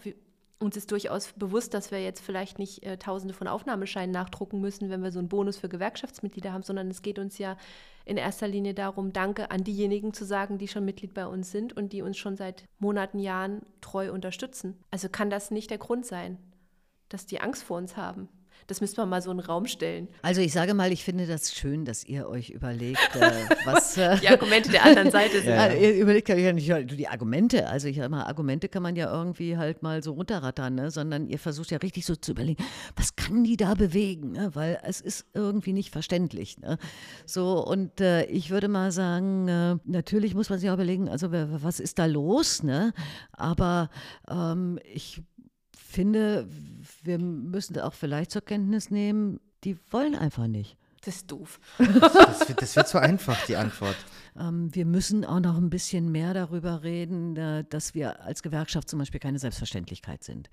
uns 0.60 0.78
ist 0.78 0.92
durchaus 0.92 1.32
bewusst, 1.34 1.74
dass 1.74 1.92
wir 1.92 2.04
jetzt 2.04 2.22
vielleicht 2.22 2.60
nicht 2.60 2.84
äh, 2.84 2.98
tausende 2.98 3.34
von 3.34 3.48
Aufnahmescheinen 3.48 4.12
nachdrucken 4.12 4.60
müssen, 4.60 4.90
wenn 4.90 5.04
wir 5.04 5.12
so 5.12 5.20
einen 5.20 5.30
Bonus 5.30 5.58
für 5.58 5.70
Gewerkschaftsmitglieder 5.70 6.52
haben, 6.52 6.64
sondern 6.64 6.90
es 6.90 7.02
geht 7.02 7.18
uns 7.18 7.38
ja 7.38 7.58
in 8.06 8.18
erster 8.18 8.48
Linie 8.48 8.74
darum, 8.74 9.12
Danke 9.12 9.52
an 9.52 9.64
diejenigen 9.64 10.14
zu 10.14 10.26
sagen, 10.26 10.58
die 10.58 10.68
schon 10.68 10.86
Mitglied 10.86 11.14
bei 11.14 11.26
uns 11.26 11.52
sind 11.52 11.76
und 11.76 11.92
die 11.92 12.02
uns 12.02 12.18
schon 12.18 12.38
seit 12.38 12.66
Monaten, 12.80 13.20
Jahren 13.20 13.62
treu 13.82 14.12
unterstützen. 14.12 14.80
Also 14.92 15.10
kann 15.10 15.30
das 15.30 15.52
nicht 15.52 15.72
der 15.72 15.80
Grund 15.80 16.06
sein, 16.06 16.38
dass 17.10 17.26
die 17.26 17.42
Angst 17.42 17.64
vor 17.64 17.78
uns 17.78 17.98
haben. 17.98 18.30
Das 18.68 18.82
müsste 18.82 19.02
man 19.02 19.10
mal 19.10 19.22
so 19.22 19.30
in 19.30 19.38
den 19.38 19.46
Raum 19.46 19.68
stellen. 19.68 20.08
Also 20.24 20.42
ich 20.42 20.52
sage 20.52 20.74
mal, 20.74 20.92
ich 20.92 21.04
finde 21.04 21.28
das 21.28 21.54
schön, 21.54 21.86
dass 21.86 22.04
ihr 22.04 22.28
euch 22.28 22.50
überlegt, 22.50 23.16
äh, 23.16 23.32
was 23.64 23.96
äh, 23.98 24.18
die 24.20 24.30
Argumente 24.30 24.72
der 24.72 24.86
anderen 24.86 25.12
Seite 25.12 25.38
sind. 25.42 25.50
Ja, 25.50 25.68
ja. 25.68 25.74
Ihr 25.74 25.96
überlegt 25.96 26.30
ja 26.30 26.52
nicht 26.52 26.68
die 26.92 27.08
Argumente. 27.08 27.68
Also 27.68 27.88
ich 27.88 27.98
sage 27.98 28.10
mal, 28.10 28.24
Argumente 28.24 28.68
kann 28.68 28.82
man 28.82 28.96
ja 28.96 29.14
irgendwie 29.14 29.58
halt 29.58 29.84
mal 29.84 30.02
so 30.02 30.14
runterrattern, 30.14 30.74
ne? 30.74 30.90
sondern 30.90 31.28
ihr 31.28 31.38
versucht 31.38 31.70
ja 31.70 31.78
richtig 31.78 32.06
so 32.06 32.16
zu 32.16 32.32
überlegen, 32.32 32.64
was 32.96 33.16
kann 33.16 33.44
die 33.44 33.58
da 33.58 33.76
bewegen, 33.76 34.32
ne? 34.32 34.50
weil 34.56 34.80
es 34.84 35.00
ist 35.00 35.26
irgendwie 35.34 35.74
nicht 35.74 35.92
verständlich. 35.92 36.58
Ne? 36.58 36.80
So 37.28 37.64
und 37.64 38.02
äh, 38.02 38.26
ich 38.26 38.50
würde 38.50 38.68
mal 38.68 38.92
sagen, 38.92 39.48
äh, 39.48 39.76
natürlich 39.86 40.34
muss 40.34 40.50
man 40.50 40.58
sich 40.58 40.70
auch 40.70 40.76
überlegen, 40.76 41.08
also 41.08 41.32
was 41.32 41.80
ist 41.80 42.00
da 42.00 42.06
los? 42.06 42.64
Ne? 42.64 42.94
Aber 43.32 43.90
ähm, 44.28 44.80
ich 44.92 45.22
finde, 45.96 46.48
wir 47.06 47.20
müssen 47.20 47.80
auch 47.80 47.94
vielleicht 47.94 48.32
zur 48.32 48.42
Kenntnis 48.44 48.90
nehmen, 48.90 49.40
die 49.64 49.78
wollen 49.92 50.16
einfach 50.16 50.48
nicht. 50.48 50.78
Das 51.06 51.18
ist 51.18 51.32
doof. 51.32 51.60
Das 51.78 52.48
wird, 52.48 52.62
das 52.62 52.76
wird 52.76 52.88
so 52.88 52.98
einfach, 52.98 53.46
die 53.46 53.56
Antwort. 53.56 53.96
Ähm, 54.38 54.74
wir 54.74 54.86
müssen 54.86 55.24
auch 55.24 55.40
noch 55.40 55.56
ein 55.58 55.70
bisschen 55.70 56.12
mehr 56.12 56.34
darüber 56.34 56.82
reden, 56.84 57.38
äh, 57.38 57.64
dass 57.70 57.94
wir 57.94 58.22
als 58.24 58.42
Gewerkschaft 58.42 58.90
zum 58.90 59.00
Beispiel 59.00 59.20
keine 59.20 59.38
Selbstverständlichkeit 59.38 60.24
sind. 60.24 60.50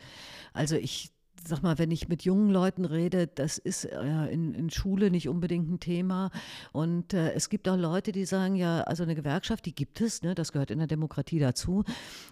Also 0.52 0.76
ich 0.76 1.10
sag 1.46 1.62
mal, 1.62 1.78
wenn 1.78 1.90
ich 1.90 2.08
mit 2.08 2.24
jungen 2.24 2.50
Leuten 2.50 2.84
rede, 2.84 3.26
das 3.26 3.58
ist 3.58 3.84
äh, 3.84 4.26
in, 4.30 4.54
in, 4.54 4.70
Schule 4.70 5.10
nicht 5.10 5.28
unbedingt 5.28 5.70
ein 5.70 5.80
Thema. 5.80 6.30
Und 6.72 7.14
äh, 7.14 7.32
es 7.32 7.48
gibt 7.48 7.68
auch 7.68 7.76
Leute, 7.76 8.12
die 8.12 8.24
sagen, 8.24 8.56
ja, 8.56 8.82
also 8.82 9.02
eine 9.02 9.14
Gewerkschaft, 9.14 9.66
die 9.66 9.74
gibt 9.74 10.00
es, 10.00 10.22
ne, 10.22 10.34
das 10.34 10.52
gehört 10.52 10.70
in 10.70 10.78
der 10.78 10.86
Demokratie 10.86 11.38
dazu. 11.38 11.84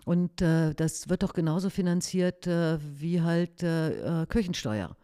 Und 0.04 0.42
äh, 0.42 0.74
das 0.74 1.08
wird 1.08 1.22
doch 1.22 1.32
genauso 1.32 1.70
finanziert 1.70 2.46
äh, 2.46 2.78
wie 2.80 3.20
halt 3.20 3.62
äh, 3.62 4.22
äh, 4.22 4.26
Kirchensteuer. 4.26 4.96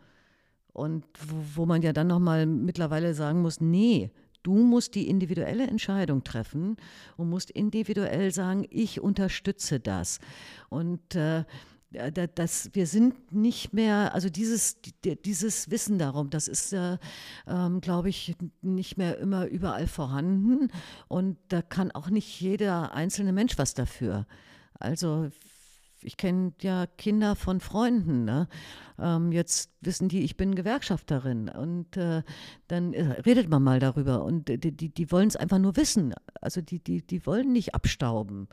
Und 0.73 1.05
wo, 1.27 1.63
wo 1.63 1.67
man 1.67 1.83
ja 1.83 1.93
dann 1.93 2.07
nochmal 2.07 2.47
mittlerweile 2.47 3.15
sagen 3.15 3.43
muss, 3.43 3.61
nee, 3.61 4.11
Du 4.47 4.55
musst 4.55 4.95
die 4.95 5.09
individuelle 5.09 5.67
Entscheidung 5.67 6.23
treffen 6.23 6.77
und 7.17 7.29
musst 7.29 7.51
individuell 7.51 8.31
sagen, 8.31 8.65
ich 8.71 9.01
unterstütze 9.01 9.81
das. 9.81 10.21
Und 10.69 11.17
äh, 11.17 11.43
dass 12.35 12.71
wir 12.75 12.87
sind 12.87 13.33
nicht 13.33 13.73
mehr, 13.73 14.15
also 14.15 14.29
dieses, 14.29 14.79
dieses 15.25 15.71
Wissen 15.71 15.99
darum, 15.99 16.31
das 16.31 16.49
ist, 16.49 16.73
äh, 16.73 16.99
ähm, 17.47 17.81
glaube 17.81 18.09
ich, 18.09 18.37
nicht 18.63 18.97
mehr 18.97 19.19
immer 19.19 19.47
überall 19.47 19.87
vorhanden 19.87 20.69
und 21.09 21.39
da 21.49 21.63
kann 21.63 21.91
auch 21.93 22.11
nicht 22.11 22.41
jeder 22.41 22.95
einzelne 22.95 23.33
Mensch 23.33 23.59
was 23.59 23.75
dafür. 23.75 24.27
Also 24.79 25.31
ich 26.03 26.17
kenne 26.17 26.53
ja 26.61 26.87
Kinder 26.87 27.35
von 27.35 27.61
Freunden, 27.61 28.25
ne? 28.25 28.49
ähm, 28.99 29.33
jetzt 29.33 29.71
wissen 29.81 30.09
die, 30.09 30.23
ich 30.23 30.37
bin 30.37 30.55
Gewerkschafterin 30.55 31.49
und 31.49 31.97
äh, 31.97 32.23
dann 32.69 32.93
äh, 32.93 33.21
redet 33.23 33.49
man 33.49 33.63
mal 33.63 33.81
darüber 33.81 34.25
und 34.25 34.49
die, 34.49 34.59
die, 34.59 34.89
die 34.89 35.11
wollen 35.11 35.29
es 35.29 35.37
einfach 35.37 35.59
nur 35.59 35.77
wissen. 35.77 36.15
Also 36.41 36.61
die, 36.61 36.79
die, 36.79 37.05
die 37.07 37.27
wollen 37.27 37.53
nicht 37.53 37.75
abstauben. 37.75 38.49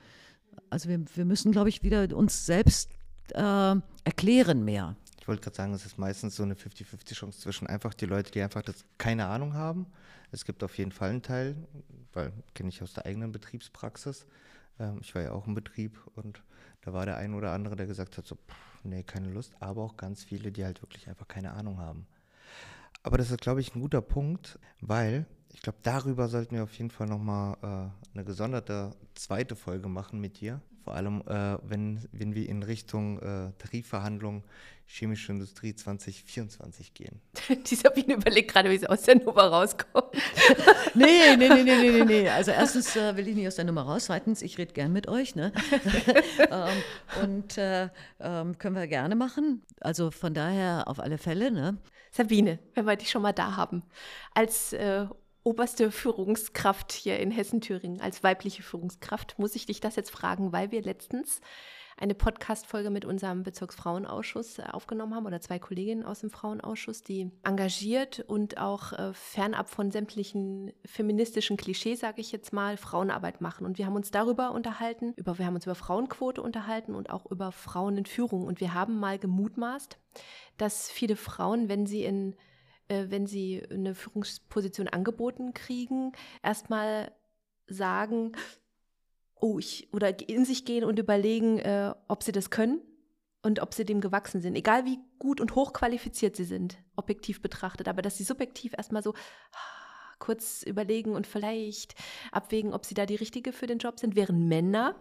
Also 0.69 0.89
wir, 0.89 1.03
wir 1.15 1.25
müssen, 1.25 1.51
glaube 1.51 1.69
ich, 1.69 1.83
wieder 1.83 2.15
uns 2.15 2.45
selbst 2.45 2.89
äh, 3.31 3.75
erklären 4.03 4.63
mehr. 4.63 4.95
Ich 5.19 5.27
wollte 5.27 5.41
gerade 5.41 5.55
sagen, 5.55 5.73
es 5.73 5.85
ist 5.85 5.97
meistens 5.97 6.35
so 6.35 6.43
eine 6.43 6.55
50-50-Chance 6.55 7.39
zwischen 7.39 7.67
einfach 7.67 7.93
die 7.93 8.05
Leute, 8.05 8.31
die 8.31 8.41
einfach 8.41 8.61
das 8.61 8.83
keine 8.97 9.27
Ahnung 9.27 9.53
haben. 9.53 9.85
Es 10.31 10.45
gibt 10.45 10.63
auf 10.63 10.77
jeden 10.77 10.91
Fall 10.91 11.11
einen 11.11 11.21
Teil, 11.21 11.55
weil 12.11 12.33
kenne 12.53 12.69
ich 12.69 12.81
aus 12.81 12.93
der 12.93 13.05
eigenen 13.05 13.31
Betriebspraxis. 13.31 14.25
Ähm, 14.79 14.97
ich 15.01 15.15
war 15.15 15.21
ja 15.21 15.31
auch 15.31 15.47
im 15.47 15.53
Betrieb 15.53 15.99
und 16.15 16.43
da 16.81 16.91
war 16.91 17.05
der 17.05 17.17
ein 17.17 17.33
oder 17.33 17.53
andere, 17.53 17.75
der 17.75 17.87
gesagt 17.87 18.17
hat, 18.17 18.27
so, 18.27 18.35
pff, 18.35 18.83
nee, 18.83 19.03
keine 19.03 19.29
Lust, 19.29 19.53
aber 19.59 19.83
auch 19.83 19.95
ganz 19.95 20.23
viele, 20.23 20.51
die 20.51 20.65
halt 20.65 20.81
wirklich 20.81 21.07
einfach 21.07 21.27
keine 21.27 21.53
Ahnung 21.53 21.77
haben. 21.77 22.05
Aber 23.03 23.17
das 23.17 23.31
ist, 23.31 23.41
glaube 23.41 23.61
ich, 23.61 23.75
ein 23.75 23.81
guter 23.81 24.01
Punkt, 24.01 24.59
weil 24.81 25.25
ich 25.53 25.61
glaube, 25.61 25.79
darüber 25.83 26.27
sollten 26.27 26.55
wir 26.55 26.63
auf 26.63 26.73
jeden 26.73 26.89
Fall 26.89 27.07
nochmal 27.07 27.57
äh, 27.61 28.13
eine 28.13 28.25
gesonderte 28.25 28.91
zweite 29.13 29.55
Folge 29.55 29.87
machen 29.87 30.19
mit 30.19 30.39
dir. 30.41 30.61
Vor 30.83 30.95
allem, 30.95 31.21
äh, 31.27 31.57
wenn, 31.63 31.99
wenn 32.11 32.35
wir 32.35 32.47
in 32.49 32.63
Richtung 32.63 33.19
äh, 33.19 33.51
Tarifverhandlungen 33.57 34.43
Chemische 34.85 35.31
Industrie 35.31 35.73
2024 35.73 36.93
gehen. 36.93 37.21
Die 37.67 37.75
Sabine 37.75 38.15
überlegt 38.15 38.51
gerade, 38.51 38.69
wie 38.69 38.77
sie 38.77 38.87
aus 38.87 39.03
der 39.03 39.15
Nummer 39.15 39.43
rauskommt. 39.43 40.13
nee, 40.93 41.35
nee, 41.37 41.47
nee, 41.49 41.63
nee, 41.63 41.91
nee, 41.91 42.03
nee. 42.03 42.29
Also 42.29 42.51
erstens 42.51 42.95
äh, 42.95 43.15
will 43.15 43.27
ich 43.27 43.35
nicht 43.35 43.47
aus 43.47 43.55
der 43.55 43.65
Nummer 43.65 43.83
raus. 43.83 44.05
Zweitens, 44.05 44.41
ich 44.41 44.57
rede 44.57 44.73
gern 44.73 44.91
mit 44.91 45.07
euch. 45.07 45.35
Ne? 45.35 45.53
ähm, 46.51 47.23
und 47.23 47.57
äh, 47.57 47.89
ähm, 48.19 48.57
können 48.57 48.75
wir 48.75 48.87
gerne 48.87 49.15
machen. 49.15 49.63
Also 49.79 50.11
von 50.11 50.33
daher 50.33 50.87
auf 50.87 50.99
alle 50.99 51.17
Fälle. 51.17 51.49
Ne? 51.49 51.77
Sabine, 52.11 52.59
wenn 52.75 52.85
wir 52.85 52.95
dich 52.95 53.09
schon 53.09 53.21
mal 53.21 53.33
da 53.33 53.55
haben. 53.55 53.83
Als 54.33 54.73
äh, 54.73 55.07
oberste 55.43 55.91
Führungskraft 55.91 56.91
hier 56.91 57.19
in 57.19 57.31
Hessen-Thüringen, 57.31 58.01
als 58.01 58.23
weibliche 58.23 58.63
Führungskraft, 58.63 59.37
muss 59.37 59.55
ich 59.55 59.65
dich 59.65 59.79
das 59.79 59.95
jetzt 59.95 60.11
fragen, 60.11 60.51
weil 60.51 60.71
wir 60.71 60.81
letztens 60.81 61.41
eine 61.97 62.15
Podcast-Folge 62.15 62.89
mit 62.89 63.05
unserem 63.05 63.43
Bezirksfrauenausschuss 63.43 64.59
äh, 64.59 64.63
aufgenommen 64.71 65.15
haben 65.15 65.25
oder 65.25 65.41
zwei 65.41 65.59
Kolleginnen 65.59 66.03
aus 66.03 66.21
dem 66.21 66.29
Frauenausschuss, 66.29 67.03
die 67.03 67.31
engagiert 67.43 68.19
und 68.19 68.57
auch 68.57 68.93
äh, 68.93 69.13
fernab 69.13 69.69
von 69.69 69.91
sämtlichen 69.91 70.73
feministischen 70.85 71.57
Klischees, 71.57 71.99
sage 71.99 72.21
ich 72.21 72.31
jetzt 72.31 72.51
mal, 72.51 72.77
Frauenarbeit 72.77 73.41
machen. 73.41 73.65
Und 73.65 73.77
wir 73.77 73.85
haben 73.85 73.95
uns 73.95 74.11
darüber 74.11 74.51
unterhalten, 74.51 75.13
über, 75.15 75.37
wir 75.37 75.45
haben 75.45 75.55
uns 75.55 75.65
über 75.65 75.75
Frauenquote 75.75 76.41
unterhalten 76.41 76.95
und 76.95 77.09
auch 77.09 77.29
über 77.29 77.51
Frauen 77.51 77.97
in 77.97 78.05
Führung. 78.05 78.43
Und 78.45 78.59
wir 78.59 78.73
haben 78.73 78.99
mal 78.99 79.19
gemutmaßt, 79.19 79.97
dass 80.57 80.89
viele 80.89 81.15
Frauen, 81.15 81.69
wenn 81.69 81.85
sie 81.85 82.03
in 82.03 82.35
wenn 83.09 83.27
sie 83.27 83.63
eine 83.69 83.95
Führungsposition 83.95 84.87
angeboten 84.87 85.53
kriegen, 85.53 86.11
erstmal 86.41 87.11
sagen, 87.67 88.33
oh, 89.35 89.59
ich, 89.59 89.93
oder 89.93 90.17
in 90.27 90.45
sich 90.45 90.65
gehen 90.65 90.83
und 90.83 90.99
überlegen, 90.99 91.59
äh, 91.59 91.93
ob 92.07 92.23
sie 92.23 92.31
das 92.31 92.49
können 92.49 92.81
und 93.41 93.59
ob 93.61 93.73
sie 93.73 93.85
dem 93.85 94.01
gewachsen 94.01 94.41
sind. 94.41 94.55
Egal 94.55 94.85
wie 94.85 94.99
gut 95.19 95.41
und 95.41 95.55
hochqualifiziert 95.55 96.35
sie 96.35 96.45
sind, 96.45 96.77
objektiv 96.95 97.41
betrachtet, 97.41 97.87
aber 97.87 98.01
dass 98.01 98.17
sie 98.17 98.23
subjektiv 98.23 98.73
erstmal 98.77 99.03
so 99.03 99.13
ah, 99.13 100.15
kurz 100.19 100.63
überlegen 100.63 101.13
und 101.15 101.27
vielleicht 101.27 101.95
abwägen, 102.31 102.73
ob 102.73 102.85
sie 102.85 102.95
da 102.95 103.05
die 103.05 103.15
Richtige 103.15 103.51
für 103.51 103.67
den 103.67 103.79
Job 103.79 103.99
sind, 103.99 104.15
während 104.15 104.47
Männer 104.47 104.95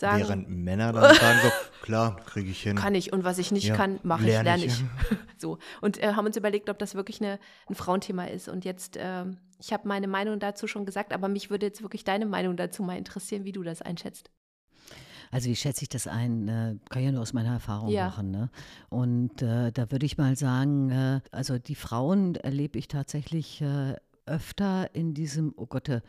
sagen. 0.00 0.20
Während 0.20 0.48
Männer 0.48 0.92
dann 0.92 1.14
sagen 1.20 1.38
so, 1.42 1.50
klar, 1.82 2.16
kriege 2.26 2.50
ich 2.50 2.62
hin. 2.62 2.76
Kann 2.76 2.94
ich 2.94 3.12
und 3.12 3.22
was 3.22 3.38
ich 3.38 3.52
nicht 3.52 3.68
ja, 3.68 3.76
kann, 3.76 4.00
mache 4.02 4.22
ich, 4.22 4.28
lerne 4.28 4.64
ich. 4.64 4.82
so. 5.38 5.58
Und 5.80 6.02
äh, 6.02 6.14
haben 6.14 6.26
uns 6.26 6.36
überlegt, 6.36 6.68
ob 6.68 6.78
das 6.78 6.94
wirklich 6.94 7.20
eine, 7.20 7.38
ein 7.68 7.74
Frauenthema 7.74 8.24
ist. 8.24 8.48
Und 8.48 8.64
jetzt, 8.64 8.96
äh, 8.96 9.24
ich 9.60 9.72
habe 9.72 9.86
meine 9.86 10.08
Meinung 10.08 10.40
dazu 10.40 10.66
schon 10.66 10.86
gesagt, 10.86 11.12
aber 11.12 11.28
mich 11.28 11.50
würde 11.50 11.66
jetzt 11.66 11.82
wirklich 11.82 12.04
deine 12.04 12.26
Meinung 12.26 12.56
dazu 12.56 12.82
mal 12.82 12.96
interessieren, 12.96 13.44
wie 13.44 13.52
du 13.52 13.62
das 13.62 13.82
einschätzt. 13.82 14.30
Also 15.32 15.48
wie 15.48 15.54
schätze 15.54 15.82
ich 15.82 15.88
das 15.88 16.08
ein? 16.08 16.48
Äh, 16.48 16.76
kann 16.88 17.02
ich 17.02 17.06
ja 17.06 17.12
nur 17.12 17.22
aus 17.22 17.32
meiner 17.32 17.52
Erfahrung 17.52 17.88
ja. 17.90 18.06
machen. 18.06 18.32
Ne? 18.32 18.50
Und 18.88 19.42
äh, 19.42 19.70
da 19.70 19.90
würde 19.90 20.04
ich 20.06 20.18
mal 20.18 20.36
sagen, 20.36 20.90
äh, 20.90 21.20
also 21.30 21.58
die 21.58 21.76
Frauen 21.76 22.34
erlebe 22.34 22.78
ich 22.78 22.88
tatsächlich 22.88 23.60
äh, 23.60 23.94
öfter 24.26 24.92
in 24.92 25.14
diesem, 25.14 25.54
oh 25.56 25.66
Gott, 25.66 25.88
äh, 25.88 26.00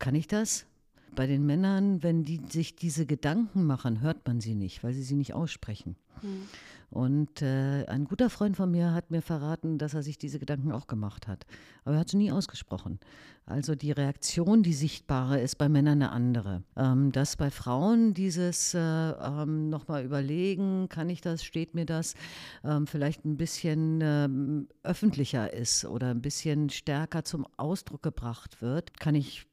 kann 0.00 0.16
ich 0.16 0.26
das? 0.26 0.66
Bei 1.14 1.26
den 1.26 1.44
Männern, 1.44 2.02
wenn 2.02 2.24
die 2.24 2.40
sich 2.48 2.74
diese 2.74 3.06
Gedanken 3.06 3.64
machen, 3.64 4.00
hört 4.00 4.26
man 4.26 4.40
sie 4.40 4.54
nicht, 4.54 4.82
weil 4.82 4.94
sie 4.94 5.02
sie 5.02 5.16
nicht 5.16 5.34
aussprechen. 5.34 5.96
Mhm. 6.22 6.48
Und 6.92 7.40
äh, 7.40 7.86
ein 7.86 8.04
guter 8.04 8.28
Freund 8.28 8.54
von 8.54 8.70
mir 8.70 8.92
hat 8.92 9.10
mir 9.10 9.22
verraten, 9.22 9.78
dass 9.78 9.94
er 9.94 10.02
sich 10.02 10.18
diese 10.18 10.38
Gedanken 10.38 10.72
auch 10.72 10.86
gemacht 10.86 11.26
hat. 11.26 11.46
Aber 11.84 11.94
er 11.94 12.00
hat 12.00 12.10
sie 12.10 12.18
nie 12.18 12.30
ausgesprochen. 12.30 13.00
Also 13.46 13.74
die 13.74 13.92
Reaktion, 13.92 14.62
die 14.62 14.74
sichtbare, 14.74 15.40
ist 15.40 15.56
bei 15.56 15.70
Männern 15.70 16.02
eine 16.02 16.12
andere. 16.12 16.64
Ähm, 16.76 17.10
dass 17.10 17.36
bei 17.36 17.50
Frauen 17.50 18.12
dieses 18.12 18.74
äh, 18.74 18.78
ähm, 18.78 19.70
nochmal 19.70 20.04
überlegen, 20.04 20.90
kann 20.90 21.08
ich 21.08 21.22
das, 21.22 21.42
steht 21.44 21.74
mir 21.74 21.86
das, 21.86 22.14
ähm, 22.62 22.86
vielleicht 22.86 23.24
ein 23.24 23.38
bisschen 23.38 24.00
ähm, 24.02 24.68
öffentlicher 24.82 25.50
ist 25.50 25.86
oder 25.86 26.10
ein 26.10 26.20
bisschen 26.20 26.68
stärker 26.68 27.24
zum 27.24 27.46
Ausdruck 27.56 28.02
gebracht 28.02 28.60
wird, 28.60 29.00
kann 29.00 29.14
ich 29.14 29.46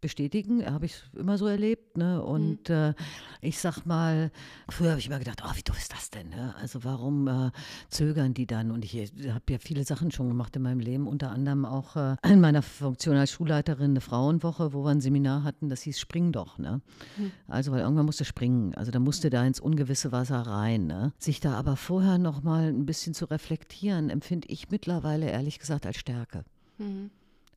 bestätigen, 0.00 0.64
habe 0.66 0.86
ich 0.86 1.02
immer 1.14 1.38
so 1.38 1.46
erlebt. 1.46 1.96
Ne? 1.96 2.22
Und 2.22 2.68
mhm. 2.68 2.74
äh, 2.74 2.94
ich 3.40 3.58
sag 3.58 3.84
mal, 3.84 4.30
früher 4.68 4.90
habe 4.90 5.00
ich 5.00 5.06
immer 5.06 5.18
gedacht, 5.18 5.42
oh, 5.44 5.50
wie 5.54 5.62
doof 5.62 5.78
ist 5.78 5.92
das 5.92 6.10
denn? 6.10 6.30
Ne? 6.30 6.54
Also 6.60 6.84
warum 6.84 7.28
äh, 7.28 7.50
zögern 7.88 8.34
die 8.34 8.46
dann? 8.46 8.70
Und 8.70 8.84
ich 8.84 8.94
habe 9.28 9.44
ja 9.50 9.58
viele 9.58 9.84
Sachen 9.84 10.10
schon 10.10 10.28
gemacht 10.28 10.54
in 10.56 10.62
meinem 10.62 10.80
Leben, 10.80 11.06
unter 11.06 11.30
anderem 11.30 11.64
auch 11.64 11.96
äh, 11.96 12.16
in 12.26 12.40
meiner 12.40 12.62
Funktion 12.62 13.16
als 13.16 13.30
Schulleiterin 13.30 13.90
eine 13.90 14.00
Frauenwoche, 14.00 14.72
wo 14.72 14.84
wir 14.84 14.90
ein 14.90 15.00
Seminar 15.00 15.44
hatten, 15.44 15.68
das 15.68 15.82
hieß 15.82 15.98
Spring 15.98 16.32
doch. 16.32 16.58
Ne? 16.58 16.80
Mhm. 17.16 17.32
Also 17.48 17.72
weil 17.72 17.80
irgendwann 17.80 18.06
musste 18.06 18.24
springen, 18.24 18.74
also 18.74 18.90
da 18.90 18.98
musste 18.98 19.30
da 19.30 19.44
ins 19.44 19.60
ungewisse 19.60 20.12
Wasser 20.12 20.40
rein. 20.40 20.86
Ne? 20.86 21.12
Sich 21.18 21.40
da 21.40 21.54
aber 21.54 21.76
vorher 21.76 22.18
noch 22.18 22.42
mal 22.42 22.68
ein 22.68 22.86
bisschen 22.86 23.14
zu 23.14 23.24
reflektieren, 23.26 24.10
empfinde 24.10 24.48
ich 24.48 24.70
mittlerweile 24.70 25.30
ehrlich 25.30 25.58
gesagt 25.58 25.86
als 25.86 25.96
Stärke. 25.96 26.44
Mhm. 26.78 27.10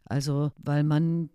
Also, 0.10 0.52
weil 0.58 0.84
man 0.84 1.30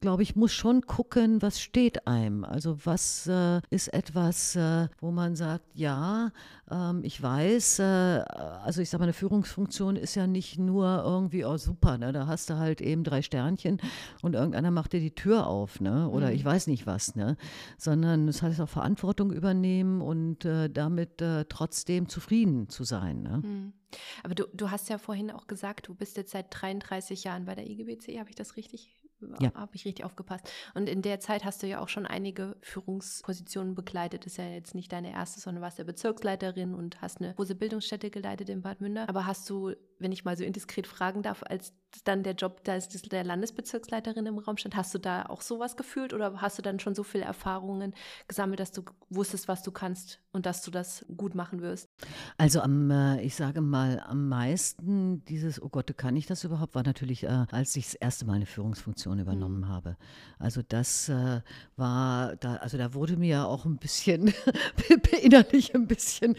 glaube 0.00 0.22
ich, 0.22 0.36
muss 0.36 0.52
schon 0.52 0.82
gucken, 0.82 1.42
was 1.42 1.60
steht 1.60 2.06
einem. 2.06 2.44
Also 2.44 2.78
was 2.84 3.26
äh, 3.26 3.60
ist 3.70 3.88
etwas, 3.88 4.56
äh, 4.56 4.88
wo 5.00 5.10
man 5.10 5.36
sagt, 5.36 5.64
ja, 5.74 6.30
ähm, 6.70 7.00
ich 7.04 7.20
weiß, 7.20 7.80
äh, 7.80 7.82
also 7.82 8.80
ich 8.80 8.90
sage 8.90 9.00
mal, 9.00 9.06
eine 9.06 9.12
Führungsfunktion 9.12 9.96
ist 9.96 10.14
ja 10.14 10.26
nicht 10.26 10.58
nur 10.58 11.02
irgendwie, 11.04 11.44
oh 11.44 11.56
super, 11.56 11.98
ne, 11.98 12.12
da 12.12 12.26
hast 12.26 12.50
du 12.50 12.58
halt 12.58 12.80
eben 12.80 13.04
drei 13.04 13.22
Sternchen 13.22 13.80
und 14.22 14.34
irgendeiner 14.34 14.70
macht 14.70 14.92
dir 14.92 15.00
die 15.00 15.14
Tür 15.14 15.46
auf, 15.46 15.80
ne, 15.80 16.08
oder 16.08 16.28
mhm. 16.28 16.34
ich 16.34 16.44
weiß 16.44 16.66
nicht 16.68 16.86
was, 16.86 17.16
ne, 17.16 17.36
sondern 17.76 18.28
es 18.28 18.42
heißt 18.42 18.60
auch 18.60 18.68
Verantwortung 18.68 19.32
übernehmen 19.32 20.00
und 20.00 20.44
äh, 20.44 20.70
damit 20.70 21.20
äh, 21.20 21.44
trotzdem 21.48 22.08
zufrieden 22.08 22.68
zu 22.68 22.84
sein. 22.84 23.22
Ne. 23.22 23.42
Mhm. 23.44 23.72
Aber 24.22 24.34
du, 24.34 24.44
du 24.52 24.70
hast 24.70 24.88
ja 24.88 24.98
vorhin 24.98 25.30
auch 25.30 25.46
gesagt, 25.46 25.88
du 25.88 25.94
bist 25.94 26.16
jetzt 26.16 26.32
seit 26.32 26.46
33 26.50 27.24
Jahren 27.24 27.44
bei 27.44 27.54
der 27.54 27.68
IGBC, 27.68 28.18
habe 28.18 28.30
ich 28.30 28.36
das 28.36 28.56
richtig 28.56 29.03
ja. 29.40 29.52
habe 29.54 29.74
ich 29.74 29.84
richtig 29.84 30.04
aufgepasst. 30.04 30.50
Und 30.74 30.88
in 30.88 31.02
der 31.02 31.20
Zeit 31.20 31.44
hast 31.44 31.62
du 31.62 31.66
ja 31.66 31.80
auch 31.80 31.88
schon 31.88 32.06
einige 32.06 32.56
Führungspositionen 32.60 33.74
begleitet. 33.74 34.26
Ist 34.26 34.38
ja 34.38 34.46
jetzt 34.46 34.74
nicht 34.74 34.92
deine 34.92 35.12
erste, 35.12 35.40
sondern 35.40 35.62
warst 35.62 35.78
ja 35.78 35.84
Bezirksleiterin 35.84 36.74
und 36.74 37.00
hast 37.00 37.20
eine 37.20 37.34
große 37.34 37.54
Bildungsstätte 37.54 38.10
geleitet 38.10 38.48
in 38.48 38.62
Bad 38.62 38.80
Münder. 38.80 39.08
Aber 39.08 39.26
hast 39.26 39.48
du, 39.50 39.72
wenn 39.98 40.12
ich 40.12 40.24
mal 40.24 40.36
so 40.36 40.44
indiskret 40.44 40.86
fragen 40.86 41.22
darf, 41.22 41.42
als 41.42 41.72
dann 42.02 42.22
der 42.22 42.34
Job 42.34 42.64
da 42.64 42.74
ist 42.74 43.12
der 43.12 43.24
Landesbezirksleiterin 43.24 44.26
im 44.26 44.38
Raum 44.38 44.56
stand, 44.56 44.74
hast 44.74 44.92
du 44.94 44.98
da 44.98 45.26
auch 45.26 45.42
sowas 45.42 45.76
gefühlt 45.76 46.12
oder 46.12 46.40
hast 46.40 46.58
du 46.58 46.62
dann 46.62 46.80
schon 46.80 46.94
so 46.94 47.04
viele 47.04 47.24
Erfahrungen 47.24 47.94
gesammelt, 48.26 48.58
dass 48.58 48.72
du 48.72 48.82
wusstest, 49.10 49.46
was 49.46 49.62
du 49.62 49.70
kannst 49.70 50.20
und 50.32 50.46
dass 50.46 50.62
du 50.62 50.70
das 50.70 51.04
gut 51.16 51.34
machen 51.34 51.60
wirst? 51.62 51.88
Also 52.36 52.60
am, 52.60 52.90
äh, 52.90 53.22
ich 53.22 53.36
sage 53.36 53.60
mal, 53.60 54.02
am 54.06 54.28
meisten 54.28 55.24
dieses, 55.26 55.62
oh 55.62 55.68
Gott, 55.68 55.96
kann 55.96 56.16
ich 56.16 56.26
das 56.26 56.42
überhaupt, 56.42 56.74
war 56.74 56.82
natürlich, 56.82 57.24
äh, 57.24 57.46
als 57.50 57.76
ich 57.76 57.86
das 57.86 57.94
erste 57.94 58.24
Mal 58.24 58.34
eine 58.34 58.46
Führungsfunktion 58.46 59.18
übernommen 59.18 59.60
mhm. 59.60 59.68
habe. 59.68 59.96
Also 60.38 60.62
das 60.66 61.08
äh, 61.08 61.42
war, 61.76 62.36
da, 62.36 62.56
also 62.56 62.78
da 62.78 62.94
wurde 62.94 63.16
mir 63.16 63.46
auch 63.46 63.64
ein 63.64 63.76
bisschen 63.76 64.34
innerlich 65.22 65.74
ein 65.74 65.86
bisschen, 65.86 66.36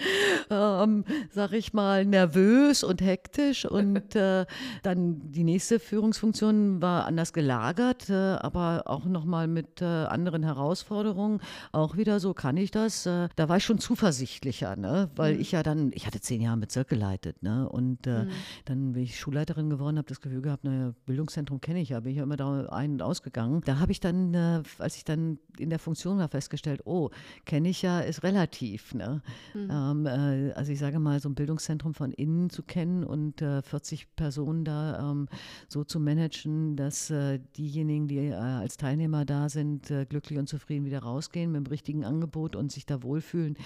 ähm, 0.50 1.06
sag 1.32 1.54
ich 1.54 1.74
mal, 1.74 2.06
nervös 2.06 2.84
und 2.84 3.02
hektisch 3.02 3.45
hektisch 3.46 3.66
und 3.70 4.16
äh, 4.16 4.46
dann 4.84 5.32
die 5.32 5.44
nächste 5.44 5.80
Führungsfunktion 5.80 6.82
war 6.82 7.06
anders 7.06 7.34
gelagert, 7.34 8.10
äh, 8.10 8.14
aber 8.14 8.84
auch 8.86 9.06
nochmal 9.06 9.48
mit 9.48 9.82
äh, 9.82 9.86
anderen 9.86 10.44
Herausforderungen. 10.44 11.40
Auch 11.72 11.98
wieder 11.98 12.20
so 12.20 12.34
kann 12.34 12.58
ich 12.58 12.72
das. 12.72 13.06
Äh, 13.06 13.30
da 13.36 13.50
war 13.50 13.58
ich 13.58 13.64
schon 13.64 13.80
zuversichtlicher, 13.80 14.76
ne? 14.76 15.10
weil 15.16 15.36
mhm. 15.36 15.42
ich 15.42 15.52
ja 15.52 15.64
dann, 15.64 15.92
ich 15.94 16.08
hatte 16.08 16.22
zehn 16.22 16.42
Jahre 16.42 16.58
Bezirk 16.58 16.88
geleitet 16.88 17.44
ne? 17.44 17.68
und 17.70 18.08
äh, 18.08 18.24
mhm. 18.24 18.30
dann 18.66 18.94
bin 18.94 19.04
ich 19.04 19.20
Schulleiterin 19.20 19.70
geworden, 19.70 19.98
habe 19.98 20.08
das 20.08 20.22
Gefühl 20.22 20.42
gehabt, 20.42 20.64
naja, 20.64 20.94
Bildungszentrum 21.06 21.62
kenne 21.62 21.82
ich 21.82 21.90
ja, 21.90 22.00
bin 22.00 22.12
ich 22.12 22.18
ja 22.18 22.24
immer 22.24 22.38
da 22.38 22.68
ein- 22.68 22.94
und 22.94 23.02
ausgegangen. 23.02 23.62
Da 23.66 23.80
habe 23.80 23.92
ich 23.92 24.00
dann, 24.00 24.34
äh, 24.34 24.64
als 24.80 24.96
ich 24.98 25.04
dann 25.04 25.40
in 25.58 25.70
der 25.70 25.80
Funktion 25.80 26.18
war, 26.18 26.30
festgestellt, 26.30 26.82
oh, 26.86 27.10
kenne 27.46 27.70
ich 27.70 27.82
ja, 27.82 28.00
ist 28.00 28.24
relativ. 28.24 28.94
Ne? 28.94 29.22
Mhm. 29.54 29.70
Ähm, 29.72 30.06
äh, 30.06 30.52
also 30.54 30.72
ich 30.72 30.80
sage 30.80 31.00
mal, 31.00 31.20
so 31.20 31.30
ein 31.30 31.36
Bildungszentrum 31.36 31.94
von 31.94 32.12
innen 32.12 32.50
zu 32.50 32.64
kennen 32.64 33.04
und 33.04 33.35
äh, 33.42 33.62
40 33.62 34.16
Personen 34.16 34.66
da 34.66 35.12
ähm, 35.12 35.28
so 35.68 35.84
zu 35.84 36.00
managen, 36.00 36.76
dass 36.76 37.10
äh, 37.10 37.40
diejenigen, 37.58 38.08
die 38.08 38.18
äh, 38.18 38.34
als 38.34 38.78
Teilnehmer 38.78 39.26
da 39.26 39.50
sind, 39.50 39.92
äh, 39.92 40.06
glücklich 40.06 40.40
und 40.40 40.48
zufrieden 40.48 40.86
wieder 40.86 41.00
rausgehen 41.00 41.52
mit 41.52 41.66
dem 41.66 41.70
richtigen 41.70 42.06
Angebot 42.06 42.56
und 42.56 42.72
sich 42.72 42.86
da 42.86 43.04
wohlfühlen, 43.04 43.58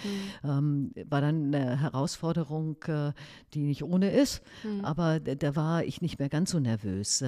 mhm. 0.43 0.49
ähm, 0.49 0.91
war 1.09 1.21
dann 1.21 1.53
eine 1.53 1.79
Herausforderung, 1.79 2.77
äh, 2.87 3.13
die 3.53 3.61
nicht 3.61 3.83
ohne 3.83 4.11
ist. 4.11 4.41
Mhm. 4.63 4.85
Aber 4.85 5.19
da 5.19 5.55
war 5.55 5.83
ich 5.83 6.01
nicht 6.01 6.19
mehr 6.19 6.29
ganz 6.29 6.51
so 6.51 6.59
nervös 6.59 7.23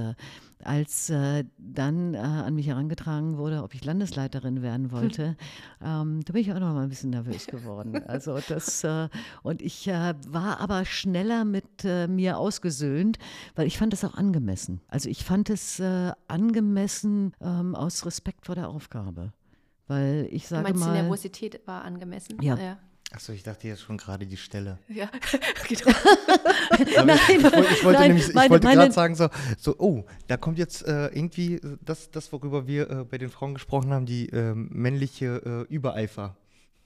als 0.64 1.10
äh, 1.10 1.44
dann 1.58 2.14
äh, 2.14 2.18
an 2.18 2.54
mich 2.56 2.68
herangetragen 2.68 3.38
wurde, 3.38 3.64
ob 3.64 3.74
ich 3.74 3.84
Landesleiterin 3.84 4.62
werden 4.62 4.92
wollte, 4.92 5.36
ähm, 5.84 6.22
da 6.24 6.34
bin 6.34 6.42
ich 6.42 6.52
auch 6.54 6.60
noch 6.60 6.74
mal 6.74 6.84
ein 6.84 6.90
bisschen 6.90 7.10
nervös 7.10 7.48
geworden. 7.48 8.04
Also 8.08 8.38
das 8.48 8.86
und 9.44 9.62
ich 9.62 9.88
war 9.88 10.60
aber 10.60 10.86
schneller 10.86 11.46
mit 11.46 11.84
äh, 11.84 12.08
mir 12.32 12.38
ausgesöhnt, 12.38 13.18
weil 13.56 13.68
ich 13.68 13.78
fand 13.78 13.94
es 13.94 14.04
auch 14.04 14.16
angemessen. 14.16 14.82
Also 14.88 15.10
ich 15.10 15.24
fand 15.24 15.50
es 15.50 15.80
äh, 15.80 16.12
angemessen 16.28 17.34
ähm, 17.42 17.76
aus 17.76 18.06
Respekt 18.06 18.46
vor 18.46 18.56
der 18.56 18.70
Aufgabe, 18.70 19.34
weil 19.88 20.28
ich 20.32 20.48
sage 20.48 20.64
du 20.64 20.70
meinst, 20.70 20.86
mal, 20.86 20.96
die 20.96 21.02
Nervosität 21.02 21.62
war 21.66 21.84
angemessen. 21.84 22.42
ja. 22.42 22.58
ja. 22.58 22.78
Achso, 23.14 23.34
ich 23.34 23.44
dachte 23.44 23.68
jetzt 23.68 23.82
schon 23.82 23.98
gerade 23.98 24.26
die 24.26 24.38
Stelle. 24.38 24.80
Ja, 24.88 25.10
genau. 25.68 25.92
nein, 27.06 27.20
ich, 27.28 27.36
ich, 27.36 27.44
wollte, 27.44 27.60
ich 27.60 27.84
wollte 27.84 28.00
nein, 28.00 28.08
nämlich, 28.08 28.30
ich 28.30 28.34
meine, 28.34 28.50
wollte 28.50 28.68
gerade 28.70 28.92
sagen, 28.94 29.16
so, 29.16 29.28
so, 29.58 29.76
oh, 29.80 30.06
da 30.28 30.38
kommt 30.38 30.58
jetzt 30.58 30.88
äh, 30.88 31.08
irgendwie 31.08 31.60
das, 31.84 32.10
das, 32.12 32.32
worüber 32.32 32.68
wir 32.68 32.90
äh, 32.90 33.04
bei 33.04 33.18
den 33.18 33.30
Frauen 33.30 33.54
gesprochen 33.54 33.92
haben, 33.92 34.06
die 34.06 34.30
äh, 34.30 34.54
männliche 34.56 35.68
äh, 35.70 35.74
Übereifer. 35.74 36.38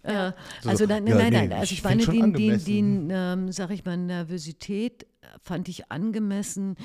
Ja, 0.08 0.34
so, 0.62 0.70
also 0.70 0.86
nein, 0.86 1.08
ja, 1.08 1.16
nein, 1.16 1.34
nee, 1.34 1.40
nein, 1.40 1.54
also 1.54 1.64
ich, 1.64 1.80
ich 1.80 1.84
meine, 1.84 2.06
die, 2.06 2.34
die, 2.34 2.58
die 2.58 2.80
ähm, 3.10 3.52
sag 3.52 3.72
ich 3.72 3.86
mal, 3.86 3.98
Nervosität 3.98 5.06
fand 5.42 5.70
ich 5.70 5.92
angemessen 5.92 6.76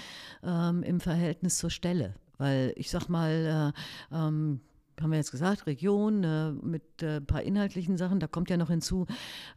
ähm, 0.43 0.83
im 0.83 1.01
Verhältnis 1.01 1.59
zur 1.59 1.71
Stelle. 1.71 2.15
Weil 2.39 2.73
ich 2.77 2.91
sag 2.91 3.09
mal, 3.09 3.73
äh, 4.11 4.17
ähm, 4.17 4.61
haben 5.01 5.11
wir 5.11 5.19
jetzt 5.19 5.31
gesagt, 5.31 5.67
Region 5.67 6.25
äh, 6.25 6.53
mit 6.53 7.03
äh, 7.03 7.17
ein 7.17 7.27
paar 7.27 7.43
inhaltlichen 7.43 7.97
Sachen. 7.97 8.21
Da 8.21 8.27
kommt 8.27 8.51
ja 8.51 8.57
noch 8.57 8.71
hinzu, 8.71 9.07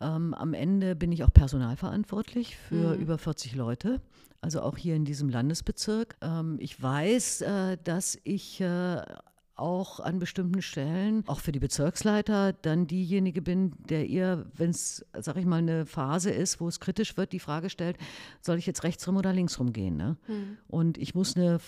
ähm, 0.01 0.33
am 0.33 0.53
Ende 0.53 0.95
bin 0.95 1.11
ich 1.11 1.23
auch 1.23 1.33
personalverantwortlich 1.33 2.57
für 2.57 2.95
mhm. 2.95 3.01
über 3.01 3.17
40 3.17 3.55
Leute. 3.55 4.01
Also 4.41 4.61
auch 4.61 4.77
hier 4.77 4.95
in 4.95 5.05
diesem 5.05 5.29
Landesbezirk. 5.29 6.17
Ähm, 6.21 6.57
ich 6.59 6.81
weiß, 6.81 7.41
äh, 7.41 7.77
dass 7.83 8.17
ich 8.23 8.59
äh, 8.59 9.01
auch 9.55 9.99
an 9.99 10.19
bestimmten 10.19 10.61
Stellen, 10.61 11.23
auch 11.27 11.39
für 11.39 11.51
die 11.51 11.59
Bezirksleiter, 11.59 12.53
dann 12.53 12.87
diejenige 12.87 13.41
bin, 13.41 13.73
der 13.87 14.07
ihr, 14.07 14.45
wenn 14.55 14.71
es, 14.71 15.05
sag 15.19 15.37
ich 15.37 15.45
mal, 15.45 15.57
eine 15.57 15.85
Phase 15.85 16.31
ist, 16.31 16.59
wo 16.59 16.67
es 16.67 16.79
kritisch 16.79 17.17
wird, 17.17 17.33
die 17.33 17.39
Frage 17.39 17.69
stellt, 17.69 17.97
soll 18.41 18.57
ich 18.57 18.65
jetzt 18.65 18.83
rechtsrum 18.83 19.15
oder 19.17 19.31
linksrum 19.31 19.71
gehen? 19.71 19.95
Ne? 19.95 20.17
Mhm. 20.27 20.57
Und 20.67 20.97
ich 20.97 21.13
muss 21.13 21.35
eine 21.37 21.59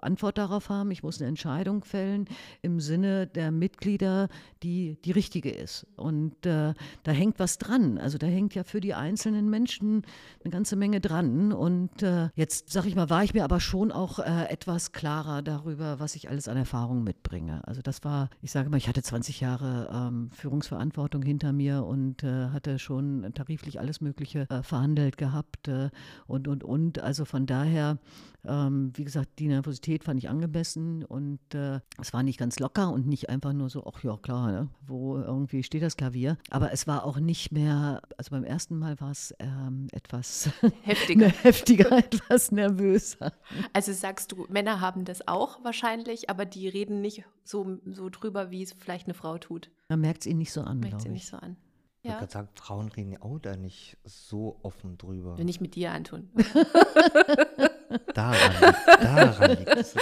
Antwort 0.00 0.38
darauf 0.38 0.68
haben, 0.68 0.90
ich 0.92 1.02
muss 1.02 1.20
eine 1.20 1.28
Entscheidung 1.28 1.82
fällen 1.82 2.26
im 2.62 2.80
Sinne 2.80 3.26
der 3.26 3.50
Mitglieder, 3.50 4.28
die 4.62 4.96
die 5.04 5.12
richtige 5.12 5.50
ist. 5.50 5.86
Und 5.96 6.46
äh, 6.46 6.74
da 7.02 7.12
hängt 7.12 7.38
was 7.40 7.58
dran. 7.58 7.98
Also 7.98 8.18
da 8.18 8.26
hängt 8.28 8.54
ja 8.54 8.62
für 8.62 8.80
die 8.80 8.94
einzelnen 8.94 9.50
Menschen 9.50 10.02
eine 10.44 10.52
ganze 10.52 10.76
Menge 10.76 11.00
dran. 11.00 11.52
Und 11.52 12.02
äh, 12.02 12.28
jetzt, 12.34 12.70
sag 12.70 12.86
ich 12.86 12.94
mal, 12.94 13.10
war 13.10 13.24
ich 13.24 13.34
mir 13.34 13.42
aber 13.42 13.58
schon 13.58 13.90
auch 13.90 14.20
äh, 14.20 14.44
etwas 14.48 14.92
klarer 14.92 15.42
darüber, 15.42 15.98
was 15.98 16.14
ich 16.14 16.28
alles 16.28 16.46
an 16.46 16.56
Erfahrung 16.56 16.91
Erfahrung 16.92 17.04
mitbringe. 17.04 17.66
Also 17.66 17.80
das 17.82 18.04
war, 18.04 18.28
ich 18.42 18.52
sage 18.52 18.68
mal, 18.68 18.76
ich 18.76 18.88
hatte 18.88 19.02
20 19.02 19.40
Jahre 19.40 19.88
ähm, 19.92 20.30
Führungsverantwortung 20.32 21.22
hinter 21.22 21.52
mir 21.52 21.84
und 21.84 22.22
äh, 22.22 22.48
hatte 22.50 22.78
schon 22.78 23.32
tariflich 23.34 23.80
alles 23.80 24.00
Mögliche 24.00 24.46
äh, 24.50 24.62
verhandelt 24.62 25.16
gehabt 25.16 25.68
äh, 25.68 25.90
und, 26.26 26.48
und, 26.48 26.62
und. 26.64 26.98
Also 26.98 27.24
von 27.24 27.46
daher, 27.46 27.98
ähm, 28.46 28.92
wie 28.94 29.04
gesagt, 29.04 29.38
die 29.38 29.48
Nervosität 29.48 30.04
fand 30.04 30.18
ich 30.18 30.28
angemessen 30.28 31.04
und 31.04 31.40
äh, 31.54 31.80
es 32.00 32.12
war 32.12 32.22
nicht 32.22 32.38
ganz 32.38 32.58
locker 32.58 32.92
und 32.92 33.06
nicht 33.06 33.28
einfach 33.28 33.52
nur 33.52 33.70
so, 33.70 33.84
ach 33.86 34.02
ja, 34.02 34.16
klar, 34.16 34.50
ne? 34.50 34.68
wo 34.86 35.18
irgendwie 35.18 35.62
steht 35.62 35.82
das 35.82 35.96
Klavier. 35.96 36.38
Aber 36.50 36.72
es 36.72 36.86
war 36.86 37.04
auch 37.04 37.18
nicht 37.18 37.52
mehr, 37.52 38.02
also 38.16 38.30
beim 38.30 38.44
ersten 38.44 38.78
Mal 38.78 39.00
war 39.00 39.10
es 39.10 39.34
ähm, 39.38 39.88
etwas 39.92 40.50
heftiger. 40.82 41.28
heftiger, 41.42 41.92
etwas 41.92 42.52
nervöser. 42.52 43.32
Also 43.72 43.92
sagst 43.92 44.32
du, 44.32 44.46
Männer 44.48 44.80
haben 44.80 45.04
das 45.04 45.26
auch 45.28 45.62
wahrscheinlich, 45.64 46.30
aber 46.30 46.44
die 46.44 46.68
reden 46.68 47.00
nicht 47.00 47.24
so, 47.44 47.78
so 47.86 48.08
drüber, 48.08 48.50
wie 48.50 48.62
es 48.62 48.72
vielleicht 48.72 49.06
eine 49.06 49.14
Frau 49.14 49.38
tut. 49.38 49.70
Man 49.88 50.00
merkt 50.00 50.22
es 50.22 50.26
ihnen 50.26 50.38
nicht 50.38 50.52
so 50.52 50.62
an, 50.62 50.80
merkt 50.80 51.00
es 51.00 51.06
nicht 51.06 51.26
so 51.26 51.36
an. 51.36 51.56
Ja. 52.02 52.14
Ich 52.14 52.20
würde 52.20 52.32
sagen, 52.32 52.48
Frauen 52.54 52.88
reden 52.88 53.16
auch 53.22 53.38
da 53.38 53.56
nicht 53.56 53.96
so 54.04 54.58
offen 54.62 54.98
drüber. 54.98 55.36
Nicht 55.42 55.60
mit 55.60 55.76
dir, 55.76 55.92
Anton. 55.92 56.30
daran, 58.14 58.74
daran 58.86 59.50
liegt 59.58 59.68
es. 59.68 59.94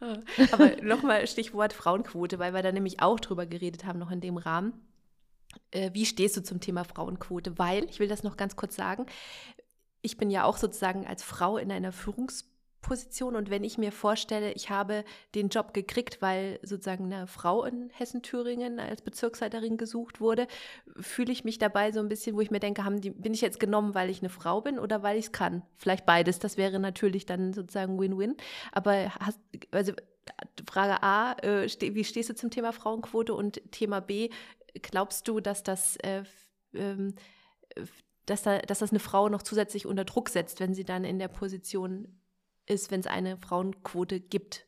Aber 0.52 0.82
nochmal 0.82 1.26
Stichwort 1.26 1.72
Frauenquote, 1.72 2.38
weil 2.38 2.54
wir 2.54 2.62
da 2.62 2.72
nämlich 2.72 3.00
auch 3.00 3.20
drüber 3.20 3.46
geredet 3.46 3.84
haben, 3.84 3.98
noch 3.98 4.10
in 4.10 4.20
dem 4.20 4.36
Rahmen. 4.36 4.72
Äh, 5.70 5.90
wie 5.92 6.06
stehst 6.06 6.36
du 6.36 6.42
zum 6.42 6.60
Thema 6.60 6.84
Frauenquote? 6.84 7.58
Weil, 7.58 7.84
ich 7.84 8.00
will 8.00 8.08
das 8.08 8.22
noch 8.22 8.36
ganz 8.36 8.56
kurz 8.56 8.74
sagen, 8.74 9.06
ich 10.00 10.16
bin 10.16 10.30
ja 10.30 10.44
auch 10.44 10.56
sozusagen 10.56 11.06
als 11.06 11.22
Frau 11.22 11.56
in 11.56 11.70
einer 11.70 11.92
Führungsposition 11.92 12.51
Position. 12.82 13.36
Und 13.36 13.48
wenn 13.48 13.64
ich 13.64 13.78
mir 13.78 13.92
vorstelle, 13.92 14.52
ich 14.52 14.68
habe 14.68 15.04
den 15.34 15.48
Job 15.48 15.72
gekriegt, 15.72 16.20
weil 16.20 16.58
sozusagen 16.62 17.12
eine 17.12 17.26
Frau 17.26 17.64
in 17.64 17.90
Hessen-Thüringen 17.90 18.78
als 18.78 19.00
Bezirksleiterin 19.00 19.78
gesucht 19.78 20.20
wurde, 20.20 20.46
fühle 21.00 21.32
ich 21.32 21.44
mich 21.44 21.58
dabei 21.58 21.92
so 21.92 22.00
ein 22.00 22.08
bisschen, 22.08 22.36
wo 22.36 22.40
ich 22.40 22.50
mir 22.50 22.60
denke, 22.60 22.84
haben 22.84 23.00
die, 23.00 23.10
bin 23.10 23.32
ich 23.32 23.40
jetzt 23.40 23.60
genommen, 23.60 23.94
weil 23.94 24.10
ich 24.10 24.20
eine 24.20 24.28
Frau 24.28 24.60
bin 24.60 24.78
oder 24.78 25.02
weil 25.02 25.16
ich 25.16 25.26
es 25.26 25.32
kann? 25.32 25.62
Vielleicht 25.76 26.04
beides. 26.04 26.38
Das 26.38 26.56
wäre 26.56 26.78
natürlich 26.78 27.24
dann 27.24 27.54
sozusagen 27.54 27.98
Win-Win. 27.98 28.36
Aber 28.72 29.14
hast, 29.14 29.38
also 29.70 29.92
Frage 30.68 31.02
A, 31.02 31.32
äh, 31.42 31.68
ste 31.68 31.94
wie 31.94 32.04
stehst 32.04 32.30
du 32.30 32.34
zum 32.34 32.50
Thema 32.50 32.72
Frauenquote? 32.72 33.32
Und 33.32 33.62
Thema 33.70 34.00
B, 34.00 34.28
glaubst 34.74 35.26
du, 35.28 35.40
dass 35.40 35.62
das 35.62 35.96
äh, 35.96 36.24
ähm, 36.74 37.14
dass, 38.26 38.42
da, 38.42 38.58
dass 38.58 38.78
das 38.78 38.90
eine 38.90 39.00
Frau 39.00 39.28
noch 39.28 39.42
zusätzlich 39.42 39.86
unter 39.86 40.04
Druck 40.04 40.28
setzt, 40.28 40.60
wenn 40.60 40.74
sie 40.74 40.84
dann 40.84 41.04
in 41.04 41.18
der 41.18 41.28
Position 41.28 42.21
ist, 42.66 42.90
wenn 42.90 43.00
es 43.00 43.06
eine 43.06 43.36
Frauenquote 43.36 44.20
gibt? 44.20 44.66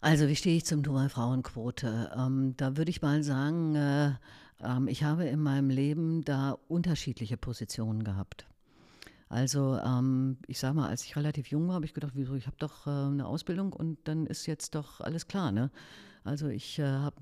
Also 0.00 0.28
wie 0.28 0.36
stehe 0.36 0.56
ich 0.56 0.64
zum 0.64 0.82
Thema 0.82 1.08
Frauenquote? 1.08 2.12
Ähm, 2.16 2.54
da 2.56 2.76
würde 2.76 2.90
ich 2.90 3.02
mal 3.02 3.22
sagen, 3.22 3.74
äh, 3.74 4.08
äh, 4.60 4.78
ich 4.90 5.02
habe 5.02 5.24
in 5.24 5.40
meinem 5.40 5.70
Leben 5.70 6.24
da 6.24 6.58
unterschiedliche 6.68 7.36
Positionen 7.36 8.04
gehabt. 8.04 8.46
Also 9.28 9.78
ähm, 9.84 10.38
ich 10.46 10.58
sage 10.58 10.74
mal, 10.74 10.88
als 10.88 11.04
ich 11.04 11.16
relativ 11.16 11.48
jung 11.48 11.66
war, 11.66 11.76
habe 11.76 11.84
ich 11.84 11.94
gedacht, 11.94 12.12
wieso, 12.14 12.34
ich 12.34 12.46
habe 12.46 12.56
doch 12.58 12.86
äh, 12.86 12.90
eine 12.90 13.26
Ausbildung 13.26 13.72
und 13.72 13.98
dann 14.04 14.26
ist 14.26 14.46
jetzt 14.46 14.74
doch 14.74 15.00
alles 15.00 15.26
klar. 15.26 15.50
Ne? 15.50 15.70
Also 16.22 16.46
ich 16.48 16.78
äh, 16.78 16.84
habe 16.84 17.16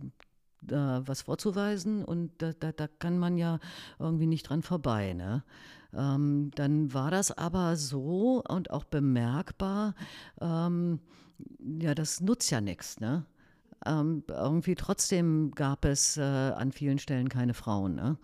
da 0.61 1.03
was 1.07 1.23
vorzuweisen 1.23 2.05
und 2.05 2.31
da, 2.39 2.53
da, 2.53 2.73
da, 2.73 2.89
kann 2.89 3.19
man 3.19 3.37
ja 3.37 3.59
irgendwie 3.99 4.27
nicht 4.27 4.49
dran 4.49 4.63
vorbei. 4.63 5.15
Ne? 5.15 5.45
Ähm, 5.97 6.51
dann 6.55 6.93
war 6.93 7.11
das 7.11 7.31
aber 7.31 7.77
so 7.77 8.43
und 8.49 8.71
auch 8.71 8.85
bemerkbar, 8.85 9.95
ähm, 10.41 11.01
ja, 11.81 11.95
das 11.95 12.21
nutzt 12.21 12.51
ja 12.51 12.61
nichts. 12.61 13.01
Ne? 13.01 13.25
Ähm, 13.87 14.25
irgendwie 14.29 14.75
trotzdem 14.75 15.53
gab 15.53 15.85
es 15.85 16.17
äh, 16.17 16.23
an 16.23 16.73
vielen 16.73 16.99
Stellen 16.99 17.29
keine 17.29 17.55
Frauen. 17.55 17.95
Ne? 17.95 18.19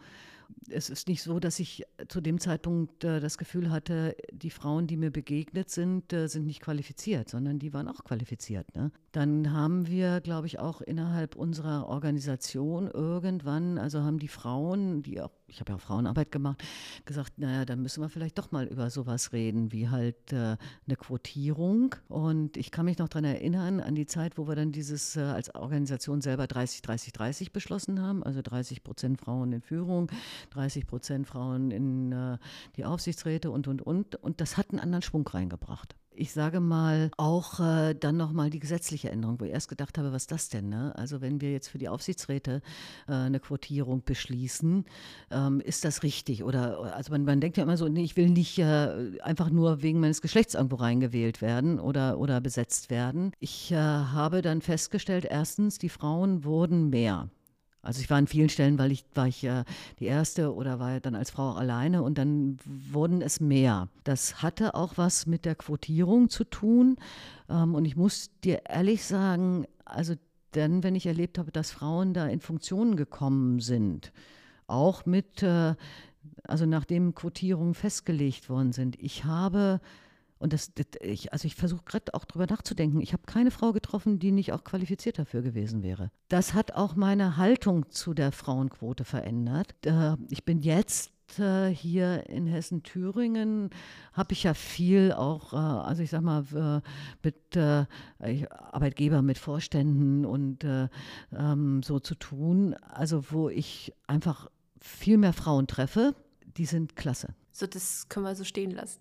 es 0.68 0.90
ist 0.90 1.08
nicht 1.08 1.22
so, 1.22 1.40
dass 1.40 1.58
ich 1.58 1.84
zu 2.08 2.20
dem 2.20 2.40
Zeitpunkt 2.40 3.04
äh, 3.04 3.20
das 3.20 3.38
Gefühl 3.38 3.70
hatte, 3.70 4.16
die 4.32 4.50
Frauen, 4.50 4.86
die 4.86 4.96
mir 4.96 5.10
begegnet 5.10 5.70
sind, 5.70 6.12
äh, 6.12 6.28
sind 6.28 6.46
nicht 6.46 6.60
qualifiziert, 6.60 7.28
sondern 7.28 7.58
die 7.58 7.72
waren 7.72 7.88
auch 7.88 8.04
qualifiziert. 8.04 8.74
Ne? 8.74 8.90
Dann 9.12 9.52
haben 9.52 9.86
wir, 9.86 10.20
glaube 10.20 10.46
ich, 10.46 10.58
auch 10.58 10.80
innerhalb 10.80 11.36
unserer 11.36 11.88
Organisation 11.88 12.88
irgendwann, 12.88 13.78
also 13.78 14.02
haben 14.02 14.18
die 14.18 14.28
Frauen, 14.28 15.02
die 15.02 15.20
auch 15.20 15.32
ich 15.50 15.60
habe 15.60 15.72
ja 15.72 15.76
auch 15.76 15.80
Frauenarbeit 15.80 16.32
gemacht, 16.32 16.62
gesagt, 17.04 17.38
naja, 17.38 17.64
dann 17.64 17.82
müssen 17.82 18.02
wir 18.02 18.08
vielleicht 18.08 18.38
doch 18.38 18.52
mal 18.52 18.66
über 18.66 18.90
sowas 18.90 19.32
reden, 19.32 19.72
wie 19.72 19.88
halt 19.88 20.32
äh, 20.32 20.56
eine 20.86 20.96
Quotierung. 20.96 21.94
Und 22.08 22.56
ich 22.56 22.70
kann 22.70 22.84
mich 22.84 22.98
noch 22.98 23.08
daran 23.08 23.24
erinnern, 23.24 23.80
an 23.80 23.94
die 23.94 24.06
Zeit, 24.06 24.38
wo 24.38 24.48
wir 24.48 24.56
dann 24.56 24.72
dieses 24.72 25.16
äh, 25.16 25.20
als 25.20 25.54
Organisation 25.54 26.20
selber 26.20 26.46
30, 26.46 26.82
30, 26.82 27.12
30 27.12 27.52
beschlossen 27.52 28.00
haben, 28.00 28.22
also 28.22 28.42
30 28.42 28.82
Prozent 28.82 29.20
Frauen 29.20 29.52
in 29.52 29.60
Führung, 29.60 30.10
30 30.50 30.86
Prozent 30.86 31.26
Frauen 31.26 31.70
in 31.70 32.12
äh, 32.12 32.38
die 32.76 32.84
Aufsichtsräte 32.84 33.50
und, 33.50 33.68
und, 33.68 33.82
und. 33.82 34.16
Und 34.16 34.40
das 34.40 34.56
hat 34.56 34.70
einen 34.70 34.80
anderen 34.80 35.02
Schwung 35.02 35.26
reingebracht 35.26 35.96
ich 36.20 36.32
sage 36.32 36.60
mal, 36.60 37.10
auch 37.16 37.60
äh, 37.60 37.94
dann 37.94 38.16
nochmal 38.16 38.50
die 38.50 38.60
gesetzliche 38.60 39.10
Änderung, 39.10 39.40
wo 39.40 39.44
ich 39.46 39.52
erst 39.52 39.68
gedacht 39.68 39.96
habe, 39.96 40.12
was 40.12 40.24
ist 40.24 40.32
das 40.32 40.48
denn? 40.50 40.68
Ne? 40.68 40.92
Also 40.96 41.20
wenn 41.20 41.40
wir 41.40 41.50
jetzt 41.50 41.68
für 41.68 41.78
die 41.78 41.88
Aufsichtsräte 41.88 42.60
äh, 43.08 43.12
eine 43.12 43.40
Quotierung 43.40 44.02
beschließen, 44.04 44.84
ähm, 45.30 45.60
ist 45.60 45.84
das 45.84 46.02
richtig? 46.02 46.44
Oder 46.44 46.94
also 46.94 47.12
man, 47.12 47.24
man 47.24 47.40
denkt 47.40 47.56
ja 47.56 47.62
immer 47.62 47.78
so, 47.78 47.88
nee, 47.88 48.04
ich 48.04 48.16
will 48.16 48.28
nicht 48.28 48.58
äh, 48.58 49.18
einfach 49.22 49.50
nur 49.50 49.82
wegen 49.82 50.00
meines 50.00 50.20
Geschlechts 50.20 50.54
irgendwo 50.54 50.76
reingewählt 50.76 51.40
werden 51.40 51.80
oder, 51.80 52.18
oder 52.18 52.40
besetzt 52.40 52.90
werden. 52.90 53.32
Ich 53.40 53.72
äh, 53.72 53.76
habe 53.76 54.42
dann 54.42 54.60
festgestellt, 54.60 55.24
erstens, 55.24 55.78
die 55.78 55.88
Frauen 55.88 56.44
wurden 56.44 56.90
mehr. 56.90 57.30
Also 57.82 58.02
ich 58.02 58.10
war 58.10 58.18
an 58.18 58.26
vielen 58.26 58.50
Stellen, 58.50 58.78
weil 58.78 58.92
ich 58.92 59.04
war 59.14 59.26
ich 59.26 59.40
ja 59.40 59.64
die 59.98 60.04
erste 60.04 60.54
oder 60.54 60.78
war 60.78 61.00
dann 61.00 61.14
als 61.14 61.30
Frau 61.30 61.52
alleine 61.52 62.02
und 62.02 62.18
dann 62.18 62.58
wurden 62.64 63.22
es 63.22 63.40
mehr. 63.40 63.88
Das 64.04 64.42
hatte 64.42 64.74
auch 64.74 64.94
was 64.96 65.26
mit 65.26 65.44
der 65.46 65.54
Quotierung 65.54 66.28
zu 66.28 66.44
tun. 66.44 66.96
Ähm, 67.48 67.74
und 67.74 67.86
ich 67.86 67.96
muss 67.96 68.30
dir 68.44 68.62
ehrlich 68.68 69.04
sagen, 69.04 69.66
also 69.84 70.14
dann, 70.52 70.82
wenn 70.82 70.94
ich 70.94 71.06
erlebt 71.06 71.38
habe, 71.38 71.52
dass 71.52 71.70
Frauen 71.70 72.12
da 72.12 72.26
in 72.26 72.40
Funktionen 72.40 72.96
gekommen 72.96 73.60
sind, 73.60 74.12
auch 74.66 75.06
mit, 75.06 75.42
äh, 75.42 75.74
also 76.44 76.66
nachdem 76.66 77.14
Quotierungen 77.14 77.74
festgelegt 77.74 78.50
worden 78.50 78.72
sind, 78.72 79.00
ich 79.00 79.24
habe 79.24 79.80
und 80.40 80.54
das, 80.54 80.72
das 80.74 80.86
ich, 81.02 81.32
also 81.32 81.46
ich 81.46 81.54
versuche 81.54 81.84
gerade 81.84 82.14
auch 82.14 82.24
drüber 82.24 82.46
nachzudenken. 82.46 83.00
Ich 83.02 83.12
habe 83.12 83.22
keine 83.26 83.50
Frau 83.50 83.72
getroffen, 83.72 84.18
die 84.18 84.32
nicht 84.32 84.52
auch 84.52 84.64
qualifiziert 84.64 85.18
dafür 85.18 85.42
gewesen 85.42 85.82
wäre. 85.82 86.10
Das 86.28 86.54
hat 86.54 86.72
auch 86.72 86.96
meine 86.96 87.36
Haltung 87.36 87.90
zu 87.90 88.14
der 88.14 88.32
Frauenquote 88.32 89.04
verändert. 89.04 89.74
Äh, 89.84 90.16
ich 90.30 90.46
bin 90.46 90.60
jetzt 90.60 91.12
äh, 91.38 91.68
hier 91.68 92.26
in 92.30 92.46
Hessen-Thüringen 92.46 93.68
habe 94.14 94.32
ich 94.32 94.44
ja 94.44 94.54
viel 94.54 95.12
auch, 95.12 95.52
äh, 95.52 95.56
also 95.56 96.02
ich 96.02 96.08
sag 96.08 96.22
mal, 96.22 96.82
mit 97.22 97.56
Arbeitgeber, 97.58 99.20
mit 99.20 99.36
Vorständen 99.36 100.24
und 100.24 100.64
ähm, 100.64 101.82
so 101.82 102.00
zu 102.00 102.14
tun, 102.14 102.74
also 102.88 103.30
wo 103.30 103.50
ich 103.50 103.92
einfach 104.06 104.50
viel 104.80 105.18
mehr 105.18 105.34
Frauen 105.34 105.66
treffe, 105.66 106.14
die 106.56 106.64
sind 106.64 106.96
klasse. 106.96 107.34
So, 107.52 107.66
das 107.66 108.08
können 108.08 108.24
wir 108.24 108.34
so 108.34 108.44
stehen 108.44 108.70
lassen. 108.70 109.00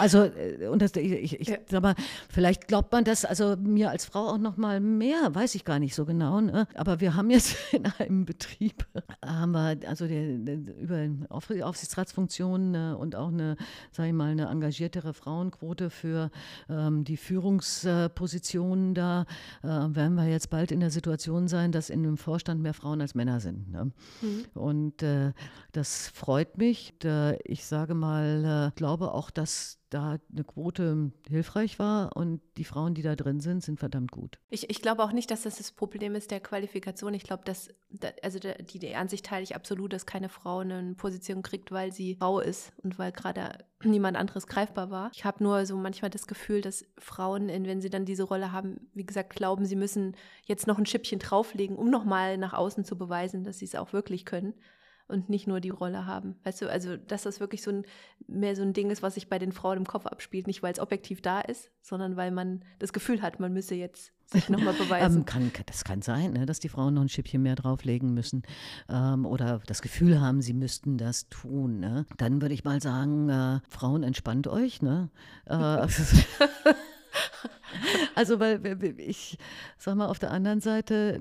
also, 0.00 0.24
äh, 0.24 0.68
und 0.68 0.82
das, 0.82 0.96
ich, 0.96 1.40
ich 1.40 1.48
ja. 1.48 1.58
sag 1.68 1.82
mal, 1.82 1.94
vielleicht 2.28 2.68
glaubt 2.68 2.92
man 2.92 3.04
das, 3.04 3.24
also 3.24 3.56
mir 3.56 3.90
als 3.90 4.04
Frau 4.04 4.28
auch 4.28 4.38
noch 4.38 4.56
mal 4.56 4.80
mehr, 4.80 5.34
weiß 5.34 5.54
ich 5.54 5.64
gar 5.64 5.78
nicht 5.78 5.94
so 5.94 6.04
genau. 6.04 6.40
Ne? 6.40 6.66
Aber 6.74 7.00
wir 7.00 7.14
haben 7.14 7.30
jetzt 7.30 7.56
in 7.72 7.86
einem 7.98 8.24
Betrieb, 8.24 8.86
haben 9.24 9.52
wir 9.52 9.76
also 9.86 10.06
der, 10.06 10.38
der, 10.38 10.58
über 10.76 11.08
Aufsichtsratsfunktionen 11.30 12.74
äh, 12.74 12.94
und 12.94 13.14
auch 13.14 13.28
eine, 13.28 13.56
sage 13.92 14.08
ich 14.08 14.14
mal, 14.14 14.30
eine 14.30 14.46
engagiertere 14.46 15.14
Frauenquote 15.14 15.90
für 15.90 16.30
ähm, 16.68 17.04
die 17.04 17.16
Führungspositionen 17.16 18.94
da, 18.94 19.26
äh, 19.62 19.66
werden 19.68 20.14
wir 20.14 20.26
jetzt 20.26 20.50
bald 20.50 20.72
in 20.72 20.80
der 20.80 20.90
Situation 20.90 21.48
sein, 21.48 21.72
dass 21.72 21.90
in 21.90 22.02
dem 22.02 22.16
Vorstand 22.16 22.62
mehr 22.62 22.74
Frauen 22.74 23.00
als 23.00 23.14
Männer 23.14 23.40
sind. 23.40 23.70
Ne? 23.70 23.92
Mhm. 24.22 24.44
Und 24.54 25.02
äh, 25.02 25.32
das 25.72 26.08
freut 26.08 26.58
mich. 26.58 26.94
ich 27.44 27.64
sage 27.64 27.94
mal, 27.94 28.72
glaube 28.74 29.12
auch, 29.12 29.30
dass 29.30 29.80
da 29.90 30.18
eine 30.32 30.44
Quote 30.44 31.12
hilfreich 31.28 31.78
war 31.78 32.16
und 32.16 32.40
die 32.56 32.64
Frauen, 32.64 32.94
die 32.94 33.02
da 33.02 33.16
drin 33.16 33.40
sind, 33.40 33.62
sind 33.62 33.78
verdammt 33.78 34.12
gut. 34.12 34.38
Ich, 34.48 34.70
ich 34.70 34.80
glaube 34.80 35.02
auch 35.02 35.12
nicht, 35.12 35.30
dass 35.30 35.42
das 35.42 35.58
das 35.58 35.72
Problem 35.72 36.14
ist 36.14 36.30
der 36.30 36.40
Qualifikation. 36.40 37.12
Ich 37.12 37.24
glaube, 37.24 37.42
dass, 37.44 37.68
also 38.22 38.38
die, 38.38 38.78
die 38.78 38.94
Ansicht 38.94 39.26
teile 39.26 39.42
ich 39.42 39.54
absolut, 39.54 39.92
dass 39.92 40.06
keine 40.06 40.28
Frau 40.28 40.58
eine 40.58 40.94
Position 40.94 41.42
kriegt, 41.42 41.72
weil 41.72 41.92
sie 41.92 42.16
Frau 42.16 42.40
ist 42.40 42.72
und 42.82 42.98
weil 42.98 43.12
gerade 43.12 43.64
niemand 43.82 44.16
anderes 44.16 44.46
greifbar 44.46 44.90
war. 44.90 45.10
Ich 45.12 45.24
habe 45.24 45.42
nur 45.42 45.66
so 45.66 45.76
manchmal 45.76 46.10
das 46.10 46.26
Gefühl, 46.26 46.60
dass 46.60 46.84
Frauen, 46.98 47.48
wenn 47.48 47.80
sie 47.80 47.90
dann 47.90 48.04
diese 48.04 48.24
Rolle 48.24 48.52
haben, 48.52 48.88
wie 48.94 49.04
gesagt, 49.04 49.34
glauben, 49.34 49.64
sie 49.64 49.76
müssen 49.76 50.16
jetzt 50.44 50.66
noch 50.66 50.78
ein 50.78 50.86
Schippchen 50.86 51.18
drauflegen, 51.18 51.76
um 51.76 51.90
nochmal 51.90 52.38
nach 52.38 52.52
außen 52.52 52.84
zu 52.84 52.96
beweisen, 52.96 53.44
dass 53.44 53.58
sie 53.58 53.64
es 53.64 53.74
auch 53.74 53.92
wirklich 53.92 54.24
können 54.24 54.54
und 55.10 55.28
nicht 55.28 55.46
nur 55.46 55.60
die 55.60 55.70
Rolle 55.70 56.06
haben. 56.06 56.36
Weißt 56.44 56.62
du, 56.62 56.70
also 56.70 56.96
dass 56.96 57.22
das 57.22 57.40
wirklich 57.40 57.62
so 57.62 57.70
ein 57.70 57.84
mehr 58.26 58.56
so 58.56 58.62
ein 58.62 58.72
Ding 58.72 58.90
ist, 58.90 59.02
was 59.02 59.14
sich 59.14 59.28
bei 59.28 59.38
den 59.38 59.52
Frauen 59.52 59.78
im 59.78 59.86
Kopf 59.86 60.06
abspielt, 60.06 60.46
nicht 60.46 60.62
weil 60.62 60.72
es 60.72 60.78
objektiv 60.78 61.20
da 61.20 61.40
ist, 61.40 61.70
sondern 61.82 62.16
weil 62.16 62.30
man 62.30 62.64
das 62.78 62.92
Gefühl 62.92 63.22
hat, 63.22 63.40
man 63.40 63.52
müsse 63.52 63.74
jetzt 63.74 64.12
sich 64.26 64.48
nochmal 64.48 64.74
beweisen. 64.78 65.18
ähm, 65.18 65.24
kann, 65.24 65.50
das 65.66 65.84
kann 65.84 66.02
sein, 66.02 66.32
ne, 66.32 66.46
dass 66.46 66.60
die 66.60 66.68
Frauen 66.68 66.94
noch 66.94 67.02
ein 67.02 67.08
Schippchen 67.08 67.42
mehr 67.42 67.56
drauflegen 67.56 68.14
müssen 68.14 68.42
ähm, 68.88 69.26
oder 69.26 69.60
das 69.66 69.82
Gefühl 69.82 70.20
haben, 70.20 70.40
sie 70.40 70.54
müssten 70.54 70.96
das 70.96 71.28
tun. 71.28 71.80
Ne? 71.80 72.06
Dann 72.16 72.40
würde 72.40 72.54
ich 72.54 72.64
mal 72.64 72.80
sagen, 72.80 73.28
äh, 73.28 73.60
Frauen 73.68 74.02
entspannt 74.02 74.46
euch. 74.46 74.82
Ne? 74.82 75.10
Äh, 75.46 75.86
Also, 78.14 78.40
weil 78.40 78.60
ich 78.98 79.38
sag 79.78 79.96
mal, 79.96 80.06
auf 80.06 80.18
der 80.18 80.30
anderen 80.30 80.60
Seite, 80.60 81.20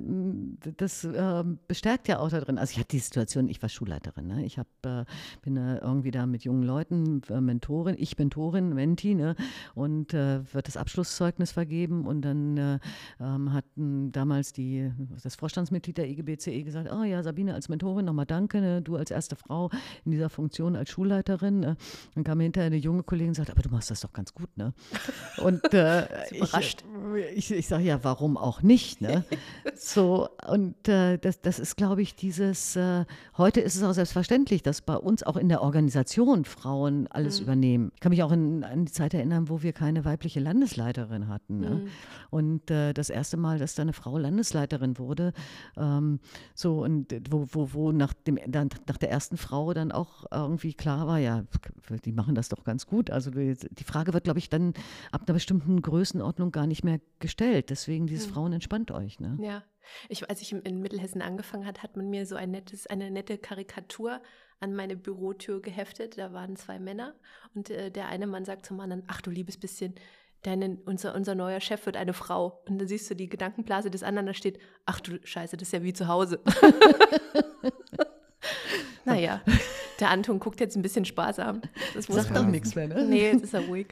das 0.78 1.04
äh, 1.04 1.44
bestärkt 1.68 2.08
ja 2.08 2.20
auch 2.20 2.30
darin. 2.30 2.58
Also, 2.58 2.72
ich 2.72 2.78
hatte 2.78 2.90
die 2.90 3.00
Situation, 3.00 3.48
ich 3.48 3.62
war 3.62 3.70
Schulleiterin. 3.70 4.28
Ne? 4.28 4.46
Ich 4.46 4.58
hab, 4.58 4.68
äh, 4.86 5.06
bin 5.42 5.58
äh, 5.58 5.78
irgendwie 5.78 6.12
da 6.12 6.26
mit 6.26 6.44
jungen 6.44 6.64
Leuten, 6.64 7.22
äh, 7.30 7.42
Mentorin, 7.42 7.96
ich 7.98 8.18
Mentorin, 8.18 8.74
Menti, 8.74 9.16
ne? 9.16 9.36
und 9.76 10.14
äh, 10.14 10.42
wird 10.54 10.68
das 10.68 10.78
Abschlusszeugnis 10.78 11.52
vergeben. 11.52 12.06
Und 12.06 12.22
dann 12.22 12.58
äh, 12.58 12.80
ähm, 13.20 13.54
hat 13.54 13.66
damals 13.76 14.54
die, 14.54 14.92
das 15.24 15.36
Vorstandsmitglied 15.36 15.98
der 15.98 16.10
EGBCE 16.10 16.52
e 16.52 16.64
gesagt: 16.64 16.92
Oh 16.92 17.04
ja, 17.04 17.24
Sabine, 17.24 17.54
als 17.54 17.70
Mentorin 17.70 18.06
nochmal 18.06 18.26
danke, 18.26 18.62
ne? 18.62 18.82
du 18.82 18.96
als 18.96 19.12
erste 19.12 19.36
Frau 19.36 19.70
in 20.06 20.12
dieser 20.12 20.30
Funktion 20.30 20.76
als 20.76 20.90
Schulleiterin. 20.90 21.60
Ne? 21.60 21.78
Dann 22.16 22.24
kam 22.24 22.40
hinterher 22.40 22.68
eine 22.68 22.78
junge 22.78 23.04
Kollegin 23.04 23.30
und 23.30 23.36
sagte: 23.36 23.52
Aber 23.52 23.62
du 23.62 23.70
machst 23.70 23.92
das 23.92 24.02
doch 24.02 24.14
ganz 24.14 24.34
gut. 24.34 24.50
Ne? 24.58 24.74
Und 25.38 25.62
überrascht. 26.40 26.84
Ich, 27.36 27.52
ich, 27.52 27.52
ich 27.52 27.68
sage 27.68 27.84
ja, 27.84 28.04
warum 28.04 28.38
auch 28.38 28.62
nicht? 28.62 29.02
Ne? 29.02 29.24
so, 29.76 30.30
und 30.48 30.88
äh, 30.88 31.18
das, 31.18 31.42
das 31.42 31.60
ist, 31.60 31.76
glaube 31.76 32.02
ich, 32.02 32.16
dieses, 32.16 32.76
äh, 32.76 33.06
heute 33.38 33.62
ist 33.62 33.76
es 33.76 33.84
auch 33.84 33.94
selbstverständlich, 33.94 34.64
dass 34.64 34.82
bei 34.82 34.96
uns 34.96 35.24
auch 35.24 35.38
in 35.38 35.50
der 35.50 35.62
Organisation 35.62 36.46
Frauen 36.46 37.08
alles 37.08 37.40
mhm. 37.40 37.44
übernehmen. 37.44 37.92
Ich 37.96 38.00
kann 38.00 38.12
mich 38.12 38.24
auch 38.24 38.32
in, 38.32 38.64
an 38.64 38.86
die 38.86 38.92
Zeit 38.92 39.14
erinnern, 39.14 39.50
wo 39.50 39.62
wir 39.62 39.74
keine 39.74 40.06
weibliche 40.06 40.40
Landesleiterin 40.40 41.28
hatten. 41.28 41.60
Ne? 41.60 41.70
Mhm. 41.70 41.88
Und 42.30 42.72
äh, 42.72 42.94
das 42.94 43.10
erste 43.10 43.38
Mal, 43.38 43.60
dass 43.60 43.76
da 43.76 43.82
eine 43.82 43.94
Frau 43.94 44.18
Landesleiterin 44.18 44.98
wurde, 44.98 45.34
ähm, 45.78 46.20
so 46.56 46.84
und 46.84 47.14
wo, 47.30 47.48
wo, 47.52 47.74
wo 47.74 47.92
nach, 47.92 48.14
dem, 48.14 48.40
dann, 48.48 48.70
nach 48.88 48.98
der 48.98 49.12
ersten 49.12 49.38
Frau 49.38 49.74
dann 49.74 49.92
auch 49.92 50.26
irgendwie 50.32 50.74
klar 50.74 51.08
war, 51.08 51.20
ja, 51.20 51.44
die 52.06 52.12
machen 52.12 52.36
das 52.36 52.50
doch 52.50 52.64
ganz 52.64 52.88
gut. 52.88 53.10
Also 53.10 53.32
die, 53.32 53.56
die 53.56 53.84
Frage 53.84 54.14
wird, 54.14 54.24
glaube 54.24 54.40
ich, 54.40 54.50
dann 54.50 54.74
ab 55.12 55.24
einer 55.26 55.34
bestimmten 55.34 55.82
Größenordnung 55.82 56.29
gar 56.52 56.68
nicht 56.68 56.84
mehr 56.84 57.00
gestellt. 57.20 57.70
Deswegen 57.70 58.08
dieses 58.08 58.28
hm. 58.28 58.34
Frauen 58.34 58.54
entspannt 58.54 58.92
euch. 58.92 59.20
Ne? 59.20 59.38
Ja. 59.42 59.64
Ich, 60.08 60.30
als 60.30 60.42
ich 60.42 60.52
in 60.52 60.82
Mittelhessen 60.82 61.22
angefangen 61.22 61.66
hat, 61.66 61.84
hat 61.84 61.98
man 61.98 62.10
mir 62.10 62.26
so 62.26 62.36
ein 62.36 62.52
nettes, 62.52 62.88
eine 62.88 63.10
nette 63.10 63.38
Karikatur 63.38 64.22
an 64.60 64.76
meine 64.76 64.96
Bürotür 64.96 65.62
geheftet. 65.62 66.18
Da 66.18 66.34
waren 66.34 66.56
zwei 66.56 66.80
Männer 66.80 67.16
und 67.56 67.70
äh, 67.70 67.92
der 67.92 68.08
eine 68.08 68.28
Mann 68.28 68.46
sagt 68.46 68.66
zum 68.66 68.80
anderen, 68.80 69.04
ach 69.08 69.22
du 69.22 69.32
liebes 69.32 69.58
bisschen, 69.58 69.96
deine, 70.44 70.78
unser, 70.86 71.16
unser 71.16 71.36
neuer 71.36 71.60
Chef 71.60 71.86
wird 71.86 71.98
eine 71.98 72.14
Frau. 72.14 72.62
Und 72.68 72.80
dann 72.80 72.88
siehst 72.88 73.10
du 73.10 73.16
die 73.16 73.30
Gedankenblase 73.30 73.90
des 73.90 74.04
anderen, 74.04 74.28
da 74.28 74.34
steht, 74.34 74.60
ach 74.86 75.00
du 75.00 75.20
Scheiße, 75.24 75.58
das 75.58 75.70
ist 75.70 75.74
ja 75.74 75.84
wie 75.84 75.94
zu 75.94 76.08
Hause. 76.08 76.40
naja, 79.06 79.42
der 80.00 80.10
Anton 80.10 80.40
guckt 80.40 80.60
jetzt 80.60 80.76
ein 80.76 80.82
bisschen 80.82 81.06
sparsam. 81.06 81.62
Das 81.94 82.06
Sagt 82.06 82.36
doch 82.36 82.46
nichts 82.46 82.76
mehr, 82.76 82.88
ne? 82.88 83.06
Nee, 83.06 83.32
jetzt 83.32 83.44
ist 83.44 83.54
er 83.54 83.62
ruhig. 83.62 83.88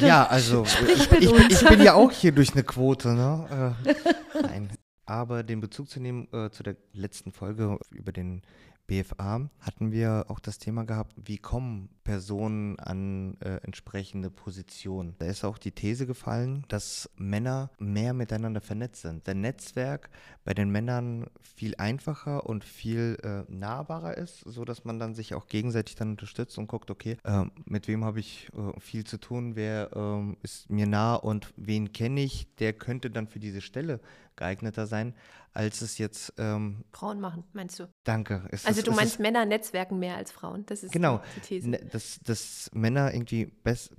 Ja, 0.00 0.26
also 0.30 0.64
ich, 0.64 1.10
ich, 1.12 1.68
bin 1.68 1.82
ja 1.82 1.94
auch 1.94 2.10
hier 2.10 2.32
durch 2.32 2.52
eine 2.52 2.62
Quote. 2.62 3.14
Ne? 3.14 3.76
Äh, 3.84 3.94
nein. 4.42 4.70
Aber 5.04 5.42
den 5.42 5.60
Bezug 5.60 5.90
zu 5.90 6.00
nehmen 6.00 6.28
äh, 6.32 6.50
zu 6.50 6.62
der 6.62 6.76
letzten 6.92 7.32
Folge 7.32 7.78
über 7.90 8.12
den 8.12 8.42
BFA 8.86 9.48
hatten 9.60 9.92
wir 9.92 10.26
auch 10.28 10.40
das 10.40 10.58
Thema 10.58 10.84
gehabt, 10.84 11.14
wie 11.16 11.38
kommen 11.38 11.88
Personen 12.04 12.78
an 12.78 13.36
äh, 13.40 13.56
entsprechende 13.62 14.30
Positionen. 14.30 15.14
Da 15.18 15.26
ist 15.26 15.44
auch 15.44 15.58
die 15.58 15.70
These 15.70 16.06
gefallen, 16.06 16.64
dass 16.68 17.08
Männer 17.16 17.70
mehr 17.78 18.12
miteinander 18.12 18.60
vernetzt 18.60 19.02
sind. 19.02 19.26
Der 19.26 19.34
Netzwerk 19.34 20.10
bei 20.44 20.52
den 20.52 20.70
Männern 20.70 21.26
viel 21.40 21.74
einfacher 21.76 22.46
und 22.46 22.64
viel 22.64 23.16
äh, 23.22 23.50
nahbarer 23.50 24.16
ist, 24.16 24.40
so 24.40 24.64
dass 24.64 24.84
man 24.84 24.98
dann 24.98 25.14
sich 25.14 25.34
auch 25.34 25.46
gegenseitig 25.46 25.94
dann 25.94 26.10
unterstützt 26.10 26.58
und 26.58 26.66
guckt, 26.66 26.90
okay, 26.90 27.16
äh, 27.24 27.44
mit 27.64 27.88
wem 27.88 28.04
habe 28.04 28.20
ich 28.20 28.48
äh, 28.54 28.80
viel 28.80 29.04
zu 29.04 29.18
tun, 29.18 29.54
wer 29.54 29.90
ähm, 29.94 30.36
ist 30.42 30.68
mir 30.70 30.86
nah 30.86 31.14
und 31.14 31.52
wen 31.56 31.92
kenne 31.92 32.22
ich, 32.22 32.52
der 32.56 32.72
könnte 32.72 33.10
dann 33.10 33.28
für 33.28 33.38
diese 33.38 33.60
Stelle 33.60 34.00
geeigneter 34.36 34.86
sein, 34.86 35.14
als 35.54 35.82
es 35.82 35.98
jetzt 35.98 36.32
ähm, 36.38 36.84
Frauen 36.92 37.20
machen, 37.20 37.44
meinst 37.52 37.78
du? 37.78 37.88
Danke. 38.04 38.48
Es 38.50 38.64
also 38.64 38.78
ist, 38.78 38.86
du 38.86 38.92
meinst 38.92 39.20
Männer 39.20 39.44
netzwerken 39.44 39.98
mehr 39.98 40.16
als 40.16 40.32
Frauen, 40.32 40.64
das 40.66 40.82
ist 40.82 40.92
genau, 40.92 41.20
die 41.36 41.40
These. 41.40 41.68
Ne, 41.68 41.78
dass, 41.90 42.20
dass 42.20 42.70
Männer 42.72 43.12
irgendwie 43.12 43.52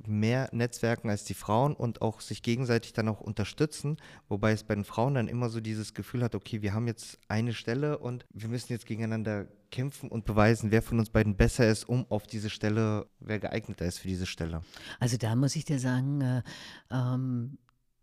mehr 0.06 0.50
netzwerken 0.52 1.10
als 1.10 1.26
die 1.26 1.36
Frauen 1.36 1.76
und 1.76 2.02
auch 2.02 2.22
sich 2.22 2.42
gegenseitig 2.42 2.94
dann 2.94 3.08
auch 3.08 3.22
unterstützen, 3.22 3.98
wobei 4.28 4.52
es 4.52 4.64
bei 4.64 4.74
den 4.74 4.84
Frauen 4.84 5.14
dann 5.14 5.28
immer 5.28 5.50
so 5.50 5.60
dieses 5.60 5.94
Gefühl 5.94 6.24
hat, 6.24 6.34
okay, 6.34 6.62
wir 6.62 6.74
haben 6.74 6.88
jetzt 6.88 7.20
eine 7.28 7.54
Stelle 7.54 8.00
und 8.00 8.26
wir 8.32 8.50
müssen 8.50 8.74
jetzt 8.74 8.86
gegeneinander 8.86 9.48
kämpfen 9.70 10.10
und 10.10 10.26
beweisen, 10.26 10.72
wer 10.72 10.82
von 10.82 11.00
uns 11.00 11.10
beiden 11.10 11.36
besser 11.36 11.68
ist, 11.68 11.90
um 11.90 12.06
auf 12.10 12.28
diese 12.28 12.50
Stelle, 12.50 13.08
wer 13.20 13.40
geeigneter 13.40 13.86
ist 13.86 14.00
für 14.00 14.08
diese 14.08 14.28
Stelle. 14.28 14.62
Also 15.00 15.18
da 15.18 15.36
muss 15.36 15.56
ich 15.56 15.66
dir 15.66 15.80
sagen, 15.80 16.22
äh, 16.22 16.44
ähm, 16.92 17.58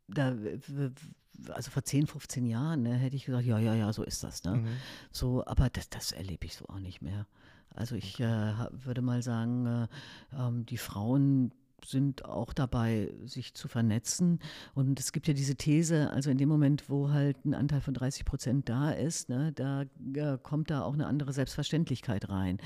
da 0.08 0.34
also 1.48 1.70
vor 1.70 1.82
10, 1.82 2.06
15 2.06 2.46
Jahren 2.46 2.82
ne, 2.82 2.94
hätte 2.94 3.16
ich 3.16 3.24
gesagt, 3.24 3.44
ja, 3.44 3.58
ja, 3.58 3.74
ja, 3.74 3.92
so 3.92 4.02
ist 4.02 4.22
das. 4.24 4.44
Ne? 4.44 4.56
Mhm. 4.56 4.68
So, 5.10 5.44
aber 5.46 5.70
das, 5.70 5.88
das 5.88 6.12
erlebe 6.12 6.46
ich 6.46 6.56
so 6.56 6.66
auch 6.68 6.78
nicht 6.80 7.02
mehr. 7.02 7.26
Also 7.74 7.94
ich 7.94 8.18
äh, 8.20 8.52
würde 8.70 9.02
mal 9.02 9.22
sagen, 9.22 9.66
äh, 9.66 9.88
ähm, 10.36 10.66
die 10.66 10.78
Frauen 10.78 11.52
sind 11.84 12.24
auch 12.24 12.52
dabei, 12.52 13.12
sich 13.24 13.54
zu 13.54 13.68
vernetzen. 13.68 14.38
Und 14.74 15.00
es 15.00 15.12
gibt 15.12 15.28
ja 15.28 15.34
diese 15.34 15.56
These, 15.56 16.10
also 16.10 16.30
in 16.30 16.38
dem 16.38 16.48
Moment, 16.48 16.88
wo 16.88 17.10
halt 17.10 17.44
ein 17.44 17.54
Anteil 17.54 17.80
von 17.80 17.94
30 17.94 18.24
Prozent 18.24 18.68
da 18.68 18.90
ist, 18.90 19.28
ne, 19.28 19.52
da 19.52 19.82
äh, 20.14 20.38
kommt 20.42 20.70
da 20.70 20.82
auch 20.82 20.94
eine 20.94 21.06
andere 21.06 21.32
Selbstverständlichkeit 21.32 22.28
rein. 22.28 22.58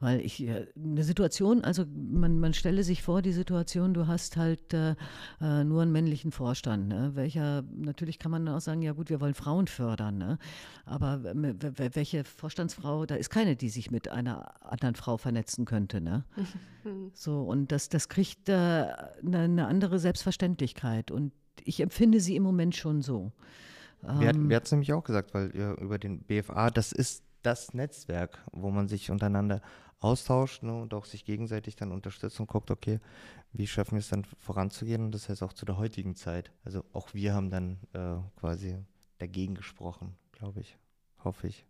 Weil 0.00 0.20
ich, 0.20 0.42
äh, 0.42 0.66
eine 0.76 1.04
Situation, 1.04 1.62
also 1.64 1.84
man, 1.94 2.38
man 2.40 2.54
stelle 2.54 2.84
sich 2.84 3.02
vor, 3.02 3.22
die 3.22 3.32
Situation, 3.32 3.94
du 3.94 4.06
hast 4.06 4.36
halt 4.36 4.74
äh, 4.74 4.94
äh 5.40 5.64
nur 5.64 5.82
einen 5.82 5.92
männlichen 5.92 6.32
Vorstand, 6.32 6.88
ne, 6.88 7.12
welcher, 7.14 7.62
natürlich 7.74 8.18
kann 8.18 8.30
man 8.30 8.48
auch 8.48 8.60
sagen, 8.60 8.82
ja 8.82 8.92
gut, 8.92 9.10
wir 9.10 9.20
wollen 9.20 9.34
Frauen 9.34 9.66
fördern, 9.66 10.18
ne, 10.18 10.38
aber 10.84 11.20
welche 11.22 12.24
Vorstandsfrau, 12.24 13.06
da 13.06 13.14
ist 13.14 13.30
keine, 13.30 13.56
die 13.56 13.68
sich 13.68 13.90
mit 13.90 14.08
einer 14.08 14.52
anderen 14.64 14.94
Frau 14.94 15.16
vernetzen 15.16 15.64
könnte. 15.64 16.00
Ne? 16.00 16.24
so, 17.14 17.42
und 17.42 17.72
das, 17.72 17.88
das 17.88 18.08
kriegt 18.08 18.48
eine, 18.54 19.38
eine 19.38 19.66
andere 19.66 19.98
Selbstverständlichkeit. 19.98 21.10
Und 21.10 21.32
ich 21.64 21.80
empfinde 21.80 22.20
sie 22.20 22.36
im 22.36 22.42
Moment 22.42 22.76
schon 22.76 23.02
so. 23.02 23.32
Wir 24.02 24.28
hatten 24.28 24.50
es 24.50 24.72
nämlich 24.72 24.92
auch 24.92 25.04
gesagt, 25.04 25.32
weil 25.32 25.56
ja, 25.56 25.74
über 25.74 25.98
den 25.98 26.22
BFA, 26.22 26.70
das 26.70 26.90
ist 26.90 27.22
das 27.42 27.72
Netzwerk, 27.72 28.44
wo 28.50 28.70
man 28.70 28.88
sich 28.88 29.10
untereinander 29.10 29.62
austauscht 30.00 30.64
ne, 30.64 30.74
und 30.82 30.92
auch 30.94 31.04
sich 31.04 31.24
gegenseitig 31.24 31.76
dann 31.76 31.92
unterstützt 31.92 32.40
und 32.40 32.48
guckt, 32.48 32.72
okay, 32.72 32.98
wie 33.52 33.68
schaffen 33.68 33.92
wir 33.92 34.00
es 34.00 34.08
dann 34.08 34.24
voranzugehen 34.38 35.04
und 35.04 35.14
das 35.14 35.28
heißt 35.28 35.42
auch 35.44 35.52
zu 35.52 35.64
der 35.64 35.76
heutigen 35.76 36.16
Zeit. 36.16 36.50
Also 36.64 36.84
auch 36.92 37.14
wir 37.14 37.34
haben 37.34 37.50
dann 37.50 37.78
äh, 37.92 38.16
quasi 38.40 38.78
dagegen 39.18 39.54
gesprochen, 39.54 40.16
glaube 40.32 40.60
ich, 40.60 40.76
hoffe 41.22 41.46
ich 41.46 41.64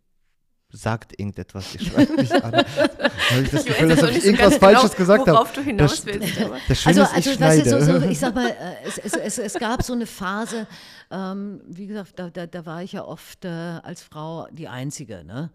sagt 0.73 1.19
irgendetwas, 1.19 1.75
ich 1.75 1.87
schreibe 1.87 2.13
mich 2.13 2.33
an. 2.33 2.51
habe 2.53 3.41
ich 3.43 3.49
das 3.51 3.65
Gefühl, 3.65 3.89
dass 3.89 4.09
ich 4.09 4.25
irgendwas 4.25 4.57
Falsches 4.57 4.91
genau, 4.91 4.97
gesagt 4.97 5.27
habe. 5.27 5.31
Worauf 5.31 5.53
du 5.53 5.61
hinaus 5.61 6.05
willst. 6.05 6.41
Aber. 6.41 6.57
Das 6.67 6.87
also, 6.87 7.03
also 7.03 7.31
ich, 7.31 7.39
weißt 7.39 7.65
du, 7.65 7.69
so, 7.69 7.99
so, 7.99 8.05
ich 8.09 8.19
sag 8.19 8.33
mal, 8.33 8.49
äh, 8.49 8.53
es, 8.85 8.97
es, 8.97 9.13
es, 9.13 9.37
es, 9.37 9.53
gab 9.53 9.83
so 9.83 9.93
eine 9.93 10.07
Phase, 10.07 10.67
ähm, 11.11 11.61
wie 11.67 11.87
gesagt, 11.87 12.13
da, 12.17 12.29
da, 12.29 12.47
da, 12.47 12.65
war 12.65 12.81
ich 12.81 12.93
ja 12.93 13.05
oft 13.05 13.45
äh, 13.45 13.47
als 13.47 14.01
Frau 14.01 14.47
die 14.51 14.67
Einzige, 14.67 15.23
ne? 15.23 15.51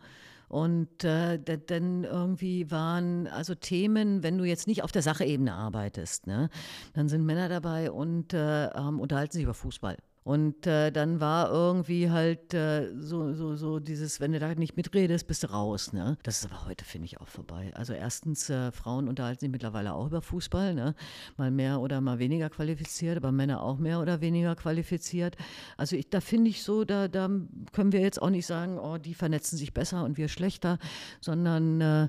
Und 0.49 1.05
äh, 1.05 1.39
dann 1.39 2.05
irgendwie 2.05 2.71
waren 2.71 3.27
also 3.27 3.55
Themen, 3.55 4.23
wenn 4.23 4.39
du 4.39 4.45
jetzt 4.45 4.67
nicht 4.67 4.83
auf 4.83 4.93
der 4.93 5.03
Sachebene 5.03 5.53
arbeitest, 5.53 6.27
ne, 6.27 6.49
dann 6.95 7.11
sind 7.11 7.27
Männer 7.27 7.51
dabei 7.51 7.91
und 7.91 8.33
äh, 8.33 8.71
unterhalten 8.75 9.33
sich 9.33 9.43
über 9.43 9.53
Fußball. 9.53 9.99
Und 10.25 10.67
äh, 10.67 10.91
dann 10.91 11.21
war 11.21 11.51
irgendwie 11.51 12.11
halt 12.11 12.53
äh, 12.53 12.93
so, 12.99 13.33
so, 13.33 13.57
so 13.57 13.79
dieses, 13.79 14.21
wenn 14.21 14.33
du 14.33 14.39
da 14.39 14.55
nicht 14.55 14.77
mitredest, 14.77 15.27
bist 15.27 15.43
du 15.43 15.51
raus. 15.51 15.93
Ne? 15.93 16.19
Das 16.23 16.39
ist 16.39 16.53
aber 16.53 16.67
heute, 16.67 16.85
finde 16.85 17.07
ich, 17.07 17.21
auch 17.21 17.29
vorbei. 17.29 17.73
Also 17.75 17.95
erstens, 17.95 18.51
äh, 18.51 18.71
Frauen 18.73 19.09
unterhalten 19.09 19.41
sich 19.41 19.51
mittlerweile 19.51 19.95
auch 19.95 20.07
über 20.07 20.21
Fußball, 20.21 20.75
ne? 20.75 20.95
mal 21.37 21.51
mehr 21.51 21.81
oder 21.81 22.01
mal 22.01 22.19
weniger 22.19 22.51
qualifiziert, 22.51 23.17
aber 23.17 23.33
Männer 23.33 23.63
auch 23.63 23.79
mehr 23.79 24.01
oder 24.01 24.21
weniger 24.21 24.55
qualifiziert. 24.55 25.37
Also 25.77 25.97
ich, 25.97 26.11
da 26.11 26.21
finde 26.21 26.51
ich 26.51 26.63
so, 26.63 26.85
da, 26.85 27.09
da 27.09 27.31
können 27.73 27.93
wir 27.93 28.01
jetzt 28.01 28.21
auch 28.21 28.31
nicht 28.31 28.47
sagen, 28.47 28.79
oh, 28.79 28.99
die 28.99 29.15
vernetzen 29.15 29.57
sich 29.57 29.73
besser 29.73 30.05
und 30.05 30.19
wir 30.19 30.29
schlechter, 30.29 30.79
sondern 31.21 31.81
äh, 31.81 32.09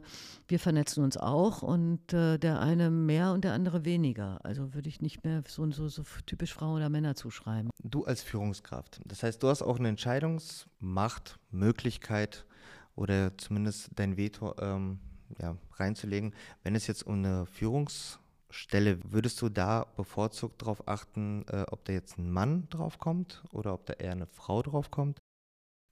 wir 0.50 0.60
vernetzen 0.60 1.04
uns 1.04 1.16
auch 1.16 1.62
und 1.62 2.12
äh, 2.12 2.38
der 2.40 2.60
eine 2.60 2.90
mehr 2.90 3.32
und 3.34 3.44
der 3.44 3.54
andere 3.54 3.86
weniger. 3.86 4.44
Also 4.44 4.74
würde 4.74 4.90
ich 4.90 5.00
nicht 5.00 5.24
mehr 5.24 5.44
so, 5.48 5.70
so, 5.72 5.88
so 5.88 6.04
typisch 6.26 6.54
Frauen 6.54 6.78
oder 6.78 6.90
Männer 6.90 7.16
zuschreiben. 7.16 7.70
Du 7.84 8.04
als 8.04 8.24
Führungskraft, 8.24 9.00
das 9.06 9.24
heißt, 9.24 9.42
du 9.42 9.48
hast 9.48 9.62
auch 9.62 9.78
eine 9.78 9.90
Entscheidungsmacht, 9.90 11.40
Möglichkeit 11.52 12.46
oder 12.96 13.38
zumindest 13.38 13.92
dein 13.96 14.18
Veto 14.18 14.56
ähm, 14.60 15.00
ja, 15.40 15.56
reinzulegen. 15.76 16.34
Wenn 16.64 16.76
es 16.76 16.88
jetzt 16.88 17.04
um 17.04 17.20
eine 17.20 17.46
Führungsstelle, 17.46 19.00
würdest 19.04 19.42
du 19.44 19.50
da 19.50 19.86
bevorzugt 19.96 20.64
darauf 20.64 20.88
achten, 20.88 21.46
äh, 21.48 21.66
ob 21.70 21.86
da 21.86 21.94
jetzt 21.94 22.18
ein 22.18 22.32
Mann 22.32 22.68
drauf 22.70 22.98
kommt 22.98 23.44
oder 23.52 23.76
ob 23.76 23.86
da 23.86 23.94
eher 23.94 24.14
eine 24.14 24.28
Frau 24.28 24.64
drauf 24.64 24.90
kommt? 24.90 25.20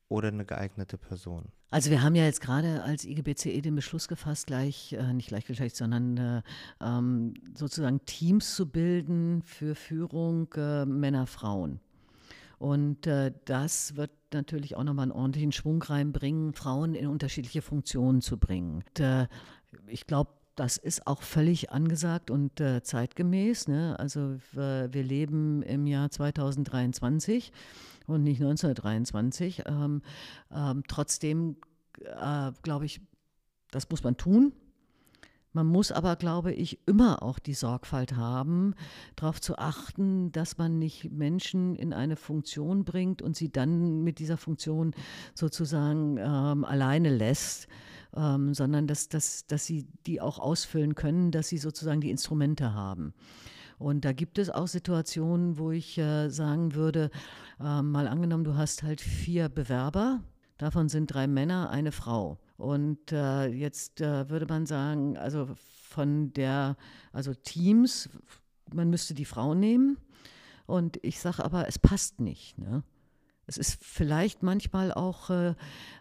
Oder 0.09 0.29
eine 0.29 0.45
geeignete 0.45 0.97
Person? 0.97 1.45
Also 1.69 1.91
wir 1.91 2.01
haben 2.01 2.15
ja 2.15 2.23
jetzt 2.23 2.41
gerade 2.41 2.83
als 2.83 3.03
IGBCE 3.03 3.61
den 3.61 3.75
Beschluss 3.75 4.07
gefasst, 4.07 4.47
gleich, 4.47 4.93
äh, 4.93 5.13
nicht 5.13 5.27
gleichgeschlecht, 5.27 5.75
sondern 5.75 6.17
äh, 6.17 6.41
ähm, 6.81 7.33
sozusagen 7.55 8.05
Teams 8.05 8.55
zu 8.55 8.69
bilden 8.69 9.41
für 9.43 9.75
Führung 9.75 10.47
äh, 10.55 10.85
Männer, 10.85 11.27
Frauen. 11.27 11.81
Und 12.57 13.05
äh, 13.05 13.33
das 13.45 13.95
wird 13.97 14.11
natürlich 14.33 14.75
auch 14.75 14.83
nochmal 14.83 15.03
einen 15.03 15.11
ordentlichen 15.11 15.51
Schwung 15.51 15.81
reinbringen, 15.81 16.53
Frauen 16.53 16.95
in 16.95 17.07
unterschiedliche 17.07 17.61
Funktionen 17.61 18.21
zu 18.21 18.37
bringen. 18.37 18.75
Und, 18.75 18.99
äh, 18.99 19.27
ich 19.87 20.07
glaube, 20.07 20.31
das 20.55 20.77
ist 20.77 21.05
auch 21.05 21.21
völlig 21.21 21.71
angesagt 21.71 22.31
und 22.31 22.59
äh, 22.59 22.81
zeitgemäß. 22.81 23.67
Ne? 23.67 23.95
Also 23.99 24.37
wir 24.53 25.03
leben 25.03 25.61
im 25.61 25.85
Jahr 25.85 26.09
2023 26.09 27.51
und 28.07 28.23
nicht 28.23 28.41
1923. 28.41 29.63
Ähm, 29.67 30.01
ähm, 30.51 30.83
trotzdem 30.87 31.57
äh, 32.01 32.51
glaube 32.63 32.85
ich, 32.85 33.01
das 33.71 33.89
muss 33.89 34.03
man 34.03 34.17
tun. 34.17 34.53
Man 35.53 35.65
muss 35.65 35.91
aber, 35.91 36.17
glaube 36.17 36.53
ich, 36.53 36.87
immer 36.87 37.23
auch 37.23 37.39
die 37.39 37.55
Sorgfalt 37.55 38.15
haben, 38.15 38.75
darauf 39.15 39.41
zu 39.41 39.57
achten, 39.57 40.31
dass 40.31 40.59
man 40.59 40.77
nicht 40.77 41.11
Menschen 41.11 41.75
in 41.75 41.93
eine 41.93 42.15
Funktion 42.15 42.85
bringt 42.85 43.23
und 43.23 43.35
sie 43.35 43.51
dann 43.51 44.03
mit 44.03 44.19
dieser 44.19 44.37
Funktion 44.37 44.93
sozusagen 45.33 46.17
ähm, 46.17 46.63
alleine 46.63 47.09
lässt, 47.09 47.67
ähm, 48.15 48.53
sondern 48.53 48.85
dass, 48.85 49.09
dass, 49.09 49.47
dass 49.47 49.65
sie 49.65 49.87
die 50.05 50.21
auch 50.21 50.37
ausfüllen 50.37 50.93
können, 50.93 51.31
dass 51.31 51.47
sie 51.47 51.57
sozusagen 51.57 52.01
die 52.01 52.11
Instrumente 52.11 52.73
haben. 52.75 53.13
Und 53.77 54.05
da 54.05 54.11
gibt 54.11 54.39
es 54.39 54.49
auch 54.49 54.67
Situationen, 54.67 55.57
wo 55.57 55.71
ich 55.71 55.97
äh, 55.97 56.29
sagen 56.29 56.73
würde, 56.73 57.11
äh, 57.59 57.81
mal 57.81 58.07
angenommen, 58.07 58.43
du 58.43 58.55
hast 58.55 58.83
halt 58.83 59.01
vier 59.01 59.49
Bewerber, 59.49 60.21
davon 60.57 60.89
sind 60.89 61.07
drei 61.07 61.27
Männer, 61.27 61.69
eine 61.69 61.91
Frau. 61.91 62.39
Und 62.57 63.11
äh, 63.11 63.47
jetzt 63.47 64.01
äh, 64.01 64.29
würde 64.29 64.47
man 64.47 64.65
sagen, 64.65 65.15
also 65.17 65.47
von 65.55 66.33
der, 66.33 66.75
also 67.13 67.33
Teams, 67.33 68.09
man 68.73 68.89
müsste 68.89 69.13
die 69.13 69.25
Frau 69.25 69.53
nehmen. 69.53 69.97
Und 70.65 70.99
ich 71.03 71.19
sage 71.19 71.45
aber, 71.45 71.67
es 71.67 71.79
passt 71.79 72.19
nicht. 72.19 72.57
Ne? 72.57 72.83
Es 73.47 73.57
ist 73.57 73.81
vielleicht 73.81 74.43
manchmal 74.43 74.91
auch 74.91 75.29
äh, 75.29 75.49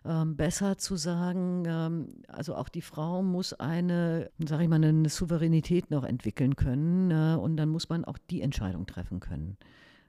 äh, 0.05 0.24
besser 0.26 0.78
zu 0.78 0.97
sagen, 0.97 1.64
ähm, 1.66 2.09
also 2.26 2.57
auch 2.57 2.68
die 2.68 2.82
Frau 2.82 3.22
muss 3.22 3.53
eine, 3.53 4.30
sage 4.44 4.64
ich 4.64 4.68
mal, 4.68 4.82
eine 4.82 5.09
Souveränität 5.09 5.92
noch 5.92 6.03
entwickeln 6.03 6.57
können 6.57 7.12
äh, 7.12 7.38
und 7.38 7.57
dann 7.57 7.68
muss 7.68 7.88
man 7.88 8.05
auch 8.05 8.18
die 8.30 8.42
Entscheidung 8.42 8.86
treffen 8.86 9.20
können. 9.20 9.57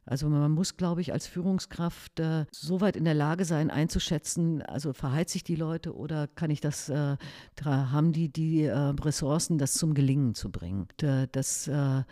Also 0.07 0.29
man 0.29 0.51
muss, 0.51 0.77
glaube 0.77 1.01
ich, 1.01 1.11
als 1.11 1.27
Führungskraft 1.27 2.19
äh, 2.21 2.45
so 2.49 2.79
weit 2.79 2.95
in 2.95 3.03
der 3.03 3.13
Lage 3.13 3.43
sein, 3.43 3.69
einzuschätzen, 3.69 4.61
also 4.61 4.93
verheizt 4.93 5.33
sich 5.33 5.43
die 5.43 5.55
Leute 5.55 5.95
oder 5.95 6.27
kann 6.27 6.49
ich 6.49 6.61
das, 6.61 6.87
äh, 6.89 7.17
haben 7.63 8.13
die 8.13 8.29
die 8.29 8.63
äh, 8.63 8.73
Ressourcen, 8.73 9.57
das 9.57 9.73
zum 9.73 9.93
Gelingen 9.93 10.33
zu 10.33 10.49
bringen. 10.49 10.87
Und, 10.89 11.03
äh, 11.03 11.27
das 11.31 11.67
äh, 11.67 12.03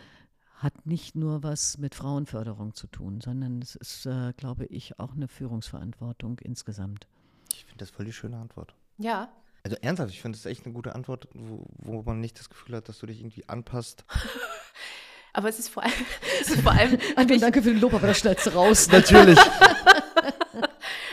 hat 0.58 0.86
nicht 0.86 1.14
nur 1.16 1.42
was 1.42 1.78
mit 1.78 1.94
Frauenförderung 1.94 2.74
zu 2.74 2.86
tun, 2.86 3.20
sondern 3.20 3.60
es 3.60 3.74
ist, 3.76 4.06
äh, 4.06 4.32
glaube 4.36 4.66
ich, 4.66 4.98
auch 4.98 5.12
eine 5.12 5.28
Führungsverantwortung 5.28 6.38
insgesamt. 6.40 7.06
Ich 7.52 7.64
finde 7.64 7.78
das 7.78 7.90
voll 7.90 8.06
die 8.06 8.12
schöne 8.12 8.38
Antwort. 8.38 8.74
Ja, 8.98 9.28
Also 9.64 9.76
ernsthaft, 9.82 10.12
ich 10.12 10.22
finde 10.22 10.38
das 10.38 10.46
echt 10.46 10.64
eine 10.64 10.72
gute 10.74 10.94
Antwort, 10.94 11.28
wo, 11.34 11.66
wo 11.78 12.02
man 12.02 12.20
nicht 12.20 12.38
das 12.38 12.48
Gefühl 12.48 12.76
hat, 12.76 12.88
dass 12.88 12.98
du 12.98 13.06
dich 13.06 13.20
irgendwie 13.20 13.46
anpasst. 13.48 14.04
Aber 15.34 15.48
es 15.50 15.58
ist 15.58 15.68
vor 15.68 15.82
allem. 15.82 15.92
Es 16.40 16.48
ist 16.48 16.62
vor 16.62 16.72
allem 16.72 16.98
Anton, 17.16 17.38
danke 17.40 17.62
für 17.62 17.70
den 17.70 17.80
Lob, 17.80 17.92
aber 17.92 18.06
das 18.06 18.18
schneidest 18.20 18.46
du 18.46 18.50
raus. 18.50 18.88
Natürlich. 18.88 19.38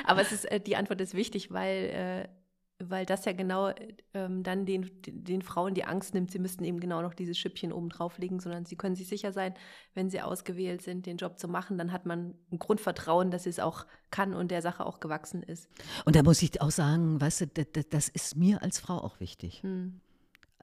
aber 0.06 0.22
es 0.22 0.32
ist, 0.32 0.46
äh, 0.46 0.60
die 0.62 0.76
Antwort 0.78 1.02
ist 1.02 1.14
wichtig, 1.14 1.52
weil, 1.52 1.86
äh, 1.90 2.28
weil 2.90 3.06
das 3.06 3.26
ja 3.26 3.34
genau 3.34 3.72
ähm, 4.14 4.44
dann 4.44 4.66
den, 4.66 4.90
den 5.06 5.42
Frauen 5.42 5.74
die 5.74 5.86
Angst 5.86 6.14
nimmt, 6.14 6.32
sie 6.32 6.40
müssten 6.40 6.64
eben 6.64 6.80
genau 6.80 7.02
noch 7.02 7.14
dieses 7.14 7.38
Schippchen 7.38 7.72
oben 7.72 7.90
drauflegen, 7.90 8.40
sondern 8.40 8.66
sie 8.66 8.76
können 8.76 8.96
sich 8.96 9.08
sicher 9.08 9.32
sein, 9.32 9.54
wenn 9.94 10.10
sie 10.10 10.22
ausgewählt 10.22 10.82
sind, 10.82 11.06
den 11.06 11.18
Job 11.18 11.38
zu 11.40 11.48
machen, 11.48 11.78
dann 11.78 11.92
hat 11.92 12.06
man 12.06 12.36
ein 12.52 12.60
Grundvertrauen, 12.60 13.32
dass 13.32 13.44
sie 13.44 13.50
es 13.50 13.60
auch 13.60 13.86
kann 14.12 14.34
und 14.34 14.52
der 14.52 14.62
Sache 14.62 14.86
auch 14.86 15.00
gewachsen 15.00 15.44
ist. 15.44 15.70
Und 16.06 16.16
da 16.16 16.24
muss 16.24 16.42
ich 16.42 16.62
auch 16.62 16.72
sagen, 16.72 17.20
weißt 17.20 17.42
du, 17.42 17.48
das, 17.48 17.90
das 17.90 18.10
ist 18.10 18.36
mir 18.36 18.62
als 18.62 18.80
Frau 18.80 18.98
auch 18.98 19.20
wichtig. 19.20 19.62
Hm. 19.64 20.02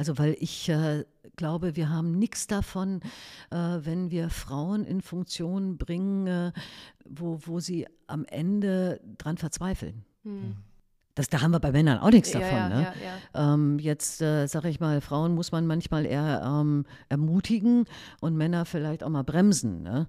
Also 0.01 0.17
weil 0.17 0.35
ich 0.41 0.69
äh, 0.71 1.05
glaube, 1.37 1.77
wir 1.77 1.91
haben 1.91 2.13
nichts 2.13 2.47
davon, 2.47 3.03
äh, 3.51 3.57
wenn 3.57 4.11
wir 4.11 4.31
Frauen 4.31 4.85
in 4.85 5.03
Funktionen 5.03 5.77
bringen, 5.77 6.27
äh, 6.27 6.53
wo, 7.05 7.39
wo 7.45 7.61
sie 7.61 7.87
am 8.07 8.25
Ende 8.25 9.03
dran 9.19 9.37
verzweifeln. 9.37 10.07
Hm. 10.23 10.57
Das, 11.21 11.29
da 11.29 11.43
haben 11.43 11.51
wir 11.51 11.61
bei 11.61 11.71
Männern 11.71 11.99
auch 11.99 12.11
nichts 12.11 12.31
davon. 12.31 12.49
ja, 12.49 12.69
ne? 12.71 12.83
ja, 12.83 12.93
ja. 13.39 13.55
Ähm, 13.55 13.79
jetzt 13.79 14.23
äh, 14.23 14.47
sage 14.47 14.71
ich 14.71 14.81
mal, 14.81 15.03
Frauen 15.03 15.35
muss 15.35 15.53
man 15.53 15.67
manchmal 15.67 16.07
eher 16.07 16.43
ähm, 16.43 16.87
ermutigen 17.11 17.85
und 18.21 18.39
Männer 18.39 18.65
vielleicht 18.65 19.05
auch 19.05 19.11
mal 19.11 19.23
bremsen. 19.23 19.83
Ne? 19.83 20.09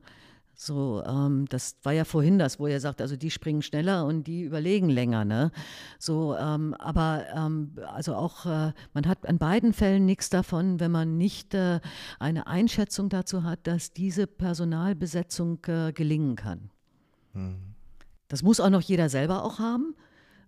So, 0.56 1.04
ähm, 1.06 1.48
das 1.50 1.76
war 1.84 1.92
ja 1.92 2.06
vorhin 2.06 2.40
das, 2.40 2.62
wo 2.62 2.68
er 2.68 2.80
sagt, 2.80 3.02
also 3.02 3.18
die 3.18 3.30
springen 3.30 3.62
schneller 3.62 4.06
und 4.06 4.24
die 4.24 4.44
überlegen 4.44 4.90
länger, 4.90 5.26
ne? 5.26 5.52
So, 6.00 6.38
ähm, 6.38 6.76
aber 6.76 7.26
ähm, 7.36 7.74
also 7.94 8.16
auch, 8.16 8.46
äh, 8.46 8.72
man 8.94 9.06
hat 9.06 9.28
an 9.28 9.38
beiden 9.38 9.74
Fällen 9.74 10.06
nichts 10.06 10.30
davon, 10.30 10.80
wenn 10.80 10.92
man 10.92 11.18
nicht 11.18 11.54
äh, 11.54 11.82
eine 12.20 12.48
Einschätzung 12.48 13.10
dazu 13.10 13.44
hat, 13.44 13.68
dass 13.68 13.92
diese 13.92 14.28
Personalbesetzung 14.28 15.60
äh, 15.68 15.92
gelingen 15.92 16.38
kann. 16.38 16.70
Hm. 17.34 17.58
Das 18.30 18.44
muss 18.44 18.62
auch 18.62 18.70
noch 18.70 18.82
jeder 18.82 19.10
selber 19.10 19.44
auch 19.44 19.60
haben. 19.60 19.94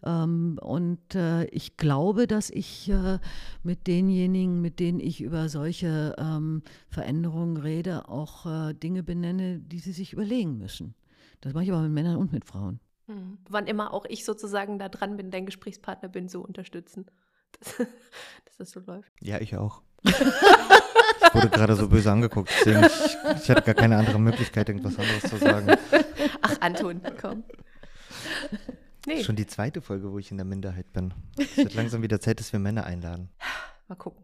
Ähm, 0.05 0.59
und 0.61 1.15
äh, 1.15 1.45
ich 1.45 1.77
glaube, 1.77 2.27
dass 2.27 2.49
ich 2.49 2.89
äh, 2.89 3.19
mit 3.63 3.87
denjenigen, 3.87 4.61
mit 4.61 4.79
denen 4.79 4.99
ich 4.99 5.21
über 5.21 5.49
solche 5.49 6.15
ähm, 6.17 6.61
Veränderungen 6.89 7.57
rede, 7.57 8.09
auch 8.09 8.45
äh, 8.45 8.73
Dinge 8.73 9.03
benenne, 9.03 9.59
die 9.59 9.79
sie 9.79 9.93
sich 9.93 10.13
überlegen 10.13 10.57
müssen. 10.57 10.95
Das 11.41 11.53
mache 11.53 11.63
ich 11.63 11.71
aber 11.71 11.81
mit 11.81 11.91
Männern 11.91 12.17
und 12.17 12.33
mit 12.33 12.45
Frauen. 12.45 12.79
Hm. 13.07 13.37
Wann 13.49 13.67
immer 13.67 13.93
auch 13.93 14.05
ich 14.05 14.25
sozusagen 14.25 14.79
da 14.79 14.89
dran 14.89 15.17
bin, 15.17 15.31
dein 15.31 15.45
Gesprächspartner 15.45 16.09
bin, 16.09 16.27
so 16.27 16.41
unterstützen. 16.41 17.05
Das, 17.59 17.77
dass 17.77 18.57
das 18.57 18.71
so 18.71 18.79
läuft. 18.79 19.11
Ja, 19.21 19.39
ich 19.39 19.55
auch. 19.55 19.83
ich 20.03 21.35
wurde 21.35 21.49
gerade 21.49 21.75
so 21.75 21.87
böse 21.87 22.11
angeguckt, 22.11 22.49
deswegen 22.49 22.83
ich, 22.83 23.17
ich 23.43 23.49
hatte 23.49 23.61
gar 23.61 23.75
keine 23.75 23.95
andere 23.95 24.19
Möglichkeit, 24.19 24.69
irgendwas 24.69 24.97
anderes 24.97 25.21
zu 25.21 25.37
sagen. 25.37 25.67
Ach, 26.41 26.57
Anton, 26.61 26.99
komm. 27.21 27.43
Nee, 29.05 29.23
Schon 29.23 29.35
die 29.35 29.47
zweite 29.47 29.81
Folge, 29.81 30.11
wo 30.11 30.19
ich 30.19 30.31
in 30.31 30.37
der 30.37 30.45
Minderheit 30.45 30.93
bin. 30.93 31.13
Es 31.37 31.57
wird 31.57 31.73
langsam 31.73 32.01
wieder 32.03 32.21
Zeit, 32.21 32.39
dass 32.39 32.53
wir 32.53 32.59
Männer 32.59 32.85
einladen. 32.85 33.29
mal 33.87 33.95
gucken. 33.95 34.23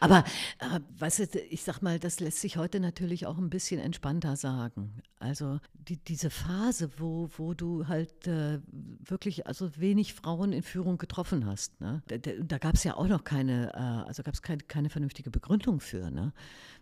Aber 0.00 0.24
äh, 0.58 0.80
weißt 0.98 1.34
du, 1.34 1.40
ich 1.40 1.62
sag 1.62 1.80
mal, 1.80 1.98
das 1.98 2.20
lässt 2.20 2.40
sich 2.40 2.56
heute 2.56 2.80
natürlich 2.80 3.26
auch 3.26 3.38
ein 3.38 3.50
bisschen 3.50 3.80
entspannter 3.80 4.36
sagen. 4.36 5.02
Also 5.18 5.60
die, 5.74 5.96
diese 5.96 6.30
Phase, 6.30 6.90
wo, 6.98 7.30
wo 7.36 7.54
du 7.54 7.86
halt 7.88 8.26
äh, 8.26 8.60
wirklich 9.04 9.46
also 9.46 9.76
wenig 9.76 10.14
Frauen 10.14 10.52
in 10.52 10.62
Führung 10.62 10.98
getroffen 10.98 11.46
hast, 11.46 11.80
ne? 11.80 12.02
da, 12.08 12.16
da, 12.18 12.58
gab 12.58 12.74
es 12.74 12.84
ja 12.84 12.96
auch 12.96 13.06
noch 13.06 13.24
keine, 13.24 13.72
äh, 13.74 14.08
also 14.08 14.22
gab 14.22 14.34
es 14.34 14.42
keine, 14.42 14.62
keine 14.62 14.90
vernünftige 14.90 15.30
Begründung 15.30 15.80
für, 15.80 16.10
ne? 16.10 16.32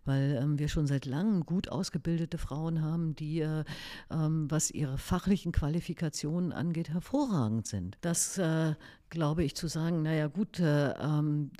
weil 0.04 0.38
ähm, 0.42 0.58
wir 0.58 0.68
schon 0.68 0.86
seit 0.86 1.06
langem 1.06 1.46
gut 1.46 1.68
ausgebildete 1.68 2.38
Frauen 2.38 2.82
haben, 2.82 3.14
die, 3.14 3.40
äh, 3.40 3.64
ähm, 4.10 4.50
was 4.50 4.70
ihre 4.70 4.98
fachlichen 4.98 5.52
Qualifikationen 5.52 6.52
angeht, 6.52 6.90
hervorragend 6.90 7.66
sind. 7.66 7.96
Das 8.00 8.38
äh, 8.38 8.74
glaube 9.12 9.44
ich, 9.44 9.54
zu 9.54 9.68
sagen, 9.68 10.02
naja 10.02 10.26
gut, 10.26 10.58
äh, 10.58 10.92
ähm, 10.92 11.50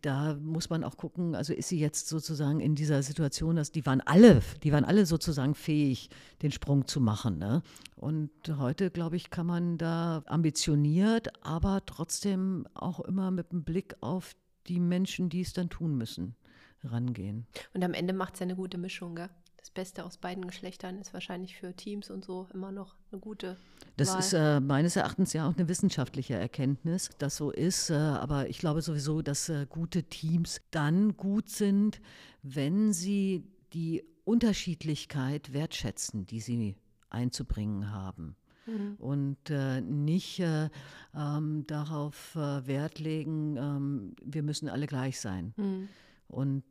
da 0.00 0.34
muss 0.40 0.70
man 0.70 0.84
auch 0.84 0.96
gucken, 0.96 1.34
also 1.34 1.52
ist 1.52 1.68
sie 1.68 1.80
jetzt 1.80 2.06
sozusagen 2.08 2.60
in 2.60 2.76
dieser 2.76 3.02
Situation, 3.02 3.56
dass 3.56 3.72
die 3.72 3.84
waren 3.84 4.00
alle, 4.00 4.40
die 4.62 4.70
waren 4.70 4.84
alle 4.84 5.04
sozusagen 5.04 5.56
fähig, 5.56 6.08
den 6.40 6.52
Sprung 6.52 6.86
zu 6.86 7.00
machen. 7.00 7.38
Ne? 7.38 7.62
Und 7.96 8.30
heute, 8.48 8.92
glaube 8.92 9.16
ich, 9.16 9.30
kann 9.30 9.46
man 9.46 9.76
da 9.76 10.22
ambitioniert, 10.26 11.44
aber 11.44 11.82
trotzdem 11.84 12.64
auch 12.74 13.00
immer 13.00 13.32
mit 13.32 13.50
dem 13.50 13.64
Blick 13.64 13.96
auf 14.00 14.36
die 14.68 14.78
Menschen, 14.78 15.28
die 15.28 15.40
es 15.40 15.52
dann 15.52 15.70
tun 15.70 15.98
müssen, 15.98 16.36
rangehen. 16.84 17.48
Und 17.72 17.82
am 17.82 17.92
Ende 17.92 18.14
macht 18.14 18.34
es 18.34 18.40
ja 18.40 18.44
eine 18.44 18.54
gute 18.54 18.78
Mischung, 18.78 19.16
gell? 19.16 19.30
Das 19.64 19.70
Beste 19.70 20.04
aus 20.04 20.18
beiden 20.18 20.46
Geschlechtern 20.46 20.98
ist 20.98 21.14
wahrscheinlich 21.14 21.56
für 21.56 21.74
Teams 21.74 22.10
und 22.10 22.22
so 22.22 22.46
immer 22.52 22.70
noch 22.70 22.96
eine 23.10 23.18
gute 23.18 23.56
Das 23.96 24.10
Wahl. 24.10 24.18
ist 24.20 24.32
äh, 24.34 24.60
meines 24.60 24.94
Erachtens 24.94 25.32
ja 25.32 25.48
auch 25.48 25.56
eine 25.56 25.66
wissenschaftliche 25.70 26.34
Erkenntnis, 26.34 27.08
dass 27.16 27.38
so 27.38 27.50
ist. 27.50 27.88
Äh, 27.88 27.94
aber 27.94 28.50
ich 28.50 28.58
glaube 28.58 28.82
sowieso, 28.82 29.22
dass 29.22 29.48
äh, 29.48 29.64
gute 29.66 30.02
Teams 30.02 30.60
dann 30.70 31.16
gut 31.16 31.48
sind, 31.48 32.02
wenn 32.42 32.92
sie 32.92 33.42
die 33.72 34.04
Unterschiedlichkeit 34.24 35.54
wertschätzen, 35.54 36.26
die 36.26 36.40
sie 36.40 36.76
einzubringen 37.08 37.90
haben. 37.90 38.36
Mhm. 38.66 38.96
Und 38.98 39.48
äh, 39.48 39.80
nicht 39.80 40.40
äh, 40.40 40.68
ähm, 41.16 41.66
darauf 41.66 42.34
äh, 42.36 42.66
Wert 42.66 42.98
legen, 42.98 43.56
ähm, 43.56 44.16
wir 44.22 44.42
müssen 44.42 44.68
alle 44.68 44.86
gleich 44.86 45.18
sein. 45.18 45.54
Mhm. 45.56 45.88
Und 46.28 46.64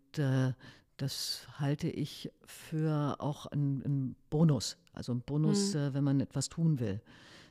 das 0.98 1.48
halte 1.60 1.90
ich 1.90 2.32
für 2.46 3.16
auch 3.20 3.46
einen 3.48 4.16
Bonus. 4.30 4.78
Also 4.94 5.12
ein 5.14 5.22
Bonus, 5.22 5.74
Mhm. 5.74 5.80
äh, 5.80 5.94
wenn 5.94 6.04
man 6.04 6.20
etwas 6.20 6.50
tun 6.50 6.80
will. 6.80 7.02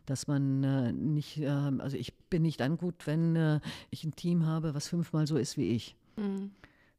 Dass 0.06 0.26
man 0.26 0.64
äh, 0.64 0.92
nicht, 0.92 1.38
äh, 1.38 1.46
also 1.48 1.96
ich 1.96 2.14
bin 2.28 2.42
nicht 2.42 2.60
dann 2.60 2.76
gut, 2.76 3.06
wenn 3.06 3.36
äh, 3.36 3.60
ich 3.90 4.04
ein 4.04 4.14
Team 4.16 4.46
habe, 4.46 4.74
was 4.74 4.88
fünfmal 4.88 5.26
so 5.26 5.36
ist 5.36 5.56
wie 5.56 5.70
ich. 5.70 5.96
Mhm. 6.16 6.52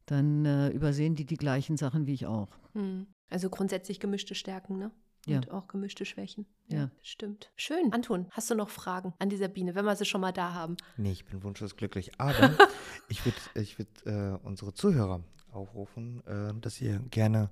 Dann 0.06 0.44
äh, 0.44 0.68
übersehen 0.70 1.14
die 1.14 1.24
die 1.24 1.36
gleichen 1.36 1.76
Sachen 1.76 2.06
wie 2.06 2.14
ich 2.14 2.26
auch. 2.26 2.48
Mhm. 2.74 3.06
Also 3.30 3.48
grundsätzlich 3.50 4.00
gemischte 4.00 4.34
Stärken, 4.34 4.78
ne? 4.78 4.90
Ja. 5.26 5.36
Und 5.38 5.50
auch 5.50 5.68
gemischte 5.68 6.04
Schwächen. 6.04 6.44
Ja. 6.68 6.90
das 6.98 7.06
stimmt. 7.08 7.50
Schön. 7.56 7.90
Anton, 7.94 8.26
hast 8.30 8.50
du 8.50 8.54
noch 8.54 8.68
Fragen 8.68 9.14
an 9.18 9.30
die 9.30 9.36
Sabine, 9.38 9.74
wenn 9.74 9.86
wir 9.86 9.96
sie 9.96 10.04
schon 10.04 10.20
mal 10.20 10.32
da 10.32 10.52
haben? 10.52 10.76
Nee, 10.98 11.12
ich 11.12 11.24
bin 11.24 11.42
wunschlos 11.42 11.76
glücklich. 11.76 12.10
Aber 12.20 12.52
ich 13.08 13.24
würde 13.24 13.38
ich 13.54 13.78
würd, 13.78 13.88
äh, 14.06 14.38
unsere 14.42 14.74
Zuhörer 14.74 15.24
aufrufen, 15.54 16.22
äh, 16.26 16.52
dass 16.60 16.80
ihr 16.80 16.98
gerne 17.10 17.50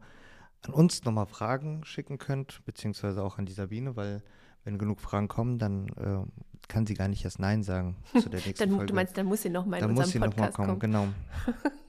an 0.62 0.72
uns 0.72 1.04
nochmal 1.04 1.26
Fragen 1.26 1.84
schicken 1.84 2.18
könnt, 2.18 2.64
beziehungsweise 2.64 3.22
auch 3.22 3.38
an 3.38 3.46
die 3.46 3.52
Sabine, 3.52 3.96
weil 3.96 4.22
wenn 4.64 4.78
genug 4.78 5.00
Fragen 5.00 5.28
kommen, 5.28 5.58
dann 5.58 5.88
äh, 5.88 6.68
kann 6.68 6.86
sie 6.86 6.94
gar 6.94 7.08
nicht 7.08 7.24
erst 7.24 7.40
Nein 7.40 7.62
sagen 7.62 7.96
zu 8.20 8.28
der 8.28 8.40
nächsten 8.46 8.58
Dann, 8.58 8.70
Folge. 8.70 8.86
du 8.86 8.94
meinst, 8.94 9.16
dann 9.16 9.26
muss 9.26 9.42
sie 9.42 9.50
noch 9.50 9.66
mal 9.66 9.78
in 9.78 9.82
dann 9.82 9.94
muss 9.94 10.10
sie 10.10 10.18
nochmal 10.18 10.52
kommen, 10.52 10.68
kommen. 10.68 10.80
genau. 10.80 11.08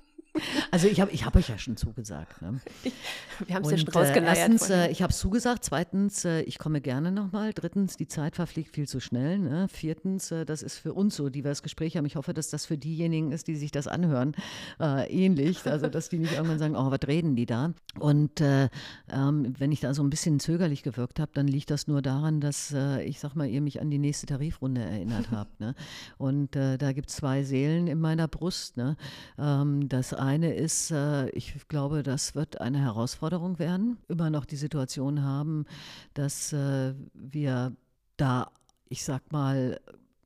Also 0.72 0.88
ich 0.88 1.00
habe 1.00 1.12
ich 1.12 1.26
hab 1.26 1.36
euch 1.36 1.50
ja 1.50 1.58
schon 1.60 1.78
zugesagt. 1.78 2.42
Ne? 2.42 2.60
Wir 3.46 3.56
haben 3.56 3.64
es 3.64 3.72
ja 3.72 3.78
schon 3.78 3.90
äh, 3.90 3.98
rausgeleiert. 3.98 4.38
erstens, 4.38 4.70
äh, 4.70 4.90
ich 4.90 5.04
habe 5.04 5.12
es 5.12 5.20
zugesagt. 5.20 5.64
Zweitens, 5.64 6.26
äh, 6.26 6.42
ich 6.42 6.58
komme 6.58 6.82
gerne 6.82 7.12
nochmal. 7.12 7.54
Drittens, 7.54 7.98
die 7.98 8.08
Zeit 8.08 8.36
verfliegt 8.36 8.74
viel 8.74 8.88
zu 8.88 9.00
schnell. 9.00 9.38
Ne? 9.38 9.68
Viertens, 9.68 10.32
äh, 10.32 10.46
das 10.46 10.64
ist 10.64 10.78
für 10.78 10.94
uns 10.94 11.16
so, 11.16 11.30
die 11.30 11.44
wir 11.44 11.52
das 11.52 11.62
Gespräch 11.62 11.98
haben. 11.98 12.06
Ich 12.06 12.16
hoffe, 12.16 12.34
dass 12.34 12.50
das 12.50 12.66
für 12.66 12.78
diejenigen 12.78 13.32
ist, 13.32 13.48
die 13.48 13.56
sich 13.56 13.72
das 13.72 13.88
anhören, 13.88 14.36
äh, 14.80 15.08
ähnlich. 15.12 15.66
Also, 15.66 15.88
dass 15.88 16.10
die 16.10 16.18
nicht 16.18 16.34
irgendwann 16.34 16.60
sagen, 16.60 16.76
oh, 16.76 16.90
was 16.90 17.08
reden 17.08 17.36
die 17.36 17.46
da? 17.46 17.74
Und 18.00 18.42
äh, 18.42 18.70
ähm, 19.12 19.54
wenn 19.60 19.72
ich 19.72 19.82
da 19.82 19.94
so 19.94 20.04
ein 20.04 20.10
bisschen 20.10 20.40
zögerlich 20.40 20.82
gewirkt 20.82 21.20
habe, 21.20 21.32
dann 21.34 21.48
liegt 21.48 21.70
das 21.70 21.88
nur 21.88 22.02
daran, 22.02 22.42
dass 22.42 22.74
ich 23.06 23.20
sag 23.20 23.36
mal, 23.36 23.48
ihr 23.48 23.62
mich 23.62 23.82
an 23.82 23.92
die 23.92 24.00
nächste 24.00 24.26
Tarifrunde 24.26 24.82
erinnert 24.82 25.32
habt. 25.32 25.60
Ne? 25.60 25.76
Und 26.18 26.56
da 26.56 26.92
gibt 26.92 27.10
es 27.10 27.18
zwei 27.18 27.44
Seelen 27.44 27.88
in 27.88 28.00
meiner 28.00 28.28
Brust. 28.28 28.78
Ne? 28.78 28.98
Ähm, 29.38 29.90
das 29.90 30.14
eine 30.24 30.54
ist, 30.54 30.92
äh, 30.92 31.30
ich 31.30 31.68
glaube, 31.68 32.04
das 32.04 32.36
wird 32.36 32.62
eine 32.62 32.80
Herausforderung 32.80 33.60
werden. 33.60 33.98
Immer 34.08 34.30
noch 34.30 34.46
die 34.46 34.56
Situation 34.56 35.22
haben, 35.24 35.66
dass 36.14 36.54
äh, 36.54 36.94
wir 37.14 37.76
da, 38.18 38.52
ich 38.90 39.04
sag 39.04 39.32
mal, 39.32 39.80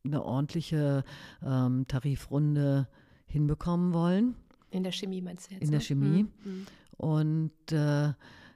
eine 0.06 0.24
ordentliche 0.24 1.04
ähm, 1.46 1.86
Tarifrunde 1.88 2.88
hinbekommen 3.26 3.94
wollen. 3.94 4.36
in 4.72 4.84
der 4.84 4.92
Chemie 4.92 5.22
meinst 5.22 5.50
du 5.50 5.56
jetzt? 5.56 5.64
in 5.64 5.72
der 5.72 5.80
ne? 5.80 5.86
Chemie. 5.86 6.24
Mhm. 6.44 6.66
Und 6.98 7.72
äh, 7.72 8.14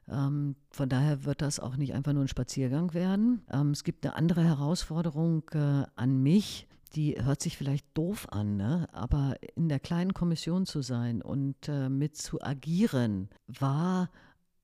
ähm, 0.09 0.55
von 0.69 0.89
daher 0.89 1.25
wird 1.25 1.41
das 1.41 1.59
auch 1.59 1.75
nicht 1.77 1.93
einfach 1.93 2.13
nur 2.13 2.23
ein 2.23 2.27
Spaziergang 2.27 2.93
werden. 2.93 3.41
Ähm, 3.51 3.71
es 3.71 3.83
gibt 3.83 4.05
eine 4.05 4.15
andere 4.15 4.43
Herausforderung 4.43 5.43
äh, 5.53 5.83
an 5.95 6.21
mich. 6.21 6.67
Die 6.95 7.23
hört 7.23 7.41
sich 7.41 7.57
vielleicht 7.57 7.85
doof 7.93 8.27
an, 8.31 8.57
ne? 8.57 8.87
aber 8.91 9.35
in 9.55 9.69
der 9.69 9.79
kleinen 9.79 10.13
Kommission 10.13 10.65
zu 10.65 10.81
sein 10.81 11.21
und 11.21 11.69
äh, 11.69 11.89
mit 11.89 12.17
zu 12.17 12.41
agieren, 12.41 13.29
war 13.47 14.09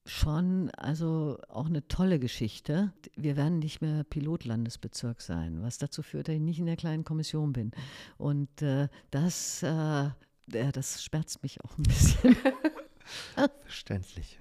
schon 0.06 0.70
also 0.72 1.38
auch 1.50 1.68
eine 1.68 1.88
tolle 1.88 2.20
Geschichte. 2.20 2.94
Wir 3.16 3.36
werden 3.36 3.60
nicht 3.60 3.82
mehr 3.82 4.04
Pilotlandesbezirk 4.04 5.22
sein, 5.22 5.62
was 5.62 5.78
dazu 5.78 6.02
führt, 6.02 6.28
dass 6.28 6.36
ich 6.36 6.42
nicht 6.42 6.60
in 6.60 6.66
der 6.66 6.78
kleinen 6.78 7.04
Kommission 7.04 7.54
bin. 7.54 7.72
Und 8.18 8.62
äh, 8.62 8.88
das, 9.12 9.64
äh, 9.64 10.10
das 10.48 11.04
schmerzt 11.04 11.44
mich 11.44 11.64
auch 11.64 11.78
ein 11.78 11.84
bisschen. 11.84 12.36
Verständlich. 13.64 14.40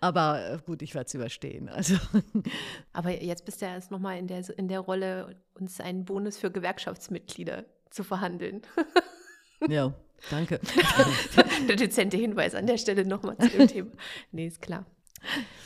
Aber 0.00 0.52
äh, 0.52 0.58
gut, 0.64 0.82
ich 0.82 0.94
werde 0.94 1.06
es 1.06 1.14
überstehen. 1.14 1.68
Also. 1.68 1.96
Aber 2.92 3.10
jetzt 3.10 3.44
bist 3.44 3.60
du 3.60 3.66
ja 3.66 3.72
erst 3.72 3.90
nochmal 3.90 4.18
in 4.18 4.26
der, 4.26 4.46
in 4.58 4.68
der 4.68 4.80
Rolle, 4.80 5.36
uns 5.54 5.80
einen 5.80 6.04
Bonus 6.04 6.36
für 6.36 6.50
Gewerkschaftsmitglieder 6.50 7.64
zu 7.90 8.04
verhandeln. 8.04 8.62
Ja, 9.68 9.94
danke. 10.30 10.60
der 11.68 11.76
dezente 11.76 12.18
Hinweis 12.18 12.54
an 12.54 12.66
der 12.66 12.76
Stelle 12.76 13.06
nochmal 13.06 13.38
zu 13.38 13.48
dem 13.48 13.68
Thema. 13.68 13.90
Nee, 14.30 14.46
ist 14.46 14.60
klar. 14.60 14.84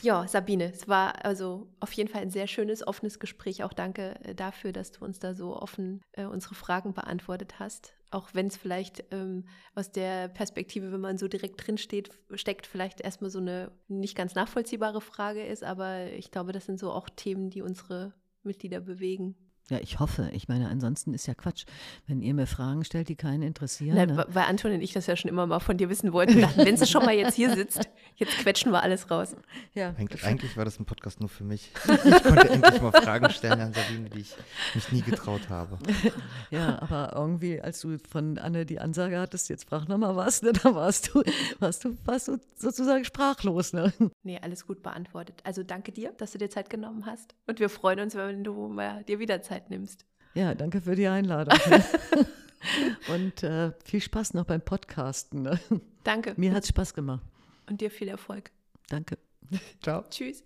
Ja, 0.01 0.27
Sabine, 0.27 0.71
es 0.71 0.87
war 0.87 1.23
also 1.25 1.67
auf 1.79 1.91
jeden 1.93 2.09
Fall 2.09 2.21
ein 2.21 2.31
sehr 2.31 2.47
schönes, 2.47 2.85
offenes 2.87 3.19
Gespräch. 3.19 3.63
Auch 3.63 3.73
danke 3.73 4.15
äh, 4.23 4.33
dafür, 4.33 4.71
dass 4.71 4.91
du 4.91 5.05
uns 5.05 5.19
da 5.19 5.33
so 5.33 5.55
offen 5.55 6.01
äh, 6.13 6.25
unsere 6.25 6.55
Fragen 6.55 6.93
beantwortet 6.93 7.59
hast. 7.59 7.93
Auch 8.11 8.33
wenn 8.33 8.47
es 8.47 8.57
vielleicht 8.57 9.05
ähm, 9.11 9.45
aus 9.73 9.91
der 9.91 10.27
Perspektive, 10.27 10.91
wenn 10.91 11.01
man 11.01 11.17
so 11.17 11.27
direkt 11.27 11.65
drin 11.65 11.77
steht, 11.77 12.09
steckt, 12.33 12.67
vielleicht 12.67 13.01
erstmal 13.01 13.31
so 13.31 13.39
eine 13.39 13.71
nicht 13.87 14.15
ganz 14.15 14.35
nachvollziehbare 14.35 15.01
Frage 15.01 15.45
ist. 15.45 15.63
Aber 15.63 16.11
ich 16.11 16.29
glaube, 16.29 16.51
das 16.51 16.65
sind 16.65 16.79
so 16.79 16.91
auch 16.91 17.09
Themen, 17.09 17.49
die 17.49 17.61
unsere 17.61 18.13
Mitglieder 18.43 18.81
bewegen. 18.81 19.35
Ja, 19.71 19.79
ich 19.79 20.01
hoffe. 20.01 20.29
Ich 20.33 20.49
meine, 20.49 20.67
ansonsten 20.67 21.13
ist 21.13 21.27
ja 21.27 21.33
Quatsch, 21.33 21.63
wenn 22.05 22.21
ihr 22.21 22.33
mir 22.33 22.45
Fragen 22.45 22.83
stellt, 22.83 23.07
die 23.07 23.15
keinen 23.15 23.41
interessieren. 23.41 23.95
Nein, 23.95 24.09
ne? 24.09 24.25
Weil 24.27 24.43
Anton 24.43 24.73
und 24.73 24.81
ich 24.81 24.91
das 24.91 25.07
ja 25.07 25.15
schon 25.15 25.29
immer 25.29 25.47
mal 25.47 25.61
von 25.61 25.77
dir 25.77 25.89
wissen 25.89 26.11
wollten. 26.11 26.41
wenn 26.57 26.75
sie 26.75 26.85
schon 26.85 27.05
mal 27.05 27.15
jetzt 27.15 27.35
hier 27.35 27.55
sitzt, 27.55 27.87
jetzt 28.17 28.37
quetschen 28.39 28.73
wir 28.73 28.83
alles 28.83 29.09
raus. 29.09 29.33
Ja. 29.73 29.95
Eig 29.97 30.25
eigentlich 30.25 30.57
war 30.57 30.65
das 30.65 30.77
ein 30.77 30.83
Podcast 30.83 31.21
nur 31.21 31.29
für 31.29 31.45
mich. 31.45 31.71
Ich 31.85 32.23
konnte 32.23 32.49
endlich 32.49 32.81
mal 32.81 32.91
Fragen 32.91 33.29
stellen 33.29 33.61
an 33.61 33.73
Sabine, 33.73 34.09
die 34.09 34.19
ich 34.19 34.35
mich 34.75 34.91
nie 34.91 35.01
getraut 35.01 35.49
habe. 35.49 35.77
Ja, 36.49 36.81
aber 36.81 37.13
irgendwie, 37.15 37.61
als 37.61 37.79
du 37.79 37.97
von 37.97 38.37
Anne 38.37 38.65
die 38.65 38.79
Ansage 38.79 39.19
hattest, 39.19 39.47
jetzt 39.49 39.69
frag 39.69 39.87
nochmal 39.87 40.15
was, 40.17 40.41
ne, 40.41 40.51
da 40.51 40.75
warst 40.75 41.13
du, 41.13 41.23
warst, 41.59 41.85
du, 41.85 41.97
warst 42.03 42.27
du 42.27 42.37
sozusagen 42.57 43.05
sprachlos. 43.05 43.71
Ne? 43.71 43.93
Nee, 44.23 44.39
alles 44.41 44.67
gut 44.67 44.83
beantwortet. 44.83 45.39
Also 45.45 45.63
danke 45.63 45.91
dir, 45.91 46.11
dass 46.17 46.31
du 46.31 46.37
dir 46.37 46.49
Zeit 46.49 46.69
genommen 46.69 47.05
hast. 47.05 47.35
Und 47.47 47.59
wir 47.59 47.69
freuen 47.69 48.01
uns, 48.01 48.15
wenn 48.15 48.43
du 48.43 48.67
mal 48.67 49.03
dir 49.05 49.19
wieder 49.19 49.41
Zeit 49.41 49.60
Zeit 49.61 49.69
nimmst. 49.69 50.05
Ja, 50.33 50.55
danke 50.55 50.81
für 50.81 50.95
die 50.95 51.07
Einladung. 51.07 51.57
Und 53.13 53.43
äh, 53.43 53.71
viel 53.83 54.01
Spaß 54.01 54.33
noch 54.33 54.45
beim 54.45 54.61
Podcasten. 54.61 55.41
Ne? 55.41 55.59
Danke. 56.03 56.33
Mir 56.37 56.53
hat 56.53 56.63
es 56.63 56.69
Spaß 56.69 56.93
gemacht. 56.93 57.25
Und 57.67 57.81
dir 57.81 57.91
viel 57.91 58.07
Erfolg. 58.07 58.51
Danke. 58.87 59.17
Ciao. 59.81 60.03
Tschüss. 60.09 60.43